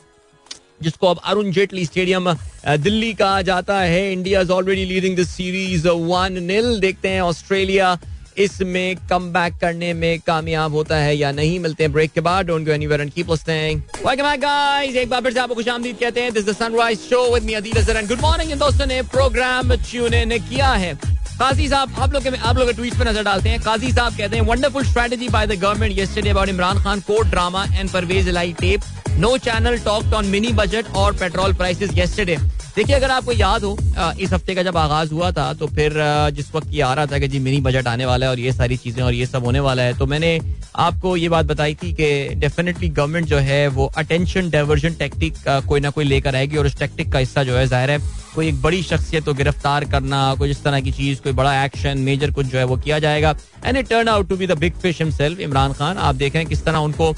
जिसको 0.82 1.08
अब 1.08 1.20
अरुण 1.26 1.52
जेटली 1.52 1.86
स्टेडियम 1.86 2.32
दिल्ली 2.80 3.14
कहा 3.14 3.42
जाता 3.42 3.80
है। 3.80 4.12
India 4.12 4.42
is 4.42 4.52
already 4.52 4.86
leading 4.86 5.16
this 5.16 5.30
series 5.30 5.88
one 5.88 6.44
nil 6.44 6.80
देखते 6.80 7.10
हैं 7.10 7.22
ऑस्ट्रेलिया 7.22 7.98
इसमें 8.40 8.96
कम 9.10 9.30
बैक 9.32 9.54
करने 9.62 9.94
में 9.94 10.20
कामयाब 10.20 10.74
होता 10.74 10.98
है 10.98 11.16
या 11.18 11.32
नहीं? 11.32 11.60
मिलते 11.60 11.84
हैं 11.84 11.92
ब्रेक 11.94 12.12
के 12.12 12.22
बाद। 12.22 12.46
Don't 12.46 12.66
go 12.66 12.72
anywhere 12.72 13.02
and 13.02 13.12
keep 13.14 13.30
listening 13.32 13.82
welcome 14.06 14.24
back 14.24 14.40
guys 14.40 14.96
एक 14.96 15.10
बार 15.10 15.22
फिर 15.22 15.34
से 15.34 15.40
आपको 15.40 15.56
खुशामदीद 15.56 15.98
कहते 16.00 16.22
हैं। 16.22 16.32
This 16.34 16.46
the 16.46 16.56
Sunrise 16.56 17.00
show 17.00 17.24
with 17.34 17.44
me 17.44 17.54
Adeel 17.54 17.78
and 17.78 18.08
good 18.08 18.22
morning 18.22 18.52
इन 18.52 18.58
दोस्तों 18.58 18.86
ने 18.86 19.02
प्रोग्राम 19.12 19.76
ट्यून 19.76 20.14
इन 20.14 20.38
किया 20.40 20.72
है। 20.74 20.94
काजी 21.40 21.68
साहब, 21.70 21.94
आप 21.98 22.14
लोग 22.14 22.26
आप 22.28 22.58
लोग 22.58 22.72
ट्वीट 22.76 22.94
पे 23.00 23.06
नज़र 23.06 23.24
डालते 23.24 23.50
हैं। 23.50 23.60
काजी 23.64 23.92
साहब 23.92 24.18
कहते 24.18 24.36
हैं 24.36 24.44
wonderful 24.46 24.84
strategy 24.86 25.30
by 25.30 25.48
the 25.48 25.60
government 25.60 25.98
yesterday 26.00 26.30
about 26.30 26.50
Imran 26.50 26.82
Khan 26.84 27.00
court 27.02 27.30
drama 27.30 27.64
and 27.66 27.90
Parvez 27.90 28.28
Elahi 28.30 28.52
tape 28.60 28.82
no 29.20 29.38
channel 29.40 29.78
talked 29.86 30.14
on 30.14 30.26
mini 30.28 30.52
budget 30.54 30.96
और 30.96 31.14
पेट्रोल 31.20 31.54
प्राइसेस 31.54 31.92
यस्टरडे 31.98 32.38
देखिए, 32.76 32.96
अगर 32.96 33.12
आपको 33.12 33.32
याद 33.32 33.64
हो 33.64 33.78
इस 34.20 34.34
हफ़्ते 34.34 34.56
का 34.56 34.64
जब 34.64 34.78
आगाज़ 34.78 35.14
हुआ 35.14 35.32
था 35.32 35.54
तो 35.54 35.68
फिर 35.70 35.94
जिस 36.36 36.54
वक्त 36.56 36.68
ये 36.72 36.82
आ 36.82 36.94
रहा 36.94 37.06
था 37.06 37.20
कि 37.20 37.28
जी 37.28 37.40
मिनी 37.40 37.62
बजट 37.62 37.88
आने 37.88 38.06
वाला 38.06 38.26
है 38.26 38.32
और 38.32 38.40
ये 38.40 38.52
सारी 38.54 38.78
चीज़ें 38.78 39.02
और 39.04 39.14
ये 39.14 39.26
सब 39.26 39.46
होने 39.46 39.60
वाला 39.62 39.84
है 39.84 39.98
तो 39.98 40.06
मैंने 40.08 40.38
आपको 40.78 41.16
ये 41.18 41.30
बात 41.30 41.46
बताई 41.46 41.76
थी 41.76 41.92
कि 41.94 42.36
डेफिनेटली 42.36 42.90
गवर्नमेंट 42.90 43.28
जो 43.28 43.38
है, 43.38 43.68
वो 43.70 43.92
अटेंशन 43.98 44.50
डाइवर्जन 44.50 44.94
टेक्टिक 44.96 45.36
कोई 45.68 45.80
ना 45.80 45.90
कोई 45.90 46.06
लेकर 46.06 46.36
आएगी 46.36 46.58
और 46.58 46.66
उस 46.66 46.78
टेक्टिक 46.80 47.12
का 47.14 47.20
हिस्सा 47.20 47.44
जो 47.44 47.58
है, 47.58 47.66
ज़ाहिर 47.68 47.92
है 47.92 47.98
कोई 48.36 48.48
एक 48.48 48.62
बड़ी 48.62 48.82
शख्सियत 48.84 49.26
को 49.26 49.34
गिरफ़्तार 49.34 49.86
करना, 49.86 50.36
कोई 50.36 50.50
इस 50.52 50.64
तरह 50.64 50.82
की 50.82 50.92
चीज़, 50.92 51.22
कोई 51.22 51.34
बड़ा 51.34 51.64
एक्शन 51.64 51.98
मेजर 52.00 52.32
कुछ 52.32 52.46
जो 52.46 52.58
है 52.58 52.64
वो 52.64 52.78
किया 52.78 53.00
जाएगा। 53.00 53.36
And 53.66 53.78
it 53.78 53.88
turn 53.90 54.08
out 54.10 54.30
to 54.30 54.38
be 54.38 54.48
the 54.48 54.58
big 54.60 54.74
fish 54.82 55.02
himself 55.02 55.40
Imran 55.42 55.74
Khan. 55.74 55.98
आप 56.00 56.16
देखें 56.16 56.46
किस 56.46 56.64
तरह 56.66 56.78
उनको 56.80 57.14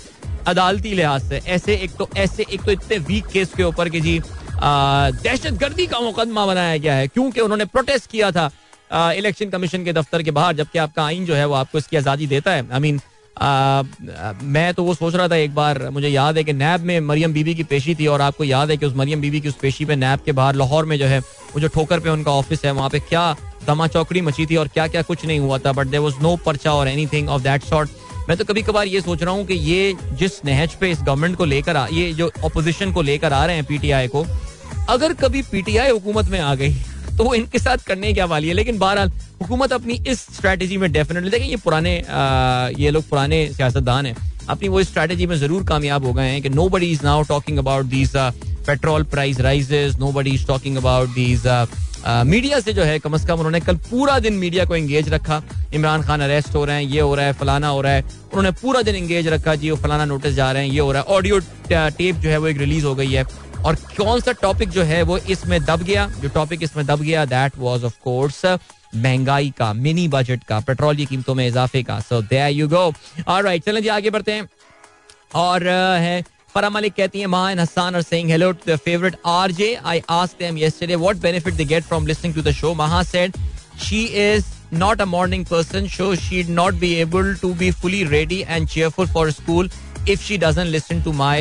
अदालती 0.47 0.93
लिहाज 0.93 1.21
से, 1.23 1.41
ऐसे 1.47 1.75
एक 1.75 1.91
तो 1.97 2.09
ऐसे 2.17 2.45
एक 2.45 2.63
तो 2.63 2.71
इतने 2.71 2.97
वीक 2.99 3.25
केस 3.33 3.53
के 3.57 3.63
ऊपर 3.63 3.89
कि 3.89 4.01
जी 4.01 4.19
दहशत 4.55 5.53
गर्दी 5.59 5.85
का 5.87 5.99
मुकदमा 5.99 6.45
बनाया 6.45 6.77
गया 6.77 6.95
है, 6.95 7.07
क्योंकि 7.07 7.41
उन्होंने 7.41 7.65
प्रोटेस्ट 7.67 8.09
किया 8.11 8.31
था 8.31 8.49
इलेक्शन 8.91 9.49
कमीशन 9.49 9.83
के 9.85 9.93
दफ्तर 9.93 10.23
के 10.23 10.31
बाहर, 10.31 10.55
जबकि 10.55 10.79
आपका 10.79 11.03
आइन 11.05 11.25
जो 11.25 11.35
है 11.35 11.45
वो 11.45 11.53
आपको 11.55 11.77
इसकी 11.77 11.97
आज़ादी 11.97 12.27
देता 12.27 12.51
है। 12.51 12.67
आई 12.71 12.79
मीन 12.79 12.99
मैं 13.37 14.73
तो 14.73 14.83
वो 14.83 14.93
सोच 14.93 15.15
रहा 15.15 15.27
था 15.27 15.35
एक 15.35 15.53
बार, 15.55 15.89
मुझे 15.89 16.07
याद 16.07 16.37
है 16.37 16.43
कि 16.43 16.53
नैब 16.53 16.81
में 16.81 16.99
मरियम 16.99 17.33
बीबी 17.33 17.55
की 17.55 17.63
पेशी 17.63 17.95
थी 17.95 18.07
और 18.07 18.21
आपको 18.21 18.43
याद 18.43 18.71
है 18.71 18.77
कि 18.77 18.85
उस 18.85 18.95
मरियम 18.95 19.21
बीबी 19.21 19.41
की 19.41 19.49
उस 19.49 19.55
पेशी 19.61 19.85
पे 19.85 19.95
नैब 19.95 20.19
के 20.25 20.31
बाहर 20.31 20.55
लाहौर 20.55 20.85
में 20.85 20.97
जो 20.99 21.05
है, 21.05 21.19
वो 21.19 21.59
जो 21.59 21.67
ठोकर 21.67 21.99
पे 21.99 22.09
उनका 22.09 22.31
ऑफ़िस 22.31 22.65
है, 22.65 22.71
वहाँ 22.71 22.89
पे 22.89 22.99
क्या 22.99 23.35
दमा 23.67 23.87
चौकड़ी 23.87 24.21
मची 24.21 24.45
थी 24.45 24.55
और 24.55 24.67
क्या 24.67 24.87
क्या 24.87 25.01
कुछ 25.01 25.25
नहीं 25.25 25.39
हुआ 25.39 25.57
था 25.57 25.71
बट 25.71 25.87
देर 25.87 25.99
वॉज़ 25.99 26.15
नो 26.21 26.35
पर्चा 26.45 26.73
और 26.73 26.87
any 26.87 27.07
thing 27.07 27.29
of 27.29 27.41
that 27.41 27.63
sort 27.63 27.89
मैं 28.29 28.37
तो 28.37 28.45
कभी 28.45 28.61
कभार 28.61 28.87
ये 28.87 29.01
सोच 29.01 29.23
रहा 29.23 29.33
हूँ 29.33 29.45
कि 29.45 29.53
ये 29.53 29.93
जिस 30.13 30.43
नहज 30.45 30.75
पे 30.75 30.91
इस 30.91 31.01
गवर्नमेंट 31.01 31.37
को 31.37 31.45
लेकर 31.45 31.85
ये 31.91 32.11
जो 32.13 32.31
अपोजिशन 32.45 32.93
को 32.93 33.01
लेकर 33.01 33.33
आ 33.33 33.45
रहे 33.45 33.55
हैं 33.55 33.65
पीटीआई 33.65 34.07
को, 34.07 34.25
अगर 34.89 35.13
कभी 35.13 35.41
पीटीआई 35.41 35.89
हुकूमत 35.89 36.25
में 36.25 36.39
आ 36.39 36.53
गई 36.55 36.75
तो 37.11 37.23
वो 37.23 37.33
इनके 37.33 37.59
साथ 37.59 37.85
करने 37.87 38.13
क्या 38.13 38.25
वाली 38.25 38.47
है? 38.47 38.53
लेकिन 38.53 38.77
बहरहाल, 38.79 39.11
हुकूमत 39.41 39.73
अपनी 39.73 39.99
इस 40.07 40.19
स्ट्रेटेजी 40.31 40.77
में 40.77 40.91
डेफिनेटली 40.91 41.29
देखें 41.29 41.45
ये 41.45 41.55
पुराने 41.57 41.95
ये 42.79 42.91
लोग 42.91 43.03
पुराने 43.09 43.47
सियासतदान 43.49 44.05
हैं, 44.05 44.15
अपनी 44.49 44.67
वो 44.67 44.83
स्ट्रेटेजी 44.83 45.25
में 45.25 45.35
ज़रूर 45.37 45.63
कामयाब 45.65 46.05
हो 46.05 46.13
गए 46.13 46.29
हैं 46.29 46.41
कि 46.41 46.49
nobody 46.69 46.91
is 46.91 47.03
now 47.03 47.23
talking 47.25 47.57
about 47.59 47.85
these 47.87 48.15
petrol 48.67 49.03
price 49.05 49.39
raises 49.41 49.95
nobody 50.11 50.31
is 50.31 50.45
talking 50.47 50.77
about 50.77 51.09
these 51.11 51.47
media 52.05 52.59
से 52.59 52.73
जो 52.73 52.83
है, 52.83 52.97
कम 52.99 53.13
अज 53.13 53.25
कम 53.25 53.35
उन्होंने 53.35 53.59
कल 53.59 53.75
पूरा 53.89 54.17
दिन 54.19 54.33
मीडिया 54.33 54.63
को 54.65 54.75
एंगेज 54.75 55.09
रखा। 55.09 55.41
इमरान 55.73 56.01
खान 56.03 56.21
अरेस्ट 56.21 56.55
हो 56.55 56.63
रहे 56.65 56.75
हैं, 56.75 56.91
ये 56.91 57.01
हो 57.01 57.13
रहा 57.15 57.25
है, 57.25 57.33
फलाना 57.33 57.67
हो 57.67 57.81
रहा 57.81 57.91
है। 57.93 58.01
उन्होंने 58.01 58.51
पूरा 58.53 58.81
दिन 58.81 58.95
एंगेज 58.95 59.27
रखा, 59.27 59.55
जी 59.55 59.69
वो 59.71 59.77
फलाना 59.77 60.05
नोटिस 60.05 60.33
जा 60.35 60.51
रहे 60.51 60.65
हैं, 60.65 60.71
ये 60.73 60.79
हो 60.79 60.91
रहा 60.91 61.01
है। 61.01 61.15
ऑडियो 61.15 61.39
टेप 61.69 62.15
जो 62.15 62.29
है 62.29 62.37
वो 62.37 62.47
एक 62.47 62.57
रिलीज़ 62.57 62.85
हो 62.85 62.95
गई 62.95 63.11
है। 63.11 63.23
और 63.65 63.75
कौन 63.97 64.19
सा 64.21 64.31
टॉपिक 64.41 64.69
जो 64.69 64.83
है 64.83 65.01
वो 65.03 65.17
इसमें 65.17 65.59
दब 65.65 65.83
गया? 65.83 66.07
जो 66.21 66.29
टॉपिक 66.29 66.63
इसमें 66.63 66.85
दब 66.85 67.01
गया 67.01 67.25
दैट 67.25 67.57
वॉज़ 67.57 67.85
ऑफ़ 67.85 67.95
कोर्स 68.03 68.45
महँगाई 68.95 69.53
का 69.57 69.71
मिनी 69.73 70.07
बजट 70.07 70.43
का 70.43 70.59
पेट्रोल 70.59 70.95
की 70.95 71.05
कीमतों 71.05 71.35
में 71.35 71.47
इजाफे 71.47 71.83
का। 71.83 71.99
So 71.99 72.21
there 72.21 72.49
you 72.51 72.67
go 72.67 72.91
alright 73.27 73.65
चलें 73.65 73.81
जी, 73.81 73.87
आगे 73.89 74.09
बढ़ते 74.09 74.31
हैं। 74.31 74.47
और 75.35 75.67
है 75.67 76.21
फरा 76.55 76.69
मलिक 76.69 76.93
कहती 76.93 77.19
है, 77.19 77.27
माँ 77.27 77.51
and 77.51 77.59
Hasan 77.59 77.95
are 77.95 78.01
saying 78.01 78.29
hello 78.29 78.51
to 78.51 78.71
the 78.71 78.75
favourite 78.85 79.15
RJ 79.25 79.73
I 79.75 80.01
asked 80.09 80.43
them 80.43 80.57
yesterday 80.57 80.95
what 80.95 81.17
benefit 81.21 81.53
they 81.53 81.65
get 81.65 81.83
from 81.83 82.07
listening 82.07 82.35
to 82.35 82.41
the 82.41 82.51
show 82.53 82.73
Maha 82.73 83.03
said 83.03 83.37
she 83.83 84.03
is 84.23 84.45
not 84.73 85.01
a 85.01 85.05
morning 85.05 85.45
person 85.45 85.87
so 85.87 86.13
she'd 86.15 86.49
not 86.49 86.73
be 86.79 86.93
able 87.01 87.33
to 87.41 87.53
be 87.53 87.71
fully 87.71 88.03
ready 88.07 88.43
and 88.47 88.67
cheerful 88.69 89.13
for 89.15 89.25
school 89.31 89.69
if 90.07 90.27
she 90.27 90.37
doesn't 90.43 90.71
listen 90.75 91.03
to 91.05 91.13
my 91.13 91.37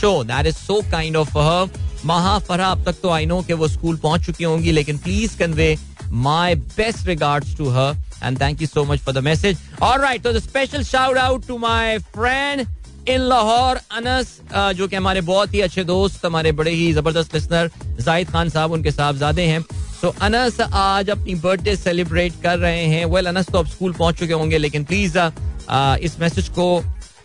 show 0.00 0.12
that 0.24 0.46
is 0.46 0.56
so 0.56 0.80
kind 0.90 1.16
of 1.16 1.38
her 1.38 1.70
Maha 2.06 2.38
Farah 2.48 2.68
अब 2.68 2.84
तक 2.84 3.00
तो 3.02 3.10
I 3.10 3.26
know 3.26 3.40
कि 3.42 3.52
वो 3.52 3.68
school 3.68 3.96
पहुँच 3.96 4.26
चुकी 4.26 4.44
होंगी 4.44 4.72
लेकिन 4.72 4.98
please 4.98 5.38
convey 5.38 5.76
my 6.28 6.54
best 6.54 7.06
regards 7.08 7.56
to 7.58 7.68
her 7.70 7.96
and 8.24 8.40
thank 8.40 8.62
you 8.62 8.66
so 8.68 8.84
much 8.84 9.00
for 9.00 9.14
the 9.14 9.24
message 9.24 9.58
और 9.82 10.00
राइट 10.00 10.22
तो 10.22 10.38
special 10.40 10.82
shout 10.84 11.18
out 11.18 11.46
to 11.46 11.58
my 11.58 11.98
friend 12.14 12.66
in 13.08 13.20
Lahore 13.20 13.76
Anas 13.92 14.28
जो 14.76 14.86
कि 14.88 14.96
हमारे 14.96 15.20
बहुत 15.20 15.54
ही 15.54 15.60
अच्छे 15.60 15.84
दोस्त, 15.84 16.26
हमारे 16.26 16.52
बड़े 16.52 16.70
ही 16.70 16.92
ज़बरदस्त 16.92 17.34
लिसनर 17.34 17.70
जाहिद 18.00 18.28
खान 18.30 18.48
साहब, 18.48 18.72
उनके 18.72 18.90
साहबजादे 18.90 19.42
हैं। 19.42 19.62
तो 20.02 20.14
अनस 20.22 20.60
आज 20.60 21.10
अपनी 21.10 21.34
बर्थडे 21.36 21.74
सेलिब्रेट 21.76 22.32
कर 22.42 22.58
रहे 22.58 22.84
हैं। 22.86 23.04
वेल 23.06 23.26
अनस 23.26 23.46
तो 23.52 23.58
अब 23.58 23.66
स्कूल 23.68 23.92
पहुँच 23.92 24.18
चुके 24.18 24.32
होंगे, 24.32 24.58
लेकिन 24.58 24.84
प्लीज़ 24.84 25.18
इस 26.04 26.18
मैसेज 26.20 26.48
को 26.48 26.66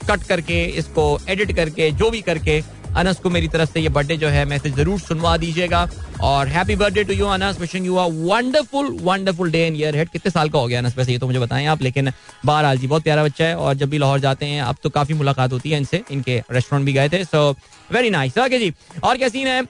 कट 0.04 0.24
करके, 0.24 0.64
इसको 0.80 1.20
एडिट 1.30 1.56
करके, 1.56 1.92
जो 1.94 2.10
भी 2.10 2.22
करके, 2.22 2.62
अनस 2.96 3.20
को 3.20 3.30
मेरी 3.30 3.48
तरफ़ 3.48 3.72
से 3.72 3.80
ये 3.80 3.90
बर्थडे 3.90 4.16
जो 4.18 4.28
है 4.28 4.44
मैसेज 4.46 4.76
ज़रूर 4.76 5.00
सुनवा 5.00 5.36
दीजिएगा। 5.38 5.88
और 6.24 6.48
happy 6.48 6.76
birthday 6.76 7.04
to 7.04 7.14
you 7.14 7.26
Anas 7.28 7.60
wishing 7.60 7.86
you 7.86 7.96
a 7.96 8.06
wonderful 8.08 8.88
wonderful 9.02 9.52
day 9.52 9.66
in 9.68 9.76
year 9.76 9.96
head 9.96 10.10
कितने 10.10 10.32
साल 10.32 10.50
का 10.50 10.60
हो 10.60 10.68
गया, 10.68 10.80
अनस, 10.80 10.98
वैसे 10.98 11.12
ये 11.12 11.18
तो 11.18 11.28
मुझे 11.28 11.40
बताएँ 11.40 11.66
आप, 11.68 11.82
लेकिन 11.82 12.12
बहरहाल 12.46 12.78
जी, 12.78 12.88
बहुत 12.88 13.04
प्यारा 13.04 13.24
बच्चा 13.24 13.46
है, 13.46 13.56
और 13.56 13.74
जब 13.74 13.90
भी 13.90 13.98
लाहौर 13.98 14.20
जाते 14.20 14.46
हैं, 14.46 14.62
अब 14.62 14.76
तो 14.84 14.90
काफ़ी 14.90 15.14
मुलाकात 15.14 15.54
होती 15.54 15.70
है 15.70 15.78
इनसे, 15.78 16.04
इनके 16.12 16.42
रेस्टोरेंट 16.52 16.86
भी 16.86 16.94
गए 16.94 17.10
थे 17.10 17.24
सो 17.26 17.50
वेरी 17.90 18.10
नाइस 18.10 18.38
ओके 18.38 18.60
जी, 18.60 18.74
और 19.04 19.18
क्या 19.18 19.30
सीन 19.30 19.48
है? 19.48 19.62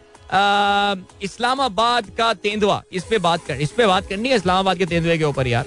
इस्लामाबाद 1.23 2.09
का 2.17 2.33
तेंदुआ, 2.35 2.81
इस 2.91 3.03
पे 3.03 3.17
बात 3.19 3.45
कर, 3.47 3.55
इस 3.55 3.71
पे 3.71 3.85
बात 3.87 4.07
करनी 4.07 4.29
है, 4.29 4.35
इस्लामाबाद 4.35 4.77
के 4.77 4.85
तेंदुए 4.85 5.17
के 5.17 5.23
ऊपर 5.23 5.47
यार। 5.47 5.65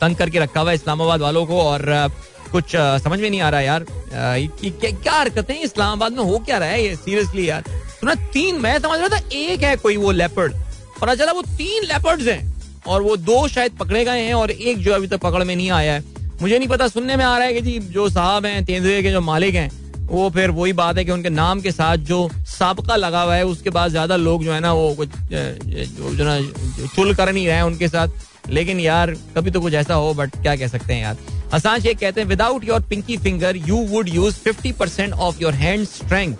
तंग 0.00 0.16
करके 0.16 0.38
रखा 0.38 0.60
हुआ 0.60 0.70
है 0.70 0.76
इस्लामाबाद 0.76 1.20
वालों 1.20 1.44
को, 1.46 1.60
और 1.62 2.10
कुछ 2.52 2.76
समझ 2.76 3.18
में 3.20 3.28
नहीं 3.30 3.40
आ 3.40 3.48
रहा 3.50 3.60
यार। 3.60 3.84
क्या 4.12 5.12
हरकतें 5.12 5.54
इस्लामाबाद 5.56 6.12
में 6.12 6.24
हो 6.24 6.38
क्या 6.40 6.58
रहा 6.58 6.68
है 6.68 6.82
ये? 6.84 6.94
सीरियसली 6.96 7.48
यार। 7.48 7.64
सुना, 7.90 8.14
तीन 8.14 8.60
मैं 8.60 8.78
समझ 8.78 8.98
रहा 8.98 9.08
था, 9.08 9.20
एक 9.32 9.62
है 9.62 9.76
कोई 9.78 9.96
वो 9.96 10.10
लेपर्ड 10.12 10.54
पता 11.00 11.14
चला 11.14 11.32
वो 11.32 11.42
तीन 11.42 11.84
लेपर्ड्स 11.84 12.26
हैं। 12.26 12.82
और 12.86 13.02
वो 13.02 13.16
दो 13.18 13.46
शायद 13.48 13.72
पकड़े 13.72 14.04
गए 14.04 14.20
हैं 14.20 14.34
और 14.34 14.50
एक 14.50 14.78
जो 14.78 14.92
अभी 14.94 15.06
तक 15.06 15.20
पकड़ 15.20 15.42
में 15.44 15.54
नहीं 15.54 15.70
आया 15.70 15.92
है। 15.92 16.04
मुझे 16.42 16.58
नहीं 16.58 16.68
पता, 16.68 16.88
सुनने 16.88 17.16
में 17.16 17.24
आ 17.24 17.36
रहा 17.36 17.46
है 17.46 17.54
कि 17.54 17.60
जी 17.60 17.78
जो 17.90 18.08
साहब 18.08 18.46
हैं, 18.46 18.64
तेंदुए 18.64 19.02
के 19.02 19.10
जो 19.10 19.20
मालिक 19.20 19.54
हैं, 19.54 19.70
वो 20.06 20.28
फिर 20.30 20.50
वही 20.50 20.72
बात 20.72 20.98
है 20.98 21.04
कि 21.04 21.10
उनके 21.12 21.30
नाम 21.30 21.60
के 21.60 21.70
साथ 21.72 21.96
जो 22.06 22.28
सबका 22.48 22.96
लगा 22.96 23.22
हुआ 23.22 23.34
है, 23.34 23.44
उसके 23.46 23.70
बाद 23.70 23.90
ज़्यादा 23.90 24.16
लोग 24.16 24.44
जो 24.44 24.52
है 24.52 24.60
ना 24.60 24.72
वो 24.72 24.94
कुछ 24.94 25.08
जो 25.08 26.24
ना 26.24 26.40
चुल 26.86 27.14
कर 27.14 27.32
नहीं 27.32 27.46
रहे 27.46 27.56
हैं 27.56 27.62
उनके 27.62 27.88
साथ। 27.88 28.08
लेकिन 28.48 28.80
यार, 28.80 29.10
कभी 29.36 29.50
तो 29.50 29.60
कुछ 29.60 29.74
ऐसा 29.74 29.94
हो 29.94 30.12
बट 30.14 30.30
क्या 30.32 30.54
कह 30.56 30.68
सकते 30.68 30.94
हैं 30.94 31.02
यार। 31.02 31.16
हसान 31.54 31.80
शेख 31.80 31.98
कहते 31.98 32.20
हैं 32.20 32.28
without 32.28 32.64
your 32.64 32.80
pinky 32.80 33.16
finger 33.18 33.56
you 33.56 33.76
would 33.86 34.08
use 34.08 34.34
fifty 34.36 34.72
percent 34.72 35.12
of 35.12 35.42
your 35.42 35.54
hand 35.54 35.86
strength 35.86 36.36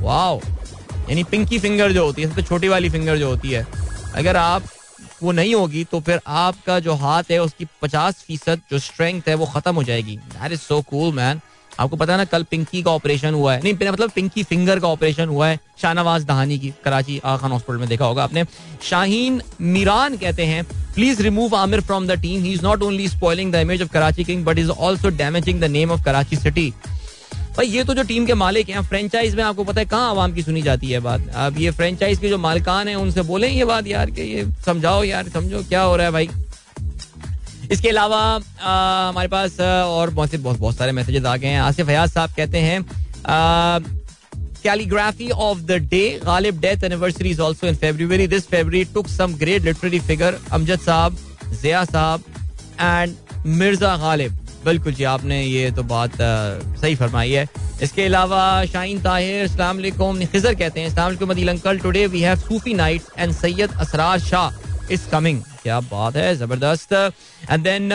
wow 0.00 0.40
यानी 1.10 1.24
पिंकी 1.24 1.58
फिंगर 1.58 1.92
जो 1.92 2.04
होती 2.04 2.22
है, 2.22 2.28
सबसे 2.28 2.42
छोटी 2.42 2.68
वाली 2.68 2.88
फिंगर 2.90 3.16
जो 3.18 3.28
होती 3.28 3.50
है, 3.50 3.66
अगर 4.14 4.36
आप, 4.36 4.62
वो 5.22 5.32
नहीं 5.32 5.54
होगी 5.54 5.84
तो 5.84 6.00
फिर 6.00 6.20
आपका 6.26 6.78
जो 6.80 6.94
हाथ 6.94 7.30
है, 7.30 7.38
उसकी 7.38 7.66
पचास 7.82 8.22
फ़ीसद 8.26 8.60
जो 8.70 8.78
स्ट्रेंथ 8.78 9.28
है, 9.28 9.34
वो 9.34 9.46
खत्म 9.46 9.74
हो 9.74 9.82
जाएगी। 9.82 10.16
That 10.16 10.52
is 10.52 10.60
so 10.60 10.80
cool 10.82 11.12
man 11.14 11.40
आपको 11.80 11.96
पता 11.96 12.12
है 12.12 12.18
ना, 12.18 12.24
कल 12.26 12.42
पिंकी 12.50 12.82
का 12.82 12.90
ऑपरेशन 12.90 13.34
हुआ 13.34 13.54
है। 13.54 13.62
नहीं 13.62 13.88
मतलब 13.88 14.10
पिंकी 14.10 14.42
फिंगर 14.44 14.78
का 14.80 14.88
ऑपरेशन 14.88 15.28
हुआ 15.28 15.48
है, 15.48 15.58
शाहनवाज 15.82 16.24
दहानी 16.24 16.58
की, 16.58 16.72
कराची 16.84 17.18
आगा 17.18 17.36
खान 17.36 17.52
हॉस्पिटल 17.52 17.78
में 17.78 17.88
देखा 17.88 18.04
होगा 18.04 18.24
आपने। 18.24 18.44
शाहीन 18.82 19.40
मीरान 19.62 20.16
कहते 20.16 20.46
हैं 20.46 20.64
please 20.94 21.22
remove 21.22 21.54
Aamir 21.56 21.80
from 21.80 22.06
the 22.06 22.20
team 22.22 22.42
he 22.42 22.52
is 22.52 22.62
not 22.62 22.82
only 22.82 23.08
spoiling 23.08 23.52
the 23.52 23.56
image 23.56 23.82
of 23.82 23.92
Karachi 23.92 24.24
King 24.24 24.44
but 24.44 24.58
is 24.58 24.70
also 24.70 25.08
damaging 25.10 25.60
the 25.60 25.70
name 25.70 25.90
of 25.90 26.04
Karachi 26.04 26.36
city 26.36 26.72
भाई, 27.50 27.66
ये 27.66 27.84
तो 27.84 27.94
जो 27.94 28.02
टीम 28.02 28.26
के 28.26 28.34
मालिक 28.34 28.68
हैं 28.70 28.82
फ्रेंचाइज 28.82 29.34
में 29.34 29.42
आपको 29.44 29.64
पता 29.64 29.80
है 29.80 29.86
कहाँ 29.86 30.10
आवाम 30.10 30.32
की 30.32 30.42
सुनी 30.42 30.62
जाती 30.62 30.90
है 30.90 31.00
बात। 31.00 31.28
अब 31.36 31.58
ये 31.58 31.70
फ्रेंचाइज 31.70 32.18
के 32.18 32.28
जो 32.28 32.38
मालिकान 32.38 32.88
हैं, 32.88 32.94
उनसे 32.96 33.22
बोले 33.22 33.48
ये 33.48 33.64
बात 33.64 33.86
यार 33.86 34.10
कि 34.10 34.22
ये 34.24 34.44
समझाओ 34.66 35.02
यार, 35.04 35.28
समझो 35.28 35.62
क्या 35.64 35.82
हो 35.82 35.96
रहा 35.96 36.06
है 36.06 36.12
भाई। 36.12 36.28
इसके 37.70 37.88
अलावा 37.88 38.20
हमारे 38.60 39.28
पास 39.28 39.60
और 39.60 40.10
बहुत 40.10 40.30
से, 40.30 40.38
बहुत 40.38 40.58
बहुत 40.58 40.76
सारे 40.76 40.92
मैसेजेस 40.92 41.24
आ 41.24 41.36
गए 41.36 41.48
हैं। 41.48 41.60
आसिफ 41.60 41.88
हयाज 41.88 42.10
साहब 42.10 42.30
कहते 42.36 42.58
हैं 42.58 42.84
calligraphy 44.62 45.30
of 45.30 45.58
the 45.60 45.72
day 45.90 46.20
Ghalib 46.24 46.60
death 46.60 46.84
anniversary 46.84 47.30
is 47.30 47.40
also 47.42 47.66
in 47.66 47.74
February 47.76 48.26
this 48.26 48.46
February 48.48 48.84
took 48.94 49.08
some 49.08 49.34
great 49.38 49.62
literary 49.64 50.00
figure 50.08 50.38
Amjad 50.52 50.80
साहब 50.80 51.16
जिया 51.52 51.84
साहब 51.86 52.24
एंड 52.80 53.14
मिर्ज़ा 53.46 53.96
गालिब 53.96 54.38
बिल्कुल 54.64 54.92
जी, 54.94 55.04
आपने 55.04 55.42
ये 55.42 55.70
तो 55.70 55.82
बात 55.82 56.16
सही 56.20 56.94
फरमाई 56.94 57.30
है। 57.30 57.46
इसके 57.82 58.04
अलावा, 58.04 58.64
शाहीन 58.66 59.00
ताहिर 59.00 59.44
अस्सलाम 59.44 59.80
खिजर 60.24 60.54
कहते 60.54 60.80
हैं 60.80 60.88
अस्सलाम 60.88 61.48
uncle 61.48 61.78
today 61.78 62.06
we 62.06 62.20
have 62.20 62.36
Sufi 62.38 62.74
nights 62.74 63.06
and 63.18 63.32
Syed 63.34 63.70
Asrar 63.80 64.18
Shah 64.20 64.69
is 64.90 65.08
coming 65.10 65.40
क्या 65.62 65.80
बात 65.82 66.16
है 66.16 66.34
ज़बरदस्त 66.36 66.92
एंड 66.92 67.62
देन 67.64 67.90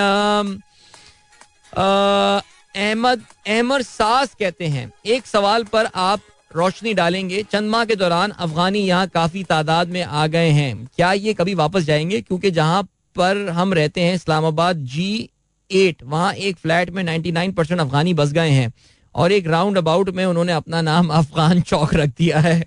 अहमद 2.75 3.21
अहमद 3.47 3.81
सास 3.81 4.33
कहते 4.39 4.65
हैं, 4.67 4.91
एक 5.05 5.25
सवाल 5.25 5.63
पर 5.63 5.85
आप 5.95 6.19
रोशनी 6.55 6.93
डालेंगे। 6.93 7.41
चंद 7.43 7.69
माह 7.69 7.85
के 7.85 7.95
दौरान 7.95 8.31
अफगानी 8.31 8.79
यहाँ 8.79 9.07
काफ़ी 9.07 9.43
तादाद 9.43 9.87
में 9.87 10.03
आ 10.03 10.25
गए 10.27 10.49
हैं। 10.49 10.85
क्या 10.95 11.11
ये 11.13 11.33
कभी 11.33 11.53
वापस 11.53 11.83
जाएँगे? 11.83 12.21
क्योंकि 12.21 12.51
जहाँ 12.51 12.83
पर 13.15 13.49
हम 13.49 13.73
रहते 13.73 14.01
हैं, 14.01 14.15
इस्लामाबाद 14.15 14.77
जी 14.85 15.29
एट 15.69 16.03
वहाँ 16.03 16.33
एक 16.33 16.57
फ्लैट 16.57 16.89
में 16.89 17.03
99 17.03 17.51
परसेंट 17.53 17.79
अफगानी 17.81 18.13
बस 18.13 18.31
गए 18.31 18.49
हैं। 18.49 18.71
और 19.15 19.31
एक 19.31 19.47
राउंड 19.47 19.77
अबाउट 19.77 20.09
में 20.09 20.25
उन्होंने 20.25 20.53
अपना 20.53 20.81
नाम 20.81 21.07
अफगान 21.09 21.61
चौक 21.61 21.93
रख 21.93 22.09
दिया 22.09 22.39
है। 22.39 22.65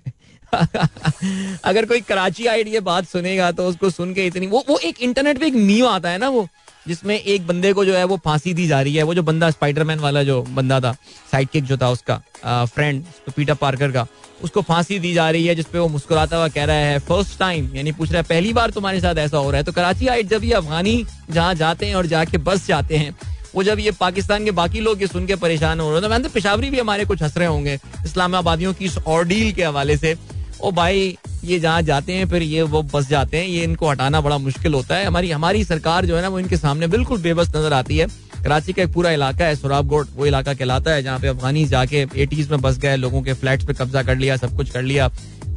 अगर 1.65 1.87
कोई 1.87 2.01
कराची 2.01 2.47
आइड 2.47 2.69
ये 2.69 2.81
बात 2.83 3.09
सुनेगा 3.09 3.51
तो 3.53 3.67
उसको 3.67 3.91
सुन 3.91 4.15
के 4.15 4.27
इतनी 4.27 4.47
वो 4.47 4.65
वो 4.69 4.79
एक 4.81 5.01
इंटरनेट 5.03 5.39
पे 5.39 5.47
एक 5.47 5.55
मीम 5.55 5.87
आता 5.87 6.11
है 6.11 6.19
ना 6.19 6.29
वो, 6.29 6.47
जिसमें 6.87 7.15
एक 7.17 7.47
बंदे 7.47 7.73
को 7.73 7.85
जो 7.85 7.95
है 7.95 8.05
वो 8.05 8.17
फांसी 8.25 8.55
दी 8.55 8.67
जा 8.69 8.81
रही 8.83 8.95
है। 8.95 9.03
वो 9.03 9.15
जो 9.15 9.23
बंदा 9.23 9.51
स्पाइडरमैन 9.51 9.99
वाला 9.99 10.23
जो 10.23 10.41
बंदा 10.51 10.81
था 10.81 10.93
साइड 11.33 11.49
किक 11.49 11.65
जो 11.65 11.77
था 11.77 11.89
उसका 11.91 12.21
फ्रेंड 12.45 13.05
पीटर 13.37 13.55
पार्कर 13.55 13.91
का, 13.93 14.07
उसको 14.43 14.63
फांसी 14.63 14.99
दी 14.99 15.13
जा 15.15 15.31
रही 15.31 15.47
है 15.47 15.55
जिसपे 15.55 15.79
वो 15.79 15.89
मुस्कुराता 15.89 16.37
हुआ 16.37 16.49
कह 16.49 16.65
रहा 16.65 16.77
है 16.77 16.99
फ़र्स्ट 17.01 17.39
टाइम 17.39 17.75
यानी 17.77 17.93
पूछ 17.93 18.11
रहा 18.11 18.19
है, 18.19 18.25
पहली 18.25 18.53
बार 18.53 18.71
तुम्हारे 18.71 19.01
साथ 19.01 19.15
ऐसा 19.19 19.37
हो 19.37 19.51
रहा 19.51 19.59
है? 19.59 19.65
तो 19.65 19.73
कराची 19.73 20.07
आइट 20.07 20.27
जब 20.27 20.45
ये 20.45 20.53
अफगानी 20.55 21.05
जहाँ 21.31 21.55
जाते 21.55 21.87
हैं 21.87 21.95
और 21.95 22.07
जाके 22.07 22.39
बस 22.41 22.67
जाते 22.67 22.97
हैं, 22.97 23.17
वो 23.55 23.63
जब 23.63 23.79
ये 23.79 23.91
पाकिस्तान 23.91 24.45
के 24.45 24.51
बाकी 24.53 24.81
लोग 24.81 25.01
ये 25.01 25.07
सुन 25.07 25.27
के 25.27 25.37
परेशान 25.37 25.81
हो 25.81 25.87
रहे 25.87 25.95
हैं 25.95 26.03
तो 26.03 26.09
मैं 26.11 26.33
पिशावरी 26.33 26.71
भी 26.71 26.79
हमारे 26.81 27.05
कुछ 27.05 27.23
हंस 27.23 27.37
रहे 27.37 27.49
होंगे, 27.49 27.79
इस्लामाबादियों 28.05 28.75
की 28.75 28.85
इस 28.85 28.99
ऑर्डील 28.99 29.53
के 29.53 29.65
हवाले 29.65 29.97
से। 29.97 30.17
ओ 30.61 30.71
भाई, 30.71 31.17
ये 31.45 31.59
जहाँ 31.59 31.83
जाते 31.83 32.13
हैं, 32.13 32.29
फिर 32.29 32.43
ये 32.43 32.63
वो 32.63 32.83
बस 32.83 33.09
जाते 33.09 33.37
हैं, 33.37 33.47
ये 33.47 33.65
इनको 33.65 33.89
हटाना 33.91 34.21
बड़ा 34.21 34.39
मुश्किल 34.39 34.75
होता 34.75 34.97
है। 34.97 35.05
हमारी 35.05 35.31
हमारी 35.31 35.65
सरकार 35.65 36.07
जो 36.07 36.17
है 36.17 36.23
ना, 36.23 36.29
वो 36.29 36.39
इनके 36.39 36.57
सामने 36.57 36.87
बिल्कुल 36.87 37.21
बेबस 37.21 37.49
नज़र 37.49 37.73
आती 37.73 37.99
है। 37.99 38.07
कराची 38.45 38.73
का 38.73 38.83
एक 38.83 38.93
पूरा 38.93 39.11
इलाका 39.11 39.45
है, 39.45 39.57
सुराबगोड, 39.57 40.09
वो 40.17 40.27
इलाका 40.27 40.55
कहलाता 40.55 40.91
है, 40.91 41.03
जहाँ 41.03 41.19
पे 41.19 41.29
अफगानी 41.29 41.65
जाके 41.65 42.07
एटीज 42.17 42.51
में 42.51 42.61
बस 42.61 42.79
गए, 42.79 42.97
लोगों 42.97 43.23
के 43.23 43.33
फ्लैट 43.33 43.67
पे 43.67 43.75
कब्जा 43.75 44.03
कर 44.03 44.17
लिया, 44.17 44.37
सब 44.37 44.57
कुछ 44.57 44.71
कर 44.71 44.83
लिया। 44.83 45.09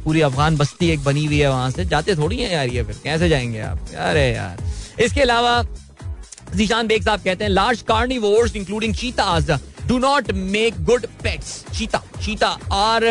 पूरी 0.04 0.20
अफगान 0.20 0.56
बस्ती 0.56 0.88
एक 0.90 1.04
बनी 1.04 1.24
हुई 1.26 1.38
है 1.38 1.48
वहाँ 1.48 1.70
से। 1.70 1.84
जाते 1.84 2.14
थोड़ी 2.14 2.36
है 2.36 2.52
यार 2.52 2.68
ये 2.68 2.82
फिर, 2.82 2.96
कैसे 3.04 3.28
जाएँगे 3.28 3.60
आप? 3.60 3.78
अरे 3.96 4.26
यार। 4.32 5.02
इसके 5.02 5.20
अलावा, 5.20 5.62
जीशान 6.54 6.86
बेग 6.86 7.02
साहब 7.02 7.20
कहते 7.20 7.44
हैं 7.44 7.50
large 7.50 7.82
carnivores 7.82 8.56
including 8.56 8.94
cheetahs 8.94 9.50
do 9.88 9.98
not 9.98 10.30
make 10.30 10.84
good 10.84 11.06
pets 11.22 11.64
cheetah 11.74 12.02
cheetah, 12.24 12.48
are 12.72 13.04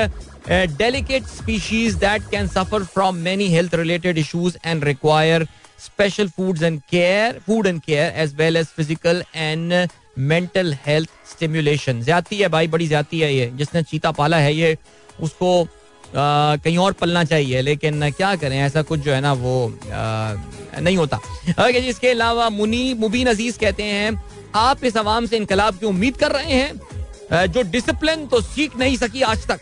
delicate 0.49 1.23
species 1.27 1.95
that 1.95 2.29
can 2.31 2.47
suffer 2.47 2.83
from 2.83 3.15
many 3.25 3.47
health 3.47 3.75
related 3.75 4.17
issues 4.17 4.57
and 4.65 4.83
require 4.83 5.47
special 5.79 6.27
food 6.29 6.63
and 6.63 6.79
care 6.89 7.39
food 7.45 7.67
and 7.67 7.81
care 7.81 8.13
as 8.21 8.35
well 8.35 8.57
as 8.57 8.65
physical 8.67 9.23
and 9.35 9.87
mental 10.19 10.73
health 10.85 11.09
stimulation 11.31 12.01
ज़्यादा 12.01 12.35
है 12.35 12.47
भाई, 12.47 12.67
बड़ी 12.67 12.87
ज़्यादा 12.87 13.17
है 13.17 13.33
ये। 13.35 13.51
जिसने 13.55 13.83
चीता 13.83 14.11
पाला 14.11 14.37
है 14.37 14.53
ये, 14.55 14.77
उसको 15.19 15.67
कहीं 16.15 16.77
और 16.77 16.93
पलना 16.93 17.23
चाहिए, 17.23 17.61
लेकिन 17.61 18.09
क्या 18.11 18.35
करें? 18.35 18.57
ऐसा 18.59 18.81
कुछ 18.81 18.99
जो 18.99 19.13
है 19.13 19.19
ना 19.21 19.33
वो 19.33 19.79
नहीं 19.85 20.97
होता। 20.97 21.19
इसके 21.67 22.09
अलावा 22.09 22.49
मुनी, 22.49 22.93
मुबीन 22.93 23.27
अज़ीज़ 23.27 23.59
कहते 23.59 23.83
हैं, 23.83 24.11
आप 24.55 24.83
इस 24.85 24.97
आवाम 24.97 25.25
से 25.25 25.37
इनकलाब 25.37 25.77
की 25.77 25.85
उम्मीद 25.85 26.17
कर 26.17 26.31
रहे 26.31 26.53
हैं? 26.53 27.47
जो 27.47 27.61
डिसिप्लिन 27.71 28.25
तो 28.27 28.41
सीख 28.41 28.77
नहीं 28.79 28.97
सकी 28.97 29.21
आज 29.23 29.47
तक। 29.47 29.61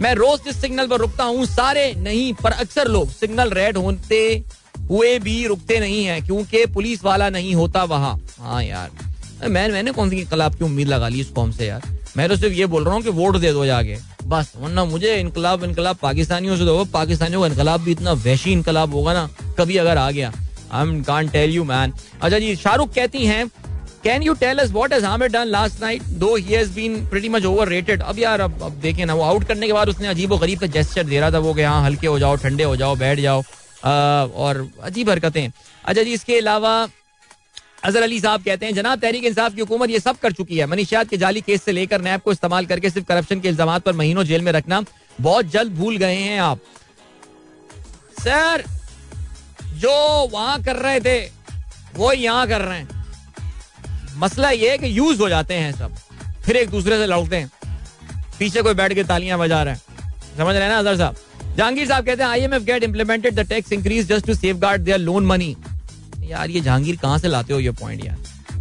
मैं 0.00 0.14
रोज 0.14 0.44
जिस 0.44 0.60
सिग्नल 0.60 0.86
पर 0.86 0.98
रुकता 0.98 1.24
हूँ, 1.24 1.44
सारे 1.46 1.92
नहीं, 1.94 2.32
पर 2.34 2.52
अक्सर 2.52 2.88
लोग 2.88 3.10
सिग्नल 3.10 3.50
रेड 3.50 3.76
होते 3.76 4.44
हुए 4.90 5.18
भी 5.18 5.46
रुकते 5.46 5.78
नहीं 5.80 6.04
है, 6.04 6.20
क्योंकि 6.20 6.64
पुलिस 6.66 7.04
वाला 7.04 7.28
नहीं 7.30 7.54
होता 7.54 7.84
वहाँ। 7.84 8.18
हाँ 8.38 8.62
यार। 8.64 8.90
मैं, 9.48 9.68
मैंने 9.68 9.92
कौन 9.92 10.10
सी 10.10 10.16
इनकलाब 10.16 10.54
की 10.54 10.64
उम्मीद 10.64 10.88
लगा 10.88 11.08
ली 11.08 11.20
इस 11.20 11.28
कौम 11.28 11.50
से 11.50 11.66
यार? 11.66 11.82
मैं 12.16 12.28
तो 12.28 12.36
सिर्फ़ 12.36 12.54
ये 12.54 12.66
बोल 12.66 12.84
रहा 12.84 12.94
हूँ 12.94 13.02
कि 13.02 13.10
वोट 13.10 13.36
दे 13.36 13.52
दो 13.52 13.64
जाके। 13.66 13.96
बस, 14.24 14.52
वरना 14.56 14.84
मुझे 14.84 15.14
इनकलाब 15.16 15.64
इनकलाब 15.64 15.96
पाकिस्तानियों 15.96 16.56
से 16.56 16.64
दो 16.64 16.84
पाकिस्तानियों 16.92 17.40
का 17.40 17.46
इनकलाब 17.46 17.80
भी 17.80 17.92
इतना 17.92 18.12
वैशी 18.12 18.52
इनकलाब 18.52 18.94
होगा 18.94 19.12
ना, 19.12 19.28
कभी 19.58 19.76
अगर 19.76 19.98
आ 19.98 20.10
गया। 20.10 20.32
I 20.72 20.82
am 20.82 21.02
can 21.02 21.28
tell 21.28 21.50
you 21.50 21.64
man 21.64 21.92
अच्छा 22.22 22.38
जी, 22.38 22.54
शाहरुख 22.56 22.92
कहती 22.94 23.24
हैं 23.26 23.46
can 24.04 24.22
you 24.22 24.32
tell 24.34 24.58
us 24.58 24.70
what 24.72 24.92
has 24.92 25.04
Hamid 25.04 25.32
done 25.32 25.48
last 25.48 25.80
night 25.80 26.02
though 26.20 26.34
he 26.36 26.44
has 26.44 26.72
been 26.74 27.04
pretty 27.10 27.28
much 27.28 27.44
overrated 27.44 28.02
अब 28.02 28.18
यार, 28.18 28.40
अब 28.40 28.62
अब 28.62 28.72
देखें 28.82 29.04
ना, 29.06 29.14
वो 29.14 29.22
आउट 29.22 29.44
करने 29.48 29.66
के 29.66 29.72
बाद 29.72 29.88
उसने 29.88 30.08
अजीब 30.08 30.34
गरीब 30.36 30.60
का 30.60 30.66
जेस्चर 30.68 31.04
दे 31.04 31.20
रहा 31.20 31.30
था, 31.30 31.38
वो 31.38 31.52
कि 31.54 31.62
हाँ 31.62 31.82
हल्के 31.84 32.06
हो 32.06 32.18
जाओ, 32.18 32.36
ठंडे 32.36 32.64
हो 32.64 32.76
जाओ, 32.76 32.96
बैठ 32.96 33.20
जाओ 33.20 33.42
और 33.84 34.68
अजीब 34.82 35.10
हरकतें। 35.10 35.48
अच्छा 35.84 36.02
जी, 36.02 36.12
इसके 36.12 36.38
अलावा 36.38 36.72
अजहर 37.84 38.02
अली 38.02 38.18
साहब 38.20 38.42
कहते 38.44 38.66
हैं, 38.66 38.74
जनाब 38.74 39.00
तहरीक 39.00 39.24
इंसाफ 39.24 39.54
की 39.54 39.60
हुकूमत 39.60 39.90
ये 39.90 40.00
सब 40.00 40.18
कर 40.18 40.32
चुकी 40.32 40.58
है। 40.58 40.66
मनीषात 40.66 41.08
के 41.08 41.16
जाली 41.16 41.40
केस 41.40 41.62
से 41.62 41.72
लेकर 41.72 42.00
नैब 42.02 42.20
को 42.20 42.32
इस्तेमाल 42.32 42.66
करके 42.66 42.90
सिर्फ़ 42.90 43.06
करप्शन 43.06 43.40
के 43.40 43.48
इल्ज़ाम 43.48 43.78
पर 43.78 43.92
महीनों 43.92 44.24
जेल 44.24 44.42
में 44.42 44.50
रखना 44.52 44.82
बहुत 45.18 45.50
जल्द 45.50 45.72
भूल 45.74 45.96
गए 45.96 46.16
हैं 46.16 46.40
आप। 46.40 46.58
सर, 48.20 48.64
जो 49.76 49.94
वहाँ 50.32 50.62
कर 50.62 50.76
रहे 50.78 51.00
थे, 51.00 51.18
वो 51.94 52.12
यहाँ 52.12 52.46
कर 52.48 52.60
रहे 52.60 52.78
हैं। 52.78 53.01
मसला 54.18 54.50
ये 54.50 54.70
है 54.70 54.78
कि 54.78 54.96
यूज़ 54.98 55.20
हो 55.22 55.28
जाते 55.28 55.54
हैं 55.54 55.72
सब, 55.72 55.94
फिर 56.44 56.56
एक 56.56 56.70
दूसरे 56.70 56.96
से 56.98 57.06
लड़ते 57.06 57.36
हैं। 57.36 57.50
पीछे 58.38 58.62
कोई 58.62 58.74
बैठ 58.74 58.92
के 58.94 59.04
तालियाँ 59.04 59.38
बजा 59.38 59.62
रहे 59.62 59.74
हैं। 59.74 59.80
समझ 60.38 60.54
रहे 60.54 60.62
हैं 60.62 60.70
ना 60.70 60.78
अजहर 60.78 60.96
साहब? 60.96 61.16
जहांगीर 61.56 61.86
साहब 61.88 62.04
कहते 62.06 62.22
हैं 62.22 62.30
IMF 62.30 62.62
get 62.62 62.82
implemented 62.84 63.34
the 63.34 63.46
tax 63.48 63.72
increase 63.72 64.06
just 64.08 64.26
to 64.26 64.34
safeguard 64.56 64.82
their 64.82 64.98
loan 64.98 65.26
money 65.26 65.56
यार, 66.22 66.50
ये 66.50 66.60
जहांगीर 66.60 66.96
कहाँ 66.96 67.18
से 67.18 67.28
लाते 67.28 67.52
हो 67.52 67.58
ये 67.60 67.70
पॉइंट 67.80 68.04
यार? 68.04 68.18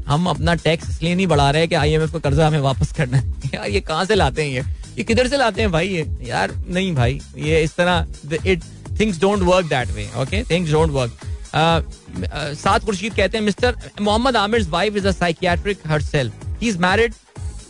हम 0.08 0.28
अपना 0.30 0.54
टैक्स 0.56 0.90
इसलिए 0.90 1.16
नहीं 1.16 1.28
बढ़ा 1.28 1.50
रहे 1.52 1.68
कि 1.68 1.76
आईएमएफ 1.76 2.12
को 2.12 2.20
कर्जा 2.20 2.48
हमें 2.48 2.60
वापस 2.60 2.92
करना 2.94 3.18
है। 3.18 3.34
यार, 3.54 3.68
ये 3.70 3.82
कहाँ 3.82 4.06
से 4.06 4.16
लाते 4.16 4.44
हैं 4.44 4.50
ये? 4.50 4.64
ये 4.98 5.04
किधर 5.04 5.28
से 5.28 5.38
लाते 5.38 5.62
हैं 5.62 5.72
भाई 5.72 5.88
ये? 5.88 6.06
यार, 6.22 6.52
नहीं 6.68 6.94
भाई, 6.96 7.20
ये 7.38 7.62
इस 7.64 7.76
तरह 7.76 8.38
it 8.46 8.64
things 9.00 9.20
don't 9.22 9.40
work 9.44 9.66
that 9.66 9.92
way 9.92 10.10
okay 10.22 10.44
things 10.50 10.72
don't 10.72 10.92
work 10.92 11.18
सात 11.56 12.86
खुर्शीद 12.86 13.14
कहते 13.14 13.38
हैं, 13.38 13.44
mister 13.46 13.76
Mohammad 14.02 14.36
Aamir 14.38 14.68
wife 14.70 14.96
is 14.98 15.08
a 15.08 15.12
psychiatric 15.12 15.80
herself 16.04 16.62
he 16.62 16.70
is 16.70 16.78
married 16.80 17.14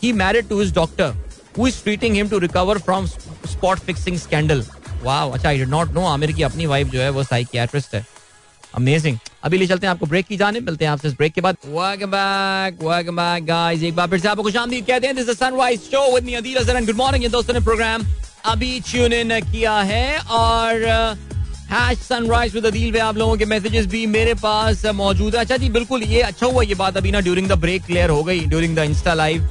he 0.03 0.13
married 0.15 0.47
to 0.49 0.59
his 0.59 0.73
doctor 0.75 1.13
who 1.57 1.67
is 1.67 1.81
treating 1.83 2.15
him 2.15 2.29
to 2.29 2.39
recover 2.39 2.77
from 2.79 3.05
spot 3.05 3.79
fixing 3.79 4.17
scandal 4.19 4.63
वाह 5.03 5.29
अच्छा 5.29 5.49
I 5.49 5.57
did 5.57 5.69
not 5.69 5.91
know 5.93 6.05
Aamir 6.07 6.31
की 6.31 6.43
अपनी 6.43 6.65
wife 6.65 6.87
जो 6.87 7.01
है, 7.01 7.09
वो 7.09 7.23
psychiatrist 7.23 7.95
है। 7.95 8.05
Amazing 8.75 9.17
अभी 9.43 9.57
ले 9.57 9.65
चलते 9.67 9.87
हैं, 9.87 9.91
आपको 9.91 10.05
ब्रेक 10.05 10.25
की 10.25 10.37
जाने, 10.37 10.59
मिलते 10.59 10.85
हैं 10.85 10.91
आपसे 10.91 11.07
इस 11.07 11.13
ब्रेक 11.17 11.33
के 11.33 11.41
बाद। 11.41 11.57
Welcome 11.65 12.11
back 12.11 12.83
welcome 12.83 13.15
back 13.15 13.45
guys 13.45 13.83
एक 13.83 13.95
बार 13.95 14.07
फिर 14.07 14.19
से 14.19 14.27
आपको 14.27 14.43
खुशामदीद 14.43 14.85
कहते 14.85 15.07
हैं 15.07 15.15
this 15.15 15.29
is 15.29 15.37
Sunrise 15.37 15.79
show 15.91 16.13
with 16.13 16.23
me 16.25 16.33
Adeel 16.35 16.57
Hasan 16.57 16.85
good 16.85 16.95
morning 16.97 17.31
दोस्तों 17.31 17.53
ने 17.53 17.59
प्रोग्राम 17.65 18.05
अभी 18.51 18.79
ट्यून 18.91 19.13
इन 19.13 19.39
किया 19.51 19.75
है 19.91 20.17
और 20.19 20.85
सनराइज 21.73 22.53
विद 22.53 22.65
अदील 22.65 22.97
आप 22.99 23.17
लोगों 23.17 23.35
के 23.37 23.45
मैसेजेस 23.45 23.85
भी 23.87 24.05
मेरे 24.07 24.33
पास 24.35 24.85
मौजूद 24.95 25.35
है। 25.35 25.41
अच्छा 25.41 25.57
जी, 25.57 25.69
बिल्कुल, 25.69 26.03
ये 26.03 26.21
अच्छा 26.21 26.45
हुआ 26.45 26.63
ये 26.63 26.75
बात 26.75 26.97
अभी 26.97 27.11
ना 27.11 27.19
ड्यूरिंग 27.19 27.47
द 27.49 27.57
ब्रेक 27.59 27.83
क्लियर 27.85 28.09
हो 28.09 28.23
गई 28.23 28.39
ड्यूरिंग 28.45 28.75
द 28.77 28.79
इंस्टा 28.79 29.13
लाइव 29.13 29.47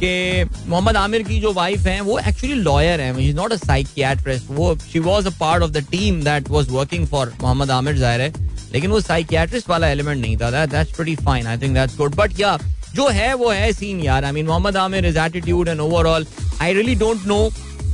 के 0.00 0.44
मोहम्मद 0.44 0.96
आमिर 0.96 1.22
की 1.22 1.40
जो 1.40 1.52
वाइफ 1.52 1.86
है, 1.86 2.00
वो 2.00 2.18
एक्चुअली 2.18 2.54
लॉयर 2.54 3.00
है 3.00 3.24
इज़ 3.24 3.36
नॉट 3.36 3.52
अ 3.52 3.56
साइकियाट्रिस्ट 3.56 4.50
वो 4.50 4.74
she 4.92 4.98
was 5.00 5.26
a 5.26 5.30
part 5.40 5.62
of 5.62 5.70
the 5.70 5.84
team 5.90 6.22
that 6.24 6.50
was 6.50 6.70
working 6.70 7.06
for 7.06 7.32
Mohammad 7.42 7.70
Aamir, 7.70 7.96
ज़ाहिर 7.98 8.20
है, 8.20 8.32
लेकिन 8.72 8.90
वो 8.90 9.00
साइकियाट्रिस्ट 9.00 9.70
वाला 9.70 9.88
एलिमेंट 9.88 10.20
नहीं 10.20 10.36
था 10.36 10.64
that's 10.66 10.96
pretty 10.96 11.16
fine 11.24 11.46
I 11.46 11.58
think 11.58 11.74
that's 11.74 11.96
good 11.98 12.14
but 12.14 12.40
या 12.40 12.56
जो 12.94 13.08
है 13.10 13.32
वो 13.34 13.50
है 13.50 13.72
सीन 13.72 14.00
यार 14.00 14.24
I 14.24 14.32
mean 14.32 14.46
Mohammad 14.46 14.76
Aamir 14.76 15.06
is 15.06 15.18
attitude 15.18 15.68
and 15.68 15.80
overall 15.80 16.26
I 16.62 16.74
really 16.74 16.94
don't 16.96 17.26
know 17.26 17.38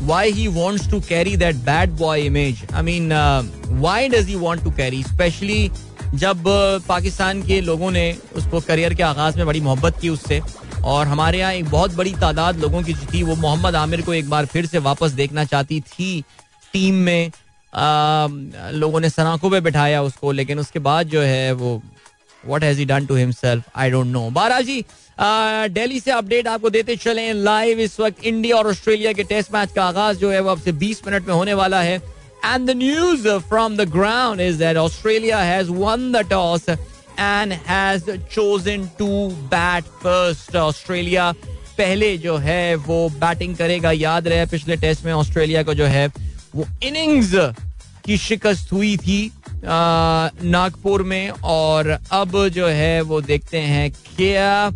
why 0.01 0.31
he 0.31 0.49
wants 0.49 0.87
to 0.87 1.01
carry 1.01 1.37
that 1.37 1.65
bad 1.65 1.97
boy 1.97 2.21
image. 2.21 2.65
I 2.73 2.83
mean, 2.83 3.13
uh, 3.13 3.43
why 3.79 4.09
does 4.09 4.27
he 4.27 4.37
want 4.37 4.65
to 4.65 4.71
carry? 4.73 5.01
Especially 5.01 5.71
जब 6.15 6.47
uh, 6.47 6.81
Pakistan 6.87 7.43
के 7.43 7.61
लोगों 7.61 7.91
ने 7.91 8.05
उसको 8.37 8.61
career 8.61 8.95
के 8.95 9.03
आगाज़ 9.03 9.37
में 9.39 9.47
बड़ी 9.47 9.61
मोहब्बत 9.61 9.99
की 10.01 10.09
उससे 10.09 10.41
और 10.85 11.07
हमारे 11.07 11.39
यहाँ 11.39 11.53
एक 11.53 11.69
बहुत 11.71 11.95
बड़ी 11.97 12.15
तादाद 12.21 12.59
लोगों 12.61 12.83
की 12.83 12.95
थी 12.95 13.23
वो 13.23 13.37
मोहम्मद 13.37 13.77
आमिर 13.77 14.03
को 14.03 14.15
एक 14.15 14.31
बार 14.31 14.47
फिर 14.47 14.67
से 14.67 14.79
वापस 14.79 15.11
देखना 15.21 15.45
चाहती 15.45 15.81
थी 15.81 16.11
टीम 16.73 16.95
में 17.07 17.31
लोगों 18.75 19.01
ने 19.01 19.11
सनाखों 19.11 19.51
पे 19.51 19.61
बिठाया 19.61 20.03
उसको 20.03 20.33
लेकिन 20.33 20.59
उसके 20.59 20.79
बाद 20.79 21.09
जो 21.09 21.21
है 21.21 21.53
वो 21.53 21.81
what 22.49 22.65
has 22.65 22.83
done 22.89 23.07
to 23.07 23.15
himself 23.15 23.65
I 23.77 23.91
don't 23.91 24.07
know 24.07 24.29
बारा 24.31 24.61
जी 24.61 24.85
दिल्ली 25.21 26.01
से 26.01 26.11
अपडेट 26.11 26.47
आपको 26.49 26.71
देते 26.71 26.97
चले 26.97 27.33
लाइव 27.33 27.81
इस 27.81 27.99
वक्त 28.01 28.25
इंडिया 28.25 28.57
और 28.57 28.67
ऑस्ट्रेलिया 28.69 29.13
के 29.13 29.25
टेस्ट 29.25 29.53
मैच 29.55 29.73
का 29.73 29.85
आगाज़ 29.85 30.19
जो 30.19 30.31
है 30.31 30.41
वो 30.41 30.51
अब 30.51 30.61
से 30.61 30.73
20 30.75 31.07
मिनट 31.07 31.27
में 31.29 31.35
होने 31.35 31.55
वाला 31.55 31.81
है। 31.83 31.97
And 32.45 32.67
the 32.67 32.77
news 32.77 33.29
from 33.49 33.77
the 33.77 33.89
ground 33.91 34.41
is 34.41 34.59
that 34.59 34.77
Australia 34.77 35.39
has 35.43 35.71
won 35.71 36.11
the 36.13 36.25
toss 36.31 36.69
and 36.69 37.53
has 37.67 38.11
chosen 38.11 38.89
to 38.99 39.09
bat 39.55 39.85
first 40.03 40.57
Australia 40.57 41.31
पहले 41.79 42.17
जो 42.19 42.37
है 42.37 42.75
वो 42.77 43.09
बैटिंग 43.11 43.57
करेगा, 43.57 43.91
याद 43.93 44.29
रहे, 44.29 44.47
पिछले 44.47 44.77
टेस्ट 44.77 45.05
में 45.05 45.13
ऑस्ट्रेलिया 45.13 45.63
को 45.63 45.75
जो 45.75 45.85
है 45.87 46.07
वो 46.55 46.67
इनिंग्स 46.83 47.31
की 48.05 48.17
शिकस्त 48.19 48.73
हुई 48.73 48.97
थी। 48.97 49.21
नागपुर 49.65 51.03
में 51.03 51.31
और 51.31 51.89
अब 52.13 52.49
जो 52.49 52.67
है 52.67 53.01
वो 53.03 53.21
देखते 53.21 53.59
हैं 53.59 53.91
क्या 53.91 54.73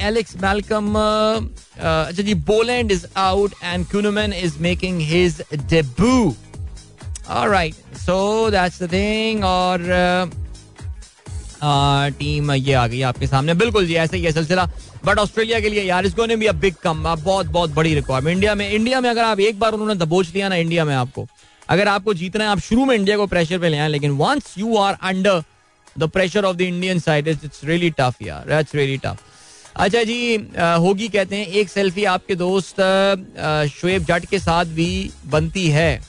एलेक्स 0.00 0.36
मैलकम 0.42 0.94
अच्छा 0.94 2.22
जी 2.22 2.34
Boland 2.46 2.92
is 2.92 3.06
out 3.16 3.54
and 3.64 3.86
Kuhnemann 3.86 4.32
is 4.32 4.58
making 4.62 5.00
his 5.00 5.42
debut 5.54 6.34
alright 7.30 7.74
so 7.98 8.50
that's 8.50 8.82
the 8.82 8.92
thing 8.92 9.44
और 9.44 10.30
टीम 12.18 12.52
ये 12.52 12.72
आ 12.74 12.86
गई 12.86 13.00
आपके 13.02 13.26
सामने। 13.26 13.54
बिल्कुल 13.54 13.86
जी, 13.86 13.94
ऐसे 13.94 14.16
ही 14.16 14.24
है 14.24 14.32
सिलसिला। 14.32 14.64
बट 15.04 15.18
ऑस्ट्रेलिया 15.18 15.60
के 15.60 15.68
लिए 15.68 15.82
यार, 15.84 16.06
इसको 16.06 16.26
ने 16.26 16.36
भी 16.36 16.46
अब 16.46 16.56
बिग 16.60 16.74
कम 16.82 17.02
बहुत 17.04 17.46
बहुत 17.46 17.70
बड़ी 17.74 17.94
रिक्वायरमेंट 17.94 18.34
इंडिया 18.34 18.54
में 18.54 18.68
इंडिया 18.70 19.00
में 19.00 19.08
अगर 19.10 19.22
आप 19.24 19.40
एक 19.40 19.58
बार 19.58 19.72
उन्होंने 19.72 19.94
दबोच 19.96 20.32
लिया 20.34 20.48
ना 20.48 20.56
इंडिया 20.56 20.84
में 20.84 20.94
आपको। 20.94 21.26
अगर 21.72 21.88
आपको 21.88 22.14
जीतना 22.14 22.44
है, 22.44 22.50
आप 22.50 22.58
शुरू 22.60 22.84
में 22.84 22.94
इंडिया 22.94 23.16
को 23.16 23.26
प्रेशर 23.26 23.58
पे 23.58 23.68
ले 23.68 23.78
आए, 23.78 23.88
लेकिन 23.88 24.10
once 24.16 24.54
you 24.58 24.76
are 24.76 24.96
under 25.02 25.42
the 25.96 26.08
pressure 26.10 26.44
of 26.44 26.56
the 26.56 26.60
Indian 26.62 26.98
side 27.00 27.28
it's 27.28 27.60
really 27.64 27.90
tough 27.90 28.22
यार. 28.22 28.58
इट्स 28.58 28.74
रियली 28.74 28.96
टफ 28.98 29.18
अच्छा 29.74 30.02
जी 30.04 30.36
होगी 30.54 31.08
कहते 31.08 31.36
हैं, 31.36 31.46
एक 31.46 31.68
सेल्फी 31.68 32.04
आपके 32.06 32.34
दोस्त 32.36 32.80
शुएब 33.72 34.04
जट 34.04 34.26
के 34.30 34.38
साथ 34.38 34.64
भी 34.74 35.10
बनती 35.26 35.66
है। 35.70 36.00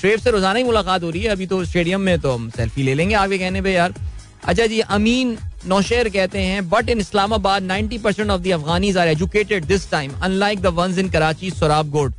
शुएब 0.00 0.20
से 0.20 0.30
रोज़ाना 0.30 0.58
ही 0.58 0.64
मुलाकात 0.64 1.02
हो 1.02 1.10
रही 1.10 1.22
है, 1.22 1.28
अभी 1.30 1.46
तो 1.46 1.64
स्टेडियम 1.64 2.00
में 2.00 2.18
तो 2.20 2.32
हम 2.32 2.50
सेल्फी 2.56 2.82
ले 2.82 2.94
लेंगे 2.94 3.14
आगे 3.16 3.38
कहने 3.38 3.62
पे, 3.62 3.72
यार। 3.72 3.94
अच्छा 4.44 4.66
जी, 4.66 4.80
अमीन 4.80 5.36
नौशेर 5.66 6.08
कहते 6.10 6.40
हैं 6.40 6.68
but 6.68 6.88
in 6.90 7.00
Islamabad 7.00 7.62
90 7.64 7.98
percent 8.00 8.30
of 8.30 8.40
the 8.40 8.52
Afghanis 8.52 8.96
are 8.98 9.08
educated 9.08 9.64
this 9.66 9.90
time 9.90 10.12
unlike 10.22 10.60
the 10.60 10.66
ones 10.74 10.98
in 10.98 11.08
Karachi 11.10 11.50
Sohrab 11.52 11.90
Goth 11.90 12.12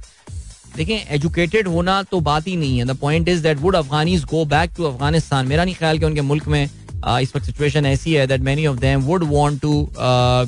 देखें 0.78 1.13
एजुकेटेड 1.15 1.67
होना 1.67 2.01
तो 2.03 2.19
बात 2.21 2.47
ही 2.47 2.55
नहीं 2.55 2.78
है। 2.78 2.86
The 2.86 2.95
point 2.97 3.30
is 3.30 3.41
that 3.43 3.57
would 3.59 3.75
Afghanis 3.75 4.23
go 4.25 4.43
back 4.47 4.71
to 4.78 4.84
Afghanistan 4.84 5.47
मेरा 5.47 5.63
नहीं 5.63 5.75
ख्याल 5.75 5.99
कि 5.99 6.05
उनके 6.05 6.21
मुल्क 6.23 6.47
में 6.47 6.63
इस 6.63 7.36
वक्त 7.36 7.45
सिचुएशन 7.45 7.86
ऐसी 7.86 8.13
है 8.13 8.28
that 8.28 8.41
many 8.41 8.65
of 8.67 8.78
them 8.80 9.01
would 9.03 9.23
want 9.32 9.59
to 9.61 9.73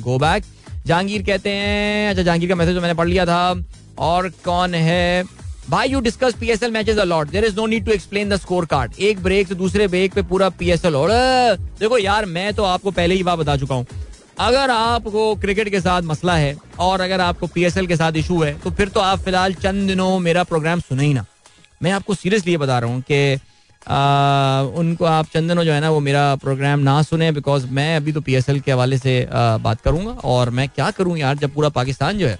go 0.04 0.18
back 0.18 0.44
Jahangir 0.86 1.22
कहते 1.22 1.50
हैं 1.50 2.08
अच्छा 2.10 2.22
जहांगीर 2.22 2.48
का 2.48 2.54
मैसेज 2.54 2.74
तो 2.74 2.80
मैंने 2.80 2.94
पढ़ 2.94 3.08
लिया 3.08 3.26
था। 3.26 3.54
और 4.00 4.28
कौन 4.44 4.74
है? 4.74 5.24
भाई 5.68 5.88
you 5.88 6.00
discuss 6.00 6.34
P 6.40 6.48
S 6.50 6.62
L 6.62 6.70
matches 6.72 6.98
a lot 6.98 7.30
there 7.30 7.44
is 7.44 7.56
no 7.56 7.66
need 7.66 7.84
to 7.86 7.92
explain 7.92 8.28
the 8.28 8.36
scorecard 8.66 8.92
एक 9.00 9.22
ब्रेक 9.22 9.48
से 9.48 9.54
दूसरे 9.54 9.86
ब्रेक 9.88 10.14
पे 10.14 10.22
पूरा 10.24 10.48
पी 10.50 10.70
एस 10.70 10.84
एल 10.84 10.96
और, 10.96 11.10
देखो 11.80 11.98
यार, 11.98 12.26
मैं 12.26 12.52
तो 12.54 12.62
आपको 12.64 12.90
पहले 12.90 13.14
ही 13.14 13.22
बात 13.22 13.38
बता 13.38 13.56
चुका 13.56 13.74
हूँ। 13.74 13.86
अगर 14.40 14.70
आपको 14.70 15.34
क्रिकेट 15.36 15.68
के 15.68 15.80
साथ 15.80 16.02
मसला 16.02 16.34
है 16.36 16.56
और 16.80 17.00
अगर 17.00 17.20
आपको 17.20 17.46
पी 17.46 17.64
एस 17.64 17.76
एल 17.76 17.86
के 17.86 17.96
साथ 17.96 18.12
इशू 18.16 18.42
है 18.42 18.52
तो 18.60 18.70
फिर 18.70 18.88
तो 18.88 19.00
आप 19.00 19.18
फ़िलहाल 19.18 19.54
चंद 19.54 19.88
दिनों 19.88 20.18
मेरा 20.18 20.44
प्रोग्राम 20.44 20.80
सुने 20.80 21.04
ही 21.04 21.14
ना। 21.14 21.24
मैं 21.82 21.92
आपको 21.92 22.14
सीरियसली 22.14 22.56
बता 22.56 22.78
रहा 22.78 22.90
हूँ 22.90 23.02
कि 23.10 23.34
उनको 24.80 25.04
आप 25.04 25.26
चंद 25.34 25.48
दिनों 25.48 25.64
जो 25.64 25.72
है 25.72 25.80
ना 25.80 25.90
वो 25.90 26.00
मेरा 26.00 26.34
प्रोग्राम 26.36 26.80
ना 26.80 27.00
सुने 27.02 27.30
बिकॉज़ 27.32 27.66
मैं 27.70 27.96
अभी 27.96 28.12
तो 28.12 28.20
पी 28.20 28.34
एस 28.34 28.48
एल 28.48 28.60
के 28.60 28.72
हवाले 28.72 28.98
से 28.98 29.22
आ, 29.24 29.56
बात 29.58 29.80
करूँगा 29.80 30.12
और 30.24 30.50
मैं 30.50 30.68
क्या 30.68 30.90
करूँ 30.90 31.16
यार 31.18 31.36
जब 31.36 31.54
पूरा 31.54 31.68
पाकिस्तान 31.68 32.18
जो 32.18 32.26
है 32.28 32.38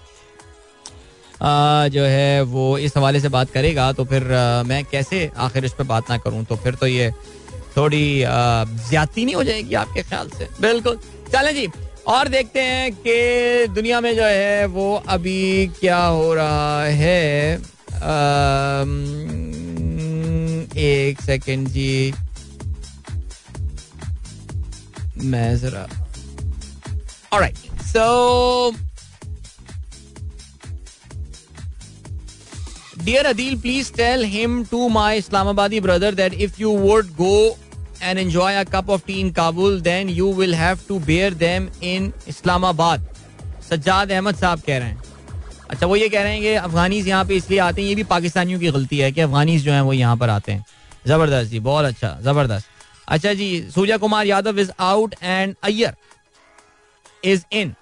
आ, 1.43 1.89
जो 1.89 2.05
है 2.05 2.43
वो 2.45 2.67
इस 2.79 2.97
हवाले 2.97 3.21
से 3.21 3.29
बात 3.29 3.51
करेगा 3.51 3.93
तो 3.93 4.05
फिर 4.05 4.33
आ, 4.33 4.63
मैं 4.63 4.85
कैसे 4.85 5.31
आखिर 5.39 5.65
इस 5.65 5.73
पर 5.73 5.85
बात 5.85 6.11
ना 6.11 6.19
करूँ? 6.19 6.45
तो 6.45 6.57
फिर 6.57 6.75
तो 6.75 6.87
ये 6.87 7.11
थोड़ी 7.77 8.05
ज्यादती 8.25 9.25
नहीं 9.25 9.35
हो 9.35 9.45
जाएगी 9.45 9.75
आपके 9.75 10.03
ख्याल 10.03 10.29
से? 10.29 10.49
बिल्कुल। 10.61 10.99
चलें 11.33 11.55
जी। 11.55 11.67
और 12.07 12.29
देखते 12.29 12.61
हैं 12.61 12.93
कि 12.97 13.73
दुनिया 13.75 14.01
में 14.01 14.15
जो 14.17 14.25
है 14.25 14.67
वो 14.67 14.95
अभी 15.09 15.67
क्या 15.81 16.05
हो 16.05 16.35
रहा 16.35 16.85
है। 16.85 17.55
एक 20.81 21.21
सेकेंड 21.23 21.69
जी। 21.69 22.13
मैं 25.25 25.57
जरा 25.59 25.87
right 27.33 27.57
so 27.85 28.71
dear 33.05 33.27
Adeel 33.27 33.57
please 33.61 33.93
tell 33.93 34.25
him 34.25 34.65
to 34.65 34.89
my 34.89 35.19
इस्लामाबादी 35.19 35.81
brother 35.81 36.15
that 36.15 36.35
if 36.35 36.61
you 36.61 36.71
won't 36.79 37.07
go 37.17 37.59
and 38.01 38.19
enjoy 38.19 38.51
a 38.55 38.65
cup 38.67 38.89
of 38.89 39.05
tea 39.07 39.21
in 39.21 39.33
Kabul, 39.33 39.79
then 39.81 40.09
you 40.11 40.27
will 40.29 40.55
have 40.55 40.87
to 40.87 40.99
bear 41.01 41.31
them 41.33 41.71
in 41.83 42.13
Islamabad. 42.27 43.01
Sajjad 43.63 44.13
Ahmed 44.13 44.37
साहब 44.37 44.61
कह 44.61 44.79
रहे 44.79 44.89
हैं 44.89 45.03
अच्छा 45.71 45.87
वो 45.87 45.97
ये 45.97 46.09
कह 46.09 46.23
रहे 46.23 46.33
हैं 46.33 46.43
कि 46.43 46.55
अफगानीज 46.57 47.09
यहाँ 47.09 47.25
पे 47.25 47.37
इसलिए 47.37 47.59
आते 47.61 47.83
हैं 47.83 47.89
ये 47.89 47.95
भी 47.95 48.05
पाकिस्तानियों 48.05 48.61
की 48.61 48.71
गलती 48.71 48.99
है 48.99 49.11
कि 49.13 49.21
अफगानीज 49.21 49.65
जो 49.65 49.73
हैं 49.73 49.81
वो 49.81 49.93
यहाँ 49.93 50.17
पर 50.17 50.31
आते 50.31 50.53
हैं 50.53 50.65
ज़बरदस्त 51.07 51.51
जी 51.51 51.61
बहुत 51.61 51.85
अच्छा 51.85 52.17
ज़बरदस्त 52.23 52.67
अच्छा 53.09 53.33
जी 53.35 53.49
Surya 53.75 53.97
Kumar 53.97 54.27
Yadav 54.27 54.59
is 54.61 54.71
out 54.81 55.15
and 55.23 55.55
Iyer 55.65 55.95
is 57.25 57.45
in 57.53 57.75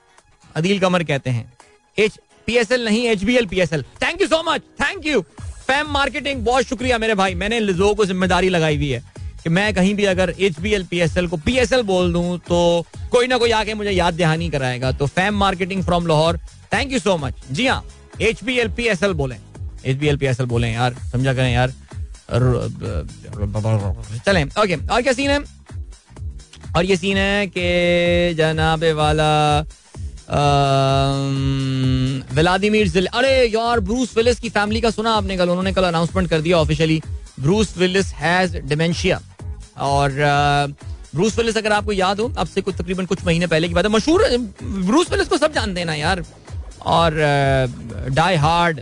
Adeel 0.56 0.80
Qamar 0.80 1.04
कहते 1.04 1.30
हैं 1.30 1.52
एच 1.98 2.18
पीएसएल 2.48 2.84
नहीं 2.84 3.06
H 3.08 3.24
B 3.24 3.36
L 3.36 3.46
PSL 3.46 3.82
thank 4.02 4.20
you 4.20 4.28
so 4.28 4.42
much 4.42 4.62
thank 4.80 5.06
you 5.06 5.20
Fam 5.40 5.90
Marketing 5.92 6.44
बहुत 6.44 6.64
शुक्रिया 6.64 6.98
मेरे 6.98 7.14
भाई 7.14 7.34
मैंने 7.36 7.60
लोगों 7.60 7.94
को 7.94 8.04
ज़िम्मेदारी 8.06 8.48
लगाई 8.48 8.76
हुई 8.76 8.88
है 8.88 9.02
कि 9.42 9.50
मैं 9.50 9.72
कहीं 9.74 9.94
भी 9.94 10.04
अगर 10.06 10.34
H 10.38 10.58
B 10.60 10.72
L 10.74 10.84
P 10.90 11.00
S 11.00 11.16
L 11.16 11.26
को 11.28 11.36
पी 11.36 11.56
एस 11.58 11.72
एल 11.72 11.82
बोल 11.90 12.12
दूँ 12.12 12.38
तो 12.48 12.86
कोई 13.12 13.26
ना 13.26 13.36
कोई 13.38 13.50
आके 13.52 13.74
मुझे 13.74 13.90
याद 13.90 14.14
दहानी 14.14 14.48
कराएगा। 14.50 14.92
तो 14.92 15.06
Fam 15.08 15.34
Marketing 15.38 15.82
from 15.84 16.06
Lahore 16.06 16.38
thank 16.72 16.92
you 16.92 16.98
so 16.98 17.16
much 17.16 17.34
जी 17.52 17.66
हाँ 17.66 17.84
H 18.20 18.44
B 18.44 18.58
L 18.58 18.68
P 18.76 18.86
S 18.88 19.02
L 19.02 19.12
बोले। 19.14 19.36
H 19.84 19.96
B 19.96 20.08
L 20.08 20.16
P 20.16 20.26
S 20.26 20.40
L 20.40 20.46
बोले 20.46 20.68
यार, 20.68 20.94
समझा 21.12 21.34
करें 21.34 21.52
यार। 21.52 21.72
चलें 24.26 24.44
ओके 24.44 24.74
और 24.74 25.02
क्या 25.02 25.12
सीन 25.12 25.30
है? 25.30 25.38
और 26.76 26.84
ये 26.84 26.96
सीन 26.96 27.16
है 27.16 27.46
कि 27.46 28.34
जनाबे 28.38 28.92
वाला 28.92 29.28
व्लादिमीर 32.32 32.88
जिल, 32.88 33.06
अरे 33.08 33.44
यार, 33.46 33.80
ब्रूस 33.80 34.16
विलिस 34.16 34.38
की 34.40 34.48
फैमिली 34.50 34.80
का 34.80 34.90
सुना 34.90 35.12
आपने 35.12 35.36
कल, 35.36 35.48
उन्होंने 35.48 35.72
कल 35.72 35.84
अनाउंसमेंट 35.84 36.28
कर 36.30 36.40
दिया 36.40 36.58
officially 36.58 37.00
Bruce 37.40 37.76
Willis 37.78 38.12
has 38.14 38.56
dementia 38.58 39.20
और 39.80 40.10
ब्रूस 41.14 41.38
विलिस, 41.38 41.56
अगर 41.56 41.72
आपको 41.72 41.92
याद 41.92 42.20
हो, 42.20 42.32
अब 42.38 42.46
से 42.46 42.60
कुछ, 42.60 42.74
तकरीबन 42.74 43.06
कुछ 43.06 43.24
महीने 43.26 43.46
पहले 43.46 43.68
की 43.68 43.74
बात 43.74 43.84
है, 43.84 43.90
मशहूर, 43.90 44.24
ब्रूस 44.62 45.10
विलिस 45.10 45.28
को 45.28 45.38
सब 45.38 45.52
जानते 45.52 45.80
हैं 45.80 45.86
ना 45.86 45.94
यार। 45.94 46.24
और 46.86 47.14
डाई 48.10 48.36
हार्ड 48.36 48.80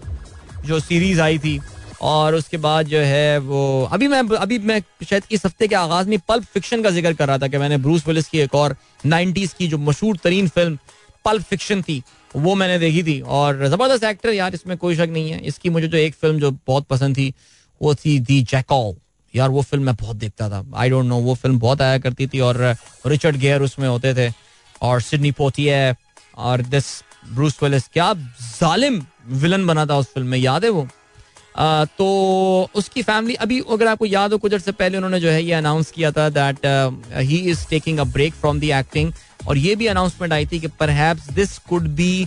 जो 0.66 0.80
सीरीज़ 0.80 1.20
आई 1.20 1.38
थी, 1.38 1.60
और 2.02 2.34
उसके 2.34 2.56
बाद 2.56 2.86
जो 2.86 2.98
है 2.98 3.38
वो, 3.40 3.88
अभी 3.92 4.08
मैं 4.08 4.22
अभी 4.36 4.58
मैं 4.60 4.80
शायद 5.04 5.22
इस 5.30 5.44
हफ़्ते 5.46 5.68
के 5.68 5.74
आगाज़ 5.74 6.08
में 6.08 6.18
पल्प 6.28 6.44
फिक्शन 6.54 6.82
का 6.82 6.90
ज़िक्र 6.90 7.12
कर 7.12 7.26
रहा 7.28 7.38
था 7.38 7.48
कि 7.48 7.58
मैंने 7.58 7.76
ब्रूस 7.78 8.06
विलिस 8.08 8.28
की 8.28 8.38
एक 8.38 8.54
और 8.54 8.76
नाइन्टीज 9.06 9.52
की 9.58 9.68
जो 9.68 9.78
मशहूर 9.78 10.16
तरीन 10.24 10.48
फ़िल्म 10.48 10.78
पल्प 11.26 11.42
फिक्शन 11.44 11.82
थी, 11.82 12.02
वो 12.36 12.54
मैंने 12.54 12.78
देखी 12.78 13.02
थी। 13.02 13.20
और 13.20 13.66
ज़बरदस्त 13.68 14.04
एक्टर 14.04 14.30
यार, 14.30 14.54
इसमें 14.54 14.76
कोई 14.78 14.96
शक 14.96 15.08
नहीं 15.10 15.30
है। 15.30 15.40
इसकी 15.42 15.70
मुझे 15.70 15.88
जो 15.88 15.98
एक 15.98 16.14
फ़िल्म 16.14 16.38
जो 16.40 16.50
बहुत 16.66 16.86
पसंद 16.86 17.16
थी, 17.16 17.32
वो 17.80 17.94
थी 17.94 18.18
दी 18.20 18.40
जैकॉल 18.44 18.94
यार, 19.34 19.48
वो 19.48 19.62
फ़िल्म 19.62 19.84
मैं 19.84 19.94
बहुत 19.94 20.16
देखता 20.16 20.48
था। 20.50 20.64
आई 20.74 20.90
डोंट 20.90 21.04
नो 21.04 21.16
वो 21.20 21.34
फ़िल्म 21.34 21.58
बहुत 21.58 21.82
आया 21.82 21.98
करती 21.98 22.26
थी 22.26 22.40
और 22.40 22.56
रिचर्ड 23.06 23.36
गेयर 23.36 23.62
उसमें 23.62 23.88
होते 23.88 24.14
थे 24.14 24.32
और 24.82 25.00
सिडनी 25.00 25.30
पोथिया 25.32 25.94
और 26.38 26.62
दिस 26.64 26.84
ब्रूस 27.26 27.62
विलिस। 27.62 27.88
क्या 27.88 28.12
जालिम 28.14 29.00
विलन 29.34 29.66
बना 29.66 29.86
था 29.86 29.96
उस 29.96 30.06
फ़िल्म 30.06 30.28
में, 30.28 30.38
याद 30.38 30.64
है 30.64 30.70
वो? 30.70 30.86
तो 31.98 32.06
उसकी 32.74 33.02
फैमिली 33.02 33.34
अभी 33.34 33.60
अगर 33.72 33.86
आपको 33.86 34.06
याद 34.06 34.32
हो, 34.32 34.38
कुछ 34.38 34.52
अर्से 34.54 34.72
पहले 34.72 34.96
उन्होंने 34.96 35.20
जो 35.20 35.30
है 35.30 35.42
ये 35.42 35.52
अनाउंस 35.54 35.90
किया 35.90 36.10
था 36.12 36.28
that 36.30 36.66
he 37.18 37.38
is 37.50 37.66
taking 37.70 37.98
a 37.98 38.04
break 38.16 38.34
from 38.34 38.60
the 38.60 38.64
acting 38.80 39.12
और 39.48 39.58
ये 39.58 39.74
भी 39.76 39.86
अनाउंसमेंट 39.86 40.32
आई 40.32 40.46
थी 40.46 40.60
कि 40.60 40.66
perhaps 40.80 41.30
this 41.34 41.58
could 41.68 41.88
be 41.96 42.26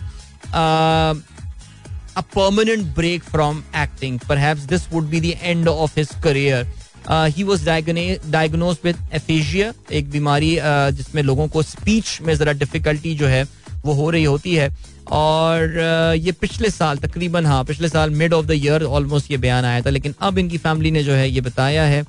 a 2.18 2.24
permanent 2.34 2.88
break 2.96 3.24
from 3.24 3.60
acting. 3.74 4.16
Perhaps 4.22 4.66
this 4.66 4.86
would 4.92 5.10
be 5.10 5.20
the 5.20 5.36
end 5.52 5.68
of 5.74 5.94
his 5.98 6.10
career. 6.24 6.66
He 7.10 7.44
was 7.44 7.66
diagnose 7.66 8.78
with 8.84 8.98
aphasia 9.16 9.72
एक 9.98 10.10
बीमारी 10.12 10.52
जिसमें 10.98 11.22
लोगों 11.24 11.48
को 11.48 11.62
स्पीच 11.64 12.20
में 12.22 12.34
जरा 12.36 12.52
डिफिकल्टी 12.54 13.14
जो 13.16 13.28
है, 13.28 13.44
वो 13.86 13.94
हो 13.94 14.10
रही 14.10 14.24
होती 14.24 14.56
है 14.56 14.70
और 15.12 15.78
ये 16.18 16.32
पिछले 16.32 16.70
साल 16.70 16.98
तकरीबन 16.98 17.46
हाँ 17.46 17.64
पिछले 17.66 17.90
साल 17.90 18.10
mid 18.10 18.34
of 18.34 18.46
the 18.46 18.52
year 18.52 18.84
almost 18.84 19.32
ये 19.32 19.38
बयान 19.38 19.66
आया 19.66 19.82
था 19.82 19.90
लेकिन 19.90 20.14
अब 20.22 20.38
इनकी 20.38 20.58
फैमिली 20.58 20.92
ने 20.92 21.04
जो 21.04 21.14
है 21.14 21.30
ये 21.30 21.42
बताया 21.42 21.84
है 21.86 22.04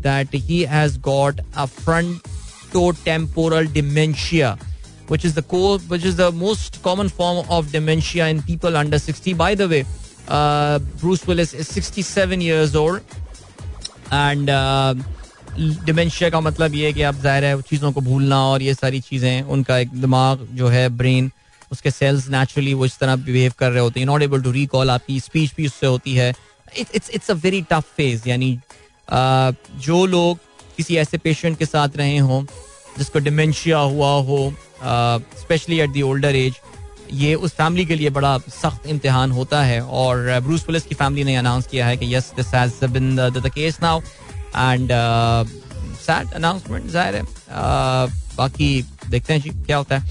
that 0.00 0.34
he 0.34 0.62
has 0.70 0.98
got 1.00 1.40
a 1.56 1.64
front 1.64 2.34
temporal 3.04 3.66
dementia 3.66 4.56
which 5.08 5.24
is 5.24 5.34
the 5.34 5.42
core, 5.42 5.78
which 5.80 6.04
is 6.04 6.16
the 6.16 6.30
most 6.32 6.82
common 6.82 7.08
form 7.08 7.44
of 7.48 7.70
dementia 7.72 8.26
in 8.26 8.42
people 8.42 8.76
under 8.76 8.98
60. 8.98 9.34
By 9.34 9.54
the 9.54 9.68
way, 9.68 9.84
uh, 10.28 10.78
Bruce 11.00 11.26
Willis 11.26 11.54
is 11.54 11.68
67 11.68 12.40
years 12.40 12.74
old. 12.76 13.00
And 14.06 14.50
dementia 15.84 16.28
का 16.30 16.40
मतलब 16.40 16.74
ये 16.74 16.86
है 16.86 16.92
कि 16.92 17.02
आप 17.02 17.14
ज़ाहिर 17.22 17.44
है 17.44 17.62
चीज़ों 17.62 17.90
को 17.92 18.00
भूलना 18.00 18.36
और 18.46 18.62
ये 18.62 18.74
सारी 18.74 19.00
चीज़ें 19.00 19.42
उनका 19.42 19.78
एक 19.78 19.94
दिमाग 20.00 20.46
जो 20.54 20.68
है 20.68 20.88
ब्रेन 20.98 21.30
उसके 21.72 21.90
सेल्स 21.90 22.28
नेचुरली 22.30 22.74
वो 22.74 22.86
इस 22.86 22.98
तरह 22.98 23.16
बिहेव 23.18 23.52
कर 23.58 23.70
रहे 23.70 23.82
होते 23.82 24.00
हैं। 24.00 24.06
नॉट 24.06 24.22
एबल 24.22 24.42
टू 24.42 24.50
रिकॉल 24.52 24.90
आपकी 24.90 25.18
स्पीच 25.20 25.54
भी 25.56 25.66
उससे 25.66 25.86
होती 25.86 26.14
है। 26.14 26.32
It's 26.78 27.10
it's 27.10 27.30
a 27.30 27.34
very 27.36 27.62
tough 27.70 27.84
phase 27.96 28.28
यानी 28.28 28.58
जो 29.08 30.04
लोग 30.06 30.38
किसी 30.76 30.96
ऐसे 30.98 31.18
पेशेंट 31.18 31.58
के 31.58 31.66
साथ 31.66 31.96
रहे 31.96 32.18
हों, 32.18 32.42
जिसको 32.98 33.18
डिमेंशिया 33.20 33.78
हुआ 33.78 34.10
हो 34.22 34.52
specially 34.82 35.78
at 35.80 35.90
the 35.90 36.02
older 36.02 36.36
age 36.36 36.54
ये 37.14 37.34
उस 37.36 37.52
फैमिली 37.54 37.84
के 37.86 37.94
लिए 37.94 38.10
बड़ा 38.10 38.36
सख्त 38.38 38.86
इम्तिहान 38.88 39.30
होता 39.32 39.62
है। 39.62 39.80
और 39.80 40.40
ब्रूस 40.40 40.62
पुलिस 40.64 40.82
की 40.82 40.94
फैमिली 40.94 41.24
ने 41.24 41.36
अनाउंस 41.36 41.66
किया 41.66 41.86
है 41.86 41.96
कि 41.96 42.14
yes 42.14 42.32
this 42.36 42.54
has 42.54 42.84
been 42.86 43.16
the 43.16 43.50
case 43.54 43.78
now 43.82 44.00
and 44.00 44.90
sad 46.00 46.32
announcement 46.34 46.90
ज़ाहिर 46.90 47.14
है। 47.14 47.22
बाकी 48.36 48.70
देखते 49.08 49.32
हैं 49.32 49.40
जी, 49.40 49.50
क्या 49.50 49.76
होता 49.76 49.98
है। 49.98 50.10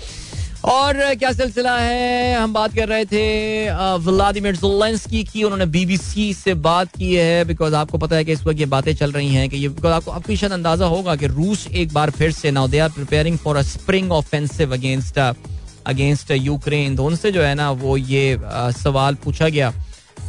और 0.66 1.14
क्या 1.16 1.32
सिलसिला 1.32 1.76
है? 1.78 2.36
हम 2.36 2.54
बात 2.54 2.76
कर 2.76 2.88
रहे 2.88 3.06
थे 3.06 3.70
व्लादिमिर 4.04 4.56
जोलेंस्की 4.56 5.24
की। 5.24 5.44
उन्होंने 5.44 5.66
बीबीसी 5.68 6.34
से 6.34 6.54
बात 6.60 6.96
की 6.98 7.14
है 7.16 7.44
बिकॉज़ 7.46 7.76
आपको 7.76 7.98
पता 7.98 8.16
है 8.16 8.26
कि 8.26 8.32
इस 8.32 8.46
वक्त 8.46 8.60
ये 8.60 8.66
बातें 8.66 8.94
चल 8.96 9.12
रही 9.12 9.34
हैं 9.34 9.50
कि 9.50 9.58
ये 9.58 9.70
बिकॉज़ 9.70 9.94
आपको 9.94 10.12
आपको 10.12 10.36
शायद 10.36 10.54
अंदाज़ा 10.54 10.86
होगा 10.86 11.16
कि 11.16 11.28
रूस 11.28 11.68
एक 11.68 11.94
बार 11.94 12.12
फिर 12.12 12.32
से 12.32 12.52
now 12.52 12.68
they 12.68 12.80
are 12.80 12.90
preparing 12.92 13.38
for 13.38 13.58
a 13.58 13.62
spring 13.64 14.12
offensive 14.12 14.74
against 14.74 15.20
against 15.20 16.32
Ukraine 16.32 16.96
तो 16.96 17.06
उनसे 17.06 17.32
जो 17.32 17.42
है 17.42 17.54
ना, 17.56 17.72
वो 17.72 17.98
ये 17.98 18.38
सवाल 18.76 19.16
पूछा 19.24 19.50
गया 19.50 19.72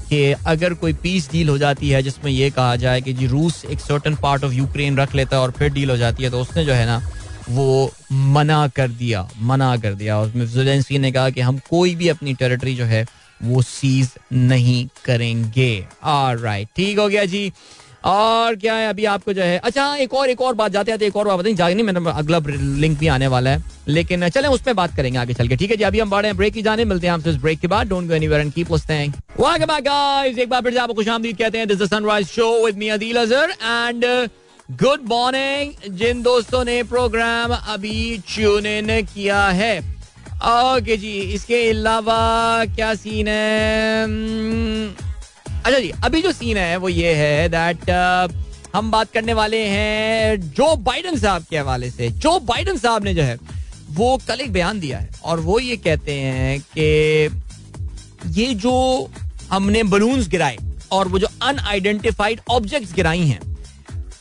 कि 0.09 0.33
अगर 0.47 0.75
कोई 0.75 0.93
पीस 1.03 1.31
डील 1.33 1.49
हो 1.49 1.59
जाती 1.59 1.91
है, 1.91 2.03
जिसमें 2.03 2.31
ये 2.33 2.51
कहा 2.51 2.77
जाए 2.77 3.01
कि 3.01 3.13
जी 3.13 3.27
रूस 3.27 3.65
एक 3.65 3.81
सर्टन 3.81 4.15
पार्ट 4.23 4.45
ऑफ़ 4.45 4.53
यूक्रेन 4.53 4.99
रख 4.99 5.15
लेता 5.15 5.37
है 5.37 5.43
और 5.43 5.51
फिर 5.51 5.73
डील 5.73 5.91
हो 5.91 5.97
जाती 5.97 6.23
है 6.23 6.31
तो 6.31 6.41
उसने 6.41 6.65
जो 6.65 6.73
है 6.73 6.87
ना 6.87 7.01
वो 7.49 7.93
मना 8.13 8.67
कर 8.69 8.89
दिया, 8.91 9.29
मना 9.41 9.77
कर 9.77 9.95
दिया। 9.95 10.21
उसमें 10.21 10.47
जेलेंस्की 10.47 10.99
ने 10.99 11.13
कहा 11.13 11.31
कि 11.31 11.41
हम 11.41 11.59
कोई 11.71 11.95
भी 11.95 12.09
अपनी 12.09 12.35
टेरिटरी 12.35 12.75
जो 12.75 12.85
है, 12.85 13.07
वो 13.41 13.63
सीज 13.63 14.11
नहीं 14.33 14.87
करेंगे। 15.05 15.75
राइट 16.05 16.69
ठीक 16.77 16.99
हो 16.99 17.09
गया 17.09 17.25
जी। 17.25 17.51
और 18.05 18.57
क्या 18.57 18.75
है, 18.75 18.89
अभी 18.89 19.05
आपको 19.05 19.33
जो 19.33 19.43
है 19.43 19.59
अच्छा 19.59 19.95
एक 19.97 20.15
और 20.15 20.31
एक 20.31 20.41
और 20.41 20.55
बात 20.55 20.73
जाते 20.73 20.93
आते, 20.93 21.07
एक 21.07 21.17
और 21.17 21.27
बात 21.27 21.39
बताइए 21.39 21.55
जागनी 21.55 21.83
मेरा 21.83 22.11
अगला 22.13 22.39
लिंक 22.49 22.99
भी 22.99 23.07
आने 23.07 23.27
वाला 23.27 23.51
है। 23.51 23.63
लेकिन 23.89 24.29
चलें, 24.29 24.49
उस 24.49 24.63
पर 24.63 24.75
बात 24.75 24.95
करेंगे 24.97 25.19
आगे 25.19 25.35
चल 25.35 25.49
के। 25.49 25.57
ठीक 25.57 25.71
है 25.71 25.77
जी, 25.77 25.85
अभी 25.85 26.01
हम 26.01 26.11
बढ़े 26.11 26.29
हैं 26.29 26.37
ब्रेक 26.37 26.55
की 26.55 26.63
जाने, 26.63 26.85
मिलते 26.85 27.07
हैं 27.07 27.15
आपसे 27.15 27.31
इस 27.31 27.37
ब्रेक 27.37 27.61
के 27.61 27.67
बाद। 27.67 27.89
Don't 27.89 28.09
go 28.09 28.15
anywhere 28.15 28.41
and 28.41 28.53
keep 28.53 28.73
listening 28.73 29.13
welcome 29.41 29.67
back 29.67 29.85
guys 29.85 30.39
एक 30.39 30.49
बार 30.49 30.63
फिर 30.63 30.73
से 30.73 30.79
आपको 30.79 30.95
खुशामदीद 30.95 31.37
कहते 31.37 31.59
हैं। 31.59 31.69
This 31.69 31.81
is 31.81 31.91
Sunrise 31.91 32.27
Show 32.29 32.51
with 32.67 32.77
me 32.77 32.89
Adeel 32.89 33.17
Azhar 33.17 33.51
and 33.51 34.05
good 34.71 35.01
morning 35.09 35.93
जिन 35.97 36.23
दोस्तों 36.23 36.65
ने 36.65 36.83
प्रोग्राम 36.83 37.53
अभी 37.55 38.23
ट्यून 38.29 38.67
इन 38.67 38.89
किया 39.05 39.43
है। 39.49 39.79
ओके 39.79 40.97
जी 40.97 41.13
इसके 41.35 41.61
अलावा 41.71 42.65
क्या 42.75 42.95
सीन 42.95 43.29
है? 43.29 44.07
Hmm, 44.07 45.05
अच्छा 45.67 45.79
जी 45.79 45.93
अभी 46.05 46.23
जो 46.23 46.33
सीन 46.33 46.57
है 46.57 46.77
वो 46.77 46.89
ये 46.89 47.15
है 47.15 47.49
दैट 47.49 47.79
uh, 47.79 48.35
हम 48.75 48.91
बात 48.91 49.13
करने 49.13 49.33
वाले 49.33 49.63
हैं 49.67 50.41
जो 50.41 50.75
बाइडन 50.77 51.17
साहब 51.17 51.45
के 51.51 51.59
हवाले 51.59 51.91
से। 51.91 52.09
जो 52.11 52.39
बाइडन 52.41 52.79
साहब 52.79 53.05
ने 53.05 53.15
जो 53.15 53.23
है 53.23 53.39
वो 53.91 54.17
कल 54.29 54.41
एक 54.41 54.53
बयान 54.53 54.81
दिया 54.81 54.99
है 54.99 55.09
और 55.25 55.41
वो 55.41 55.59
ये 55.61 55.77
कहते 55.77 56.13
हैं 56.13 56.61
कि 56.61 58.41
ये 58.41 58.55
जो 58.55 59.11
हमने 59.51 59.83
बलून्स 59.83 60.29
गिराए 60.29 60.57
और 60.93 61.09
वो 61.09 61.19
जो 61.19 61.27
अनआइडेंटिफाइड 61.43 62.41
ऑब्जेक्ट्स 62.51 62.95
गिराई 62.95 63.27
हैं 63.27 63.56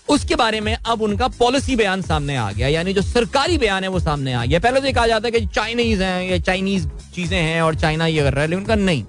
उसके 0.07 0.35
बारे 0.35 0.59
में 0.61 0.75
अब 0.75 1.01
उनका 1.01 1.27
पॉलिसी 1.29 1.75
बयान 1.75 2.01
सामने 2.01 2.35
आ 2.35 2.51
गया, 2.51 2.67
यानी 2.67 2.93
जो 2.93 3.01
सरकारी 3.01 3.57
बयान 3.57 3.83
है 3.83 3.89
वो 3.89 3.99
सामने 3.99 4.33
आ 4.33 4.45
गया। 4.45 4.59
पहले 4.59 4.79
तो 4.79 4.85
ये 4.85 4.93
कहा 4.93 5.07
जाता 5.07 5.27
है 5.27 5.31
कि 5.31 5.45
चाइनीज़ 5.47 6.03
हैं, 6.03 6.29
या 6.29 6.37
चाइनीज़ 6.39 6.87
चीज़ें 7.15 7.37
हैं 7.37 7.61
और 7.61 7.75
चाइना 7.75 8.05
ये 8.07 8.23
कर 8.23 8.33
रहा 8.33 8.41
है, 8.41 8.47
लेकिन 8.47 8.59
उनका 8.59 8.75
नहीं। 8.75 9.03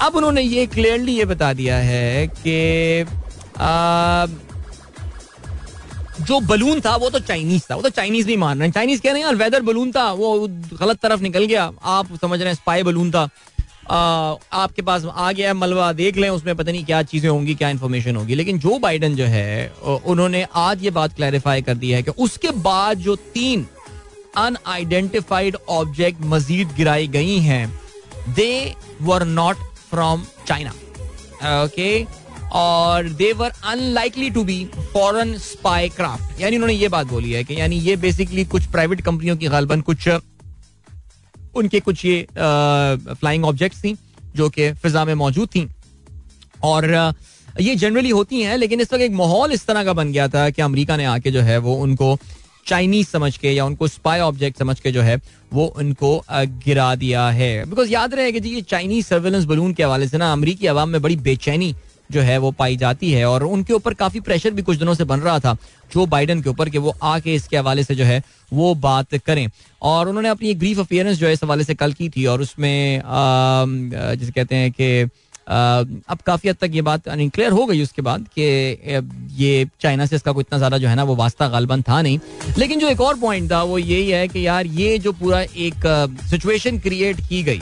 अब 0.00 0.16
उन्होंने 0.16 0.42
ये 0.42 0.66
क्लियरली 0.68 1.12
ये 1.12 1.24
बता 1.24 1.52
दिया 1.52 1.76
है 1.78 2.26
कि 2.28 3.04
जो 6.22 6.38
बलून 6.40 6.80
था 6.80 6.94
वो 6.96 7.08
तो 7.10 7.18
चाइनीज़ 7.20 7.62
था, 7.70 7.74
वो 7.74 7.82
तो 7.82 7.88
चाइनीज़ 7.90 8.26
भी 8.26 8.36
मान 8.36 8.60
रहे 8.60 8.70
चाइनीज़ 8.70 9.00
कह 9.02 9.10
रहे 9.10 9.20
हैं, 9.20 9.26
यार 9.26 9.34
वेदर 9.36 9.62
बलून 9.62 9.92
था, 9.92 10.10
वो 10.12 10.48
गलत 10.80 10.98
तरफ़ 11.02 11.20
निकल 11.20 11.44
गया, 11.44 11.70
आप 11.82 12.14
समझ 12.16 12.38
रहे 12.38 12.48
हैं 12.48 12.54
स्पाई 12.54 12.82
बलून 12.82 13.10
था। 13.10 13.28
आपके 13.90 14.82
पास 14.82 15.04
आ 15.06 15.30
गया 15.32 15.54
मलबा 15.54 15.92
देख 15.92 16.16
लें, 16.16 16.28
उसमें 16.30 16.54
पता 16.56 16.72
नहीं 16.72 16.84
क्या 16.84 17.02
चीज़ें 17.04 17.28
होंगी, 17.30 17.54
क्या 17.54 17.68
इन्फॉर्मेशन 17.68 18.16
होगी। 18.16 18.34
लेकिन 18.34 18.58
जो 18.58 18.78
बाइडन 18.78 19.14
जो 19.16 19.24
है 19.26 19.68
उन्होंने 19.84 20.44
आज 20.56 20.84
ये 20.84 20.90
बात 20.92 21.14
क्लैरिफाई 21.16 21.62
कर 21.62 21.74
दी 21.74 21.90
है 21.90 22.02
कि 22.02 22.10
उसके 22.18 22.50
बाद 22.62 22.98
जो 22.98 23.16
तीन 23.34 23.66
अनआइडेंटिफाइड 24.38 25.56
ऑब्जेक्ट 25.70 26.20
मजीद 26.26 26.68
गिराई 26.76 27.08
गई 27.08 27.38
हैं 27.40 27.66
they 28.28 28.74
were 29.02 29.24
not 29.24 29.56
from 29.90 30.24
China 30.46 30.70
okay 31.64 32.04
और 32.54 33.08
they 33.10 33.32
were 33.32 33.52
unlikely 33.64 34.30
to 34.30 34.44
be 34.44 34.64
foreign 34.92 35.36
spy 35.38 35.88
craft 35.88 36.40
यानी 36.40 36.56
उन्होंने 36.56 36.74
ये 36.74 36.88
बात 36.88 37.06
बोली 37.06 37.32
है 37.32 37.44
कि 37.44 37.60
यानी 37.60 37.76
ये 37.80 37.96
बेसिकली 37.96 38.44
कुछ 38.44 38.66
प्राइवेट 38.66 39.00
कंपनियों 39.00 39.36
की 39.36 39.48
गालबन, 39.48 39.80
कुछ 39.80 40.08
उनके 41.54 41.80
कुछ 41.80 42.04
ये 42.04 42.26
फ्लाइंग 42.32 43.44
ऑब्जेक्ट्स 43.44 43.84
थी, 43.84 43.96
जो 44.36 44.48
कि 44.48 44.72
फिजा 44.72 45.04
में 45.04 45.14
मौजूद 45.14 45.48
थी। 45.48 45.68
और 46.64 47.14
ये 47.60 47.74
जनरली 47.76 48.10
होती 48.10 48.40
हैं, 48.42 48.56
लेकिन 48.56 48.80
इस 48.80 48.92
वक्त 48.92 49.02
एक 49.02 49.12
माहौल 49.12 49.52
इस 49.52 49.66
तरह 49.66 49.84
का 49.84 49.92
बन 49.92 50.12
गया 50.12 50.28
था 50.28 50.48
कि 50.50 50.62
अमेरिका 50.62 50.96
ने 50.96 51.04
आके 51.06 51.30
जो 51.30 51.40
है 51.42 51.58
वो 51.58 51.74
उनको 51.76 52.16
चाइनीज़ 52.66 53.08
समझ 53.08 53.36
के 53.36 53.50
या 53.50 53.64
उनको 53.64 53.88
स्पाई 53.88 54.20
ऑब्जेक्ट 54.20 54.58
समझ 54.58 54.78
के 54.80 54.90
जो 54.92 55.02
है 55.02 55.16
वो 55.52 55.64
उनको 55.78 56.24
गिरा 56.32 56.94
दिया 56.94 57.28
है। 57.30 57.64
बिकॉज़ 57.64 57.90
याद 57.90 58.14
रहे 58.14 58.32
कि 58.32 58.40
जी, 58.40 58.48
ये 58.48 58.62
चाइनीज़ 58.62 59.06
सर्वेलेंस 59.06 59.44
बलून 59.44 59.72
के 59.72 59.82
हवाले 59.82 60.08
से 60.08 60.18
ना 60.18 60.32
अमरीकी 60.32 60.66
आवाम 60.66 60.88
में 60.88 61.00
बड़ी 61.02 61.16
बेचैनी 61.18 61.74
जो 62.12 62.20
है 62.20 62.36
वो 62.38 62.50
पाई 62.52 62.76
जाती 62.76 63.10
है 63.12 63.24
और 63.24 63.44
उनके 63.44 63.72
ऊपर 63.72 63.94
काफ़ी 63.94 64.20
प्रेशर 64.20 64.50
भी 64.50 64.62
कुछ 64.62 64.78
दिनों 64.78 64.94
से 64.94 65.04
बन 65.04 65.20
रहा 65.20 65.38
था 65.40 65.56
जो 65.92 66.06
बाइडन 66.06 66.42
के 66.42 66.50
ऊपर 66.50 66.68
कि 66.68 66.78
वो 66.78 66.94
आके 67.02 67.34
इसके 67.34 67.56
हवाले 67.56 67.84
से 67.84 67.94
जो 67.94 68.04
है 68.04 68.22
वो 68.52 68.74
बात 68.76 69.14
करें। 69.16 69.46
और 69.82 70.08
उन्होंने 70.08 70.28
अपनी 70.28 70.50
एक 70.50 70.58
ब्रीफ 70.58 70.78
अपियरेंस 70.80 71.18
जो 71.18 71.26
है 71.26 71.32
इस 71.32 71.42
हवाले 71.44 71.64
से 71.64 71.74
कल 71.74 71.92
की 71.92 72.08
थी 72.08 72.26
और 72.26 72.40
उसमें 72.42 73.02
जिसे 74.18 74.32
कहते 74.32 74.56
हैं 74.56 74.70
कि 74.72 75.04
अब 75.46 76.18
काफ़ी 76.26 76.48
हद 76.48 76.56
तक 76.60 76.70
ये 76.74 76.82
बात 76.82 77.08
क्लियर 77.08 77.52
हो 77.52 77.64
गई 77.66 77.82
उसके 77.82 78.02
बाद 78.02 78.26
कि 78.38 78.42
ये 79.36 79.68
चाइना 79.80 80.06
से 80.06 80.16
इसका 80.16 80.32
कोई 80.32 80.42
इतना 80.42 80.58
ज़्यादा 80.58 80.78
जो 80.78 80.88
है 80.88 80.94
ना, 80.96 81.04
वो 81.04 81.14
वास्ता 81.16 81.48
गालबन 81.48 81.82
था 81.82 82.00
नहीं। 82.02 82.18
लेकिन 82.58 82.80
जो 82.80 82.88
एक 82.88 83.00
और 83.00 83.18
पॉइंट 83.20 83.50
था, 83.50 83.62
वो 83.62 83.78
यही 83.78 84.10
है 84.10 84.26
कि 84.28 84.46
यार, 84.46 84.66
ये 84.66 84.98
जो 84.98 85.12
पूरा 85.12 85.40
एक 85.40 85.86
सिचुएशन 86.30 86.78
क्रिएट 86.78 87.20
की 87.28 87.42
गई 87.42 87.60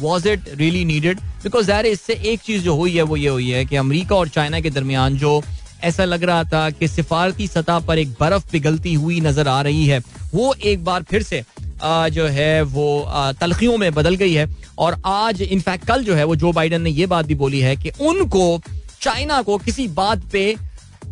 was 0.00 0.28
it 0.28 0.48
really 0.50 0.84
needed 0.84 1.20
because 1.44 1.70
यार 1.70 1.86
इससे 1.86 2.14
एक 2.22 2.40
चीज़ 2.40 2.62
जो 2.62 2.74
हुई 2.76 2.96
है, 2.96 3.02
वो 3.02 3.16
ये 3.16 3.28
हुई 3.28 3.50
है 3.50 3.64
कि 3.64 3.76
अमरीका 3.76 4.16
और 4.16 4.28
चाइना 4.28 4.60
के 4.60 4.70
दरमियान 4.70 5.16
जो 5.16 5.40
ऐसा 5.84 6.04
लग 6.04 6.24
रहा 6.24 6.44
था 6.44 6.68
कि 6.70 6.88
सिफारती 6.88 7.46
सतह 7.46 7.78
पर 7.80 7.98
एक 7.98 8.08
बर्फ़ 8.20 8.50
पिघलती 8.52 8.94
हुई 8.94 9.20
नज़र 9.20 9.48
आ 9.48 9.60
रही 9.62 9.86
है, 9.86 10.00
वो 10.34 10.52
एक 10.54 10.84
बार 10.84 11.02
फिर 11.02 11.22
से 11.22 11.42
जो 11.82 12.26
है, 12.28 12.62
वो 12.62 13.34
तलखियों 13.40 13.76
में 13.78 13.92
बदल 13.94 14.14
गई 14.16 14.32
है। 14.32 14.48
और 14.78 15.00
आज 15.06 15.42
इनफैक्ट 15.42 15.86
कल 15.86 16.04
जो 16.04 16.14
है, 16.14 16.24
वो 16.24 16.36
जो 16.36 16.52
बाइडन 16.52 16.82
ने 16.82 16.90
ये 16.90 17.06
बात 17.06 17.26
भी 17.26 17.34
बोली 17.36 17.60
है 17.60 17.76
कि 17.76 17.90
उनको 18.02 18.60
चाइना 19.02 19.40
को 19.42 19.58
किसी 19.58 19.86
बात 19.90 20.24
पे 20.32 20.54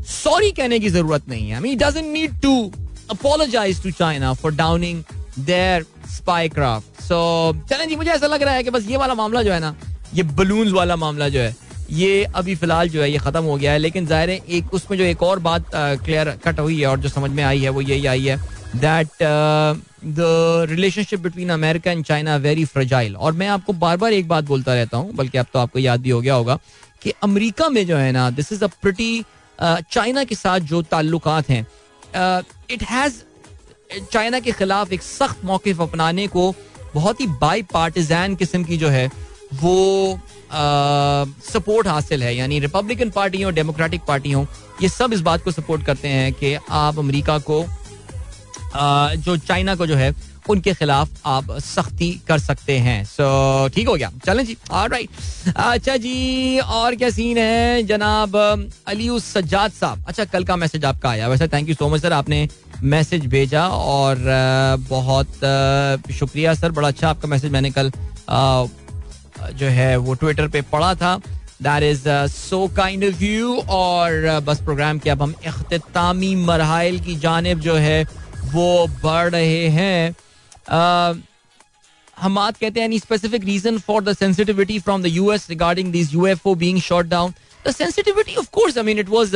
सॉरी 0.08 0.50
कहने 0.52 0.78
की 0.78 0.88
ज़रूरत 0.88 1.28
नहीं 1.28 1.50
है। 1.50 1.74
Doesn't 1.76 2.12
need 2.12 2.40
to 2.40 2.70
apologize 3.10 3.82
to 3.82 3.90
China 3.92 4.32
for 4.34 4.54
downing 4.54 5.02
their 5.38 5.84
spy 6.10 6.48
craft 6.48 7.02
so 7.02 7.52
चलें 7.70 7.88
जी, 7.88 7.96
मुझे 7.96 8.10
ऐसा 8.10 8.26
लग 8.26 8.42
रहा 8.42 8.54
है 8.54 8.62
कि 8.62 8.70
बस 8.70 8.88
ये 8.88 8.96
वाला 8.96 9.14
मामला 9.14 9.42
जो 9.42 9.52
है 9.52 9.60
ना, 9.60 9.74
ये 10.14 10.22
बलून 10.22 10.72
वाला 10.72 10.96
मामला 10.96 11.28
जो 11.28 11.40
है, 11.40 11.54
ये 11.90 12.24
अभी 12.34 12.54
फ़िलहाल 12.54 12.88
जो 12.88 13.02
है, 13.02 13.10
ये 13.10 13.18
खत्म 13.18 13.42
हो 13.44 13.56
गया 13.56 13.72
है। 13.72 13.78
लेकिन 13.78 14.06
ज़ाहिर 14.06 14.30
है, 14.30 14.40
एक, 14.48 14.74
उसमें 14.74 14.96
जो 14.98 15.04
एक 15.04 15.22
और 15.22 15.38
बात 15.38 15.70
क्लियर 15.74 16.30
कट 16.44 16.60
हुई 16.60 16.80
है 16.80 16.86
और 16.86 16.98
जो 17.00 17.08
समझ 17.08 17.30
में 17.30 17.42
आई 17.44 17.60
है, 17.60 17.68
वो 17.68 17.80
यही 17.82 18.06
आई 18.06 18.26
है। 18.26 18.36
That 18.76 19.08
the 20.04 20.66
relationship 20.70 21.20
between 21.20 21.50
America 21.50 21.90
and 21.90 22.04
China 22.04 22.36
very 22.38 22.64
fragile 22.64 23.16
और 23.16 23.32
मैं 23.32 23.48
आपको 23.48 23.72
बार 23.74 23.96
बार 23.96 24.12
एक 24.12 24.28
बात 24.28 24.44
बोलता 24.44 24.74
रहता 24.74 24.96
हूँ, 24.96 25.12
बल्कि 25.12 25.38
अब 25.38 25.46
तो 25.52 25.58
आपको 25.58 25.78
याद 25.78 26.00
भी 26.00 26.10
हो 26.10 26.20
गया 26.20 26.34
होगा, 26.34 26.58
कि 27.02 27.12
अमेरिका 27.22 27.68
में 27.68 27.86
जो 27.86 27.96
है 27.96 28.12
ना 28.12 28.28
this 28.30 28.52
is 28.52 28.64
a 28.64 28.68
pretty 28.82 29.24
China 29.58 30.24
के 30.24 30.34
साथ 30.34 30.60
जो 30.62 30.82
ताल्लुक 30.84 31.28
हैं 31.28 31.66
इट 32.70 32.82
हैज़ 32.82 33.22
चाइना 34.12 34.40
के 34.40 34.52
खिलाफ 34.52 34.92
एक 34.92 35.02
सख्त 35.02 35.44
मौके 35.44 35.72
अपनाने 35.72 36.26
को 36.28 36.54
बहुत 36.94 37.20
ही 37.20 37.26
बाई 37.40 37.62
पार्टिजान 37.72 38.34
किस्म 38.36 38.64
की 38.64 38.76
जो 38.76 38.88
है, 38.88 39.10
वो 39.54 40.20
सपोर्ट 40.52 41.86
हासिल 41.86 42.22
है। 42.22 42.34
यानी 42.36 42.58
रिपब्लिकन 42.60 43.10
पार्टी 43.10 43.42
हो 43.42 43.50
डेमोक्रेटिक 43.50 44.00
पार्टी 44.08 44.30
हो, 44.32 44.46
ये 44.82 44.88
सब 44.88 45.12
इस 45.12 45.20
बात 45.20 45.42
को 45.44 45.50
सपोर्ट 45.50 45.84
करते 45.86 46.08
हैं 46.08 46.32
कि 46.32 46.54
आप 46.70 46.98
अमेरिका 46.98 47.38
को 47.40 47.64
जो 48.74 49.36
चाइना 49.36 49.74
को 49.74 49.86
जो 49.86 49.96
है 49.96 50.14
उनके 50.50 50.72
खिलाफ 50.74 51.08
आप 51.26 51.50
सख्ती 51.60 52.10
कर 52.28 52.38
सकते 52.38 52.76
हैं। 52.78 53.04
सो 53.04 53.22
so, 53.66 53.74
ठीक 53.74 53.88
हो 53.88 53.94
गया। 53.94 54.10
चलें 54.26 54.44
जी। 54.46 54.56
राइट 54.72 55.08
अच्छा 55.56 55.96
जी 55.96 56.58
और 56.58 56.94
क्या 56.96 57.10
सीन 57.10 57.38
है? 57.38 57.82
जनाब 57.82 58.36
अली 58.88 59.08
सज्जाद 59.20 59.72
साहब। 59.72 60.04
अच्छा 60.08 60.24
कल 60.24 60.44
का 60.44 60.56
मैसेज 60.56 60.84
आपका 60.84 61.10
आया। 61.10 61.28
वैसे 61.28 61.48
thank 61.48 61.68
you 61.68 61.74
so 61.74 61.88
much 61.88 62.02
sir 62.02 62.12
आपने 62.12 62.48
मैसेज 62.82 63.26
भेजा 63.26 63.66
और 63.68 64.16
बहुत 64.88 65.34
शुक्रिया 66.14 66.54
सर 66.54 66.72
बड़ा 66.72 66.88
अच्छा 66.88 67.08
आपका 67.08 67.28
मैसेज 67.28 67.52
मैंने 67.52 67.70
कल 67.70 67.90
जो 69.54 69.66
है 69.68 69.96
वो 69.96 70.14
ट्विटर 70.14 70.48
पे 70.48 70.60
पढ़ा 70.72 70.94
था। 70.94 71.16
That 71.62 71.82
is 71.82 72.08
so 72.30 72.66
kind 72.76 73.04
of 73.04 73.22
you 73.24 73.56
और 73.68 74.40
बस 74.46 74.60
प्रोग्राम 74.62 74.98
के 74.98 75.10
अब 75.10 75.22
हम 75.22 75.34
अख्तामी 75.46 76.34
मरहल 76.44 76.98
की 77.00 77.16
जानब 77.16 77.60
जो 77.60 77.74
है 77.76 78.04
वो 78.52 78.86
बढ़ 79.02 79.30
रहे 79.30 79.68
हैं। 79.68 80.12
uh, 80.12 81.16
हमाद 82.18 82.56
कहते 82.56 82.80
हैं 82.80 82.98
specific 82.98 83.44
reason 83.44 83.78
for 83.78 84.02
the 84.04 84.12
sensitivity 84.16 84.78
from 84.78 85.02
the 85.02 85.06
US 85.06 85.48
regarding 85.50 85.92
this 85.92 86.12
UFO 86.14 86.54
being 86.54 86.80
shot 86.80 87.06
down 87.06 87.32
the 87.66 87.70
sensitivity 87.70 88.34
of 88.36 88.48
course 88.52 88.78
I 88.78 88.84
mean 88.84 88.98
it 88.98 89.08
was 89.08 89.32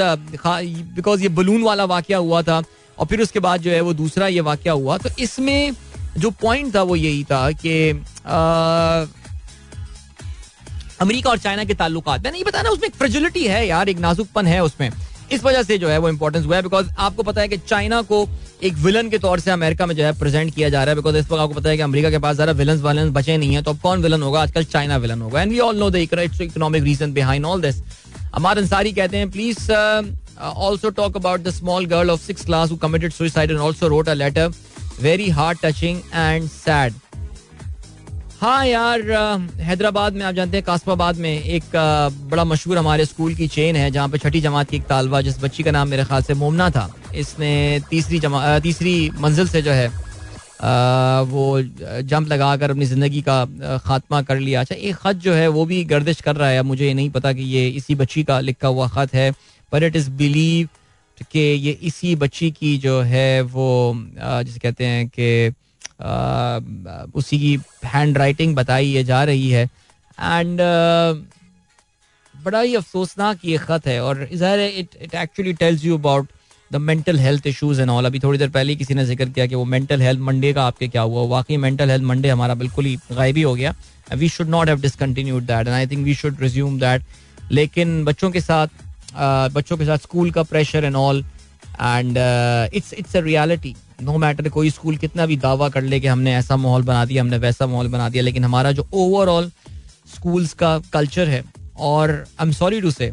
because 0.97 1.23
ये 1.23 1.29
बलून 1.29 1.63
वाला 1.63 1.85
वाकया 1.85 2.19
हुआ 2.19 2.43
था 2.43 2.63
और 2.99 3.07
फिर 3.07 3.21
उसके 3.21 3.41
बाद 3.41 3.61
जो 3.61 3.71
है 3.71 3.81
वो 3.81 3.93
दूसरा 3.95 4.27
ये 4.29 4.41
वाक्य 4.41 4.71
हुआ। 4.71 4.99
तो 4.99 5.11
इसमें 5.19 5.73
जो 6.19 6.31
पॉइंट 6.31 6.75
था 6.75 6.83
वो 6.83 6.97
यही 6.97 7.25
था 7.25 7.51
कि 7.53 7.91
अमेरिका 11.01 11.31
और 11.31 11.39
चाइना 11.39 11.65
के 11.65 11.75
ताल्लुक 11.75 12.09
मैंने 12.09 12.39
ये 12.39 12.45
बताया 12.45 12.63
ना 12.63 12.71
उसमें 12.71 12.89
एक 12.89 12.95
फ्रेजिलिटी 12.95 13.47
है 13.47 13.67
यार 13.67 13.89
एक 13.89 13.99
नाजुकपन 13.99 14.47
है 14.47 14.63
उसमें। 14.65 14.91
इस 15.33 15.45
वजह 15.45 15.63
से 15.63 15.79
जो 15.79 15.89
है 15.89 15.99
वो 15.99 16.09
इंपॉर्टेंस 16.09 16.47
हुआ 16.47 16.57
है 16.57 16.63
बिकॉज़ 16.63 16.89
आपको 16.99 17.23
पता 17.23 17.41
है 17.41 17.49
कि 17.49 17.57
चाइना 17.69 18.01
को 18.03 18.27
एक 18.63 18.75
विलन 18.79 19.09
के 19.11 19.19
तौर 19.19 19.41
से 19.41 19.51
अमेरिका 19.51 19.87
में 19.87 19.95
जो 19.97 20.05
है 20.05 20.13
प्रेजेंट 20.19 20.55
किया 20.55 20.69
जा 20.69 20.83
रहा 20.85 20.91
है 20.91 20.97
बिकॉज़ 20.97 21.17
इस 21.17 21.25
वक्त 21.25 21.41
आपको 21.41 21.55
पता 21.55 21.71
है 21.71 21.77
कि 21.77 21.83
अमेरिका 21.83 22.11
के 22.11 22.19
पास 22.19 22.35
ज़्यादा 22.37 22.53
विलन 22.61 22.81
वालन 22.81 23.11
बचे 23.13 23.37
नहीं 23.37 23.55
है 23.55 23.63
तो 23.63 23.71
अब 23.71 23.79
कौन 23.83 24.03
विलन 24.03 24.23
होगा? 24.23 24.43
आजकल 24.43 24.65
चाइना 24.65 24.97
विलन 24.97 25.23
होगा। 25.23 25.43
And 25.43 25.53
we 25.53 25.59
all 25.61 25.79
know 25.79 25.91
the 25.91 25.97
economic 25.99 26.83
reason 26.83 27.13
behind 27.13 27.45
all 27.47 27.63
this 27.63 27.83
Ammar 28.35 28.59
Ansari 28.59 28.93
कहते 28.93 29.17
हैं 29.17 29.31
please 29.31 29.71
also 30.41 30.91
talk 30.91 31.17
about 31.17 31.43
the 31.43 31.51
small 31.51 31.87
girl 31.87 32.11
of 32.11 32.21
six 32.23 32.45
class 32.45 32.71
who 32.71 32.77
committed 32.83 33.13
suicide 33.13 33.51
and 33.51 33.61
also 33.61 33.89
wrote 33.89 34.09
a 34.09 34.15
letter 34.15 34.53
very 35.03 35.29
hard 35.31 35.59
touching 35.63 36.01
and 36.15 36.49
sad 36.49 36.93
हाँ 38.43 38.65
यार 38.67 39.01
हैदराबाद 39.61 40.15
में 40.15 40.25
आप 40.27 40.35
जानते 40.35 40.57
हैं, 40.57 40.65
कासमाबाद 40.67 41.17
में 41.17 41.31
एक 41.31 41.65
बड़ा 42.31 42.45
मशहूर 42.45 42.79
हमारे 42.79 43.05
स्कूल 43.07 43.35
की 43.35 43.47
चेन 43.49 43.77
है, 43.77 43.91
जहाँ 43.91 44.09
पे 44.09 44.19
छठी 44.19 44.41
जमात 44.41 44.71
की 44.71 44.77
एक 44.77 44.85
तालबा 44.85 45.21
जिस 45.23 45.39
बच्ची 45.43 45.63
का 45.63 45.71
नाम 45.71 45.89
मेरे 45.89 46.05
ख्याल 46.05 46.23
से 46.23 46.35
मोमना 46.35 46.69
था, 46.71 46.89
इसने 47.15 47.81
तीसरी 47.91 48.19
जमा 48.19 48.59
तीसरी 48.59 49.11
मंजिल 49.21 49.49
से 49.49 49.63
जो 49.63 49.71
है 49.73 49.87
वो 51.31 51.63
जंप 52.03 52.29
लगा 52.29 52.57
कर 52.57 52.71
अपनी 52.71 52.85
ज़िंदगी 52.85 53.23
का 53.29 53.79
खात्मा 53.85 54.23
कर 54.23 54.39
लिया। 54.39 54.61
अच्छा 54.61 54.75
एक 54.75 54.97
ख़त 54.97 55.17
जो 55.19 55.33
है, 55.35 55.49
वो 55.49 55.65
भी 55.65 55.85
गर्दिश 55.85 56.21
कर 56.21 56.37
रहा 56.37 56.49
है। 56.49 56.63
मुझे 56.65 56.87
ये 56.87 56.95
नहीं 56.95 57.11
पता 57.11 57.33
कि 57.33 57.43
ये 57.45 57.69
इसी 57.71 57.95
बच्ची 57.95 58.25
का 58.25 58.41
लिखा 58.41 58.69
हुआ 58.69 58.89
ख़त 58.91 59.15
है, 59.15 59.33
पर 59.73 59.85
इट 59.85 59.97
इज़ 59.97 60.11
बिलीव 60.13 60.69
कि 61.31 61.41
ये 61.41 61.79
इसी 61.83 62.15
बच्ची 62.17 62.51
की 62.51 62.77
जो 62.79 63.01
है, 63.03 63.41
वो 63.43 63.95
जिसे 64.17 64.59
कहते 64.61 64.85
हैं 64.85 65.09
कि 65.09 65.55
उसी 66.03 67.39
की 67.39 67.59
हैंड 67.85 68.19
राइटिंग 68.19 68.55
बताई 68.57 69.03
जा 69.05 69.23
रही 69.25 69.51
है। 69.51 69.65
एंड 69.65 70.61
बड़ा 72.35 72.61
ही 72.61 72.75
अफसोसनाक 72.77 73.45
ये 73.45 73.57
ख़त 73.59 73.87
है 73.87 74.01
और 74.03 74.29
ज़ाहिर 74.33 74.61
है 74.61 74.71
it 74.79 74.97
it 75.03 75.15
actually 75.15 75.53
tells 75.55 75.85
you 75.85 75.99
about 75.99 76.29
the 76.71 76.77
mental 76.81 77.19
health 77.19 77.47
issues 77.47 77.81
and 77.81 77.91
all 77.91 78.07
अभी 78.07 78.19
थोड़ी 78.21 78.39
देर 78.39 78.49
पहले 78.51 78.75
किसी 78.77 78.95
ने 78.95 79.05
ज़िक्र 79.07 79.29
किया 79.29 79.47
कि 79.47 79.55
वो 79.55 79.65
मेंटल 79.67 80.03
हेल्थ 80.03 80.21
मंडे 80.21 80.53
का 80.53 80.65
आपके 80.67 80.89
क्या 80.89 81.03
हुआ, 81.03 81.27
वाकई 81.29 81.57
मेंटल 81.57 81.91
हेल्थ 81.91 82.05
मंडे 82.05 82.29
हमारा 82.29 82.55
बिल्कुल 82.55 82.85
ही 82.85 82.97
गायबी 83.13 83.43
हो 83.43 83.55
गया। 83.55 83.75
We 84.15 84.29
should 84.29 84.49
not 84.49 84.69
have 84.69 84.81
discontinued 84.81 85.43
that 85.43 85.67
and 85.67 85.75
I 85.75 85.87
think 85.87 86.05
we 86.05 86.15
should 86.15 86.41
resume 86.43 86.79
that 86.81 87.03
लेकिन 87.51 88.05
बच्चों 88.05 88.31
के 88.31 88.41
साथ 88.41 88.69
बच्चों 89.53 89.77
के 89.77 89.85
साथ 89.87 89.99
स्कूल 89.99 90.31
का 90.31 90.43
pressure 90.45 90.85
and 90.85 90.97
all 90.97 91.25
and 91.81 92.19
it's 92.75 92.93
it's 92.95 93.17
a 93.17 93.21
reality 93.21 93.75
no 94.03 94.17
matter 94.19 94.49
कोई 94.49 94.71
स्कूल 94.71 94.97
कितना 94.97 95.27
भी 95.27 95.37
दावा 95.39 95.69
कर 95.69 95.83
ले 95.83 96.01
कि 96.01 96.07
हमने 96.07 96.35
ऐसा 96.35 96.57
माहौल 96.57 96.83
बना 96.83 97.05
दिया, 97.05 97.23
हमने 97.23 97.39
वैसा 97.39 97.67
माहौल 97.67 97.89
बना 97.89 98.09
दिया, 98.09 98.23
लेकिन 98.23 98.45
हमारा 98.45 98.73
जो 98.73 98.87
ओवरऑल 98.95 99.51
स्कूल्स 100.15 100.53
का 100.55 100.79
कल्चर 100.93 101.29
है, 101.29 101.43
और 101.79 102.11
I 102.11 102.47
am 102.47 102.53
sorry 102.53 102.81
to 102.81 102.91
say 102.91 103.13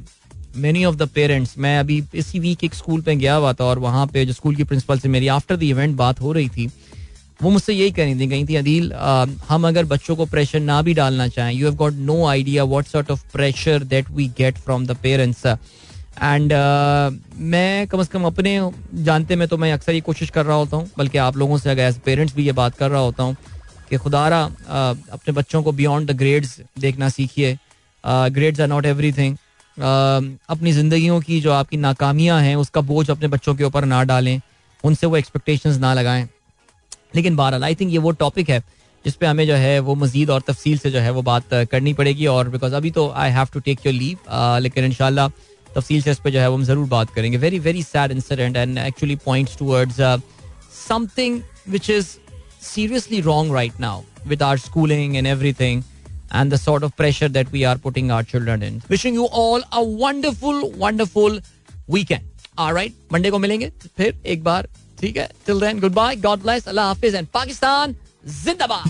many 0.58 0.84
of 0.86 0.96
the 0.96 1.08
parents 1.16 1.58
मैं 1.58 1.78
अभी 1.80 2.04
इसी 2.16 2.40
वीक 2.40 2.64
एक 2.64 2.74
स्कूल 2.76 3.02
पे 3.02 3.16
गया 3.16 3.36
हुआ 3.36 3.54
था 3.54 3.66
और 3.66 3.80
वहाँ 3.80 4.06
पे 4.14 4.26
जो 4.26 4.34
स्कूल 4.34 4.56
की 4.56 4.64
प्रिंसिपल 4.64 5.00
से 5.00 5.10
मेरी 5.10 5.28
आफ्टर 5.30 5.56
द 5.56 5.64
इवेंट 5.64 5.96
बात 5.98 6.22
हो 6.22 6.32
रही 6.34 6.50
थी, 6.50 6.66
वो 7.40 7.50
मुझसे 7.50 7.74
यही 7.74 7.92
कह 7.92 8.04
रही 8.04 8.20
थी, 8.20 8.28
कही 8.30 8.46
थी, 8.46 8.56
अदील 8.56 8.94
हम 9.50 9.68
अगर 9.68 9.86
बच्चों 9.86 10.16
को 10.16 10.26
प्रेशर 10.26 10.60
ना 10.60 10.82
भी 10.82 10.94
डालना 10.94 11.28
चाहें 11.28 11.54
you 11.54 11.68
have 11.68 11.76
got 11.78 11.94
no 11.94 12.26
idea 12.28 12.64
what 12.64 12.88
sort 12.88 13.12
of 13.12 13.24
pressure 13.34 13.84
that 13.86 14.10
we 14.12 14.28
get 14.38 14.58
from 14.58 14.86
the 14.88 14.96
parents 15.04 15.46
and 16.22 16.52
uh, 16.52 17.38
मैं 17.52 17.88
कम 17.88 18.02
से 18.04 18.10
कम 18.14 18.24
अपने 18.26 18.60
जानते 19.04 19.36
में 19.36 19.48
तो 19.48 19.58
मैं 19.58 19.72
अक्सर 19.74 19.94
ये 19.94 20.02
कोशिश 20.02 20.30
कर 20.30 20.46
रहा 20.46 20.56
होता 20.58 20.78
हूँ 20.78 20.90
बल्कि 20.98 21.18
आप 21.18 21.38
लोगों 21.38 21.58
से 21.58 21.70
अगर 21.70 21.84
एज 21.84 22.00
पेरेंट्स 22.06 22.36
भी 22.36 22.46
ये 22.46 22.52
बात 22.54 22.76
कर 22.78 22.90
रहा 22.92 23.02
होता 23.02 23.24
हूँ 23.24 23.36
कि 23.90 23.98
खुदारा 23.98 24.48
uh, 24.48 25.12
अपने 25.12 25.34
बच्चों 25.34 25.62
को 25.64 25.72
बियॉन्ड 25.74 26.12
द 26.12 26.16
ग्रेड्स 26.18 26.60
देखना 26.80 27.10
सीखिए। 27.10 27.58
Grades 28.04 28.62
are 28.62 28.68
not 28.68 28.86
every 28.86 29.12
thing 29.14 29.38
अपनी 29.78 30.72
ज़िंदगियों 30.72 31.20
की 31.22 31.40
जो 31.42 31.52
आपकी 31.54 31.78
नाकामियाँ 31.78 32.42
हैं 32.42 32.56
उसका 32.56 32.82
बोझ 32.82 33.10
अपने 33.10 33.28
बच्चों 33.28 33.56
के 33.56 33.64
ऊपर 33.64 33.86
ना 33.86 34.04
डालें 34.04 34.40
उनसे 34.84 35.08
वो 35.08 35.18
एक्सपेक्टेशंस 35.18 35.78
ना 35.78 35.94
लगाएँ। 35.94 36.28
लेकिन 37.16 37.36
बहरहाल 37.36 37.64
आई 37.64 37.76
थिंक 37.76 37.92
ये 37.92 37.98
वो 37.98 38.12
टॉपिक 38.20 38.50
है 38.50 38.60
जिस 39.06 39.16
पे 39.16 39.26
हमें 39.26 39.46
जो 39.48 39.56
है 39.56 39.80
वो 39.80 39.96
मजीद 39.96 40.30
और 40.30 40.42
तफसील 40.48 40.78
से 40.78 40.92
जो 40.92 41.00
है 41.00 41.12
वो 41.12 41.22
बात 41.24 41.54
करनी 41.72 41.94
पड़ेगी। 41.94 42.26
और 42.28 42.50
बिकॉज़ 42.50 42.74
अभी 42.76 42.92
तो 42.92 43.10
I 43.12 43.32
have 43.32 43.48
to 43.54 43.60
take 43.60 43.86
your 43.86 43.96
leave 43.96 44.18
लेकिन 44.62 44.86
इनशाला 44.86 45.30
तफसील 45.76 46.02
से 46.02 46.12
इस 46.12 46.20
पर 46.20 46.30
जो 46.30 46.40
है 46.40 46.50
वो 46.50 46.56
हम 46.56 46.64
ज़रूर 46.64 46.88
बात 46.90 47.14
करेंगे 47.16 47.38
very 47.38 47.60
very 47.60 47.84
sad 47.84 48.12
incident 48.12 48.58
and 48.58 48.78
actually 48.78 49.16
points 49.26 49.58
towards 49.58 50.02
something 50.88 51.42
which 51.70 51.90
is 51.90 52.18
seriously 52.62 53.22
wrong 53.22 53.50
right 53.50 53.78
now 53.80 54.04
with 54.28 54.42
our 54.42 54.58
schooling 54.58 55.16
and 55.18 55.28
everything 55.28 55.84
and 56.32 56.52
the 56.52 56.58
sort 56.58 56.84
of 56.84 56.96
pressure 56.96 57.30
that 57.30 57.52
we 57.52 57.64
are 57.66 57.78
putting 57.78 58.12
our 58.12 58.24
children 58.24 58.62
in. 58.62 58.82
Wishing 58.90 59.14
you 59.14 59.28
all 59.28 59.62
a 59.72 59.84
wonderful, 59.84 60.70
wonderful 60.72 61.40
weekend. 61.88 62.26
All 62.58 62.74
right, 62.74 62.94
Monday 63.12 63.32
को 63.32 63.40
मिलेंगे 63.40 63.72
फिर 63.98 64.22
एक 64.26 64.44
बार 64.44 64.68
ठीक 65.00 65.18
है 65.18 65.30
Till 65.48 65.60
then, 65.60 65.80
goodbye, 65.80 66.16
God 66.16 66.44
bless, 66.44 66.68
Allah 66.68 66.94
Hafiz 66.94 67.20
and 67.22 67.32
Pakistan 67.32 67.96
जिंदाबाद 68.28 68.88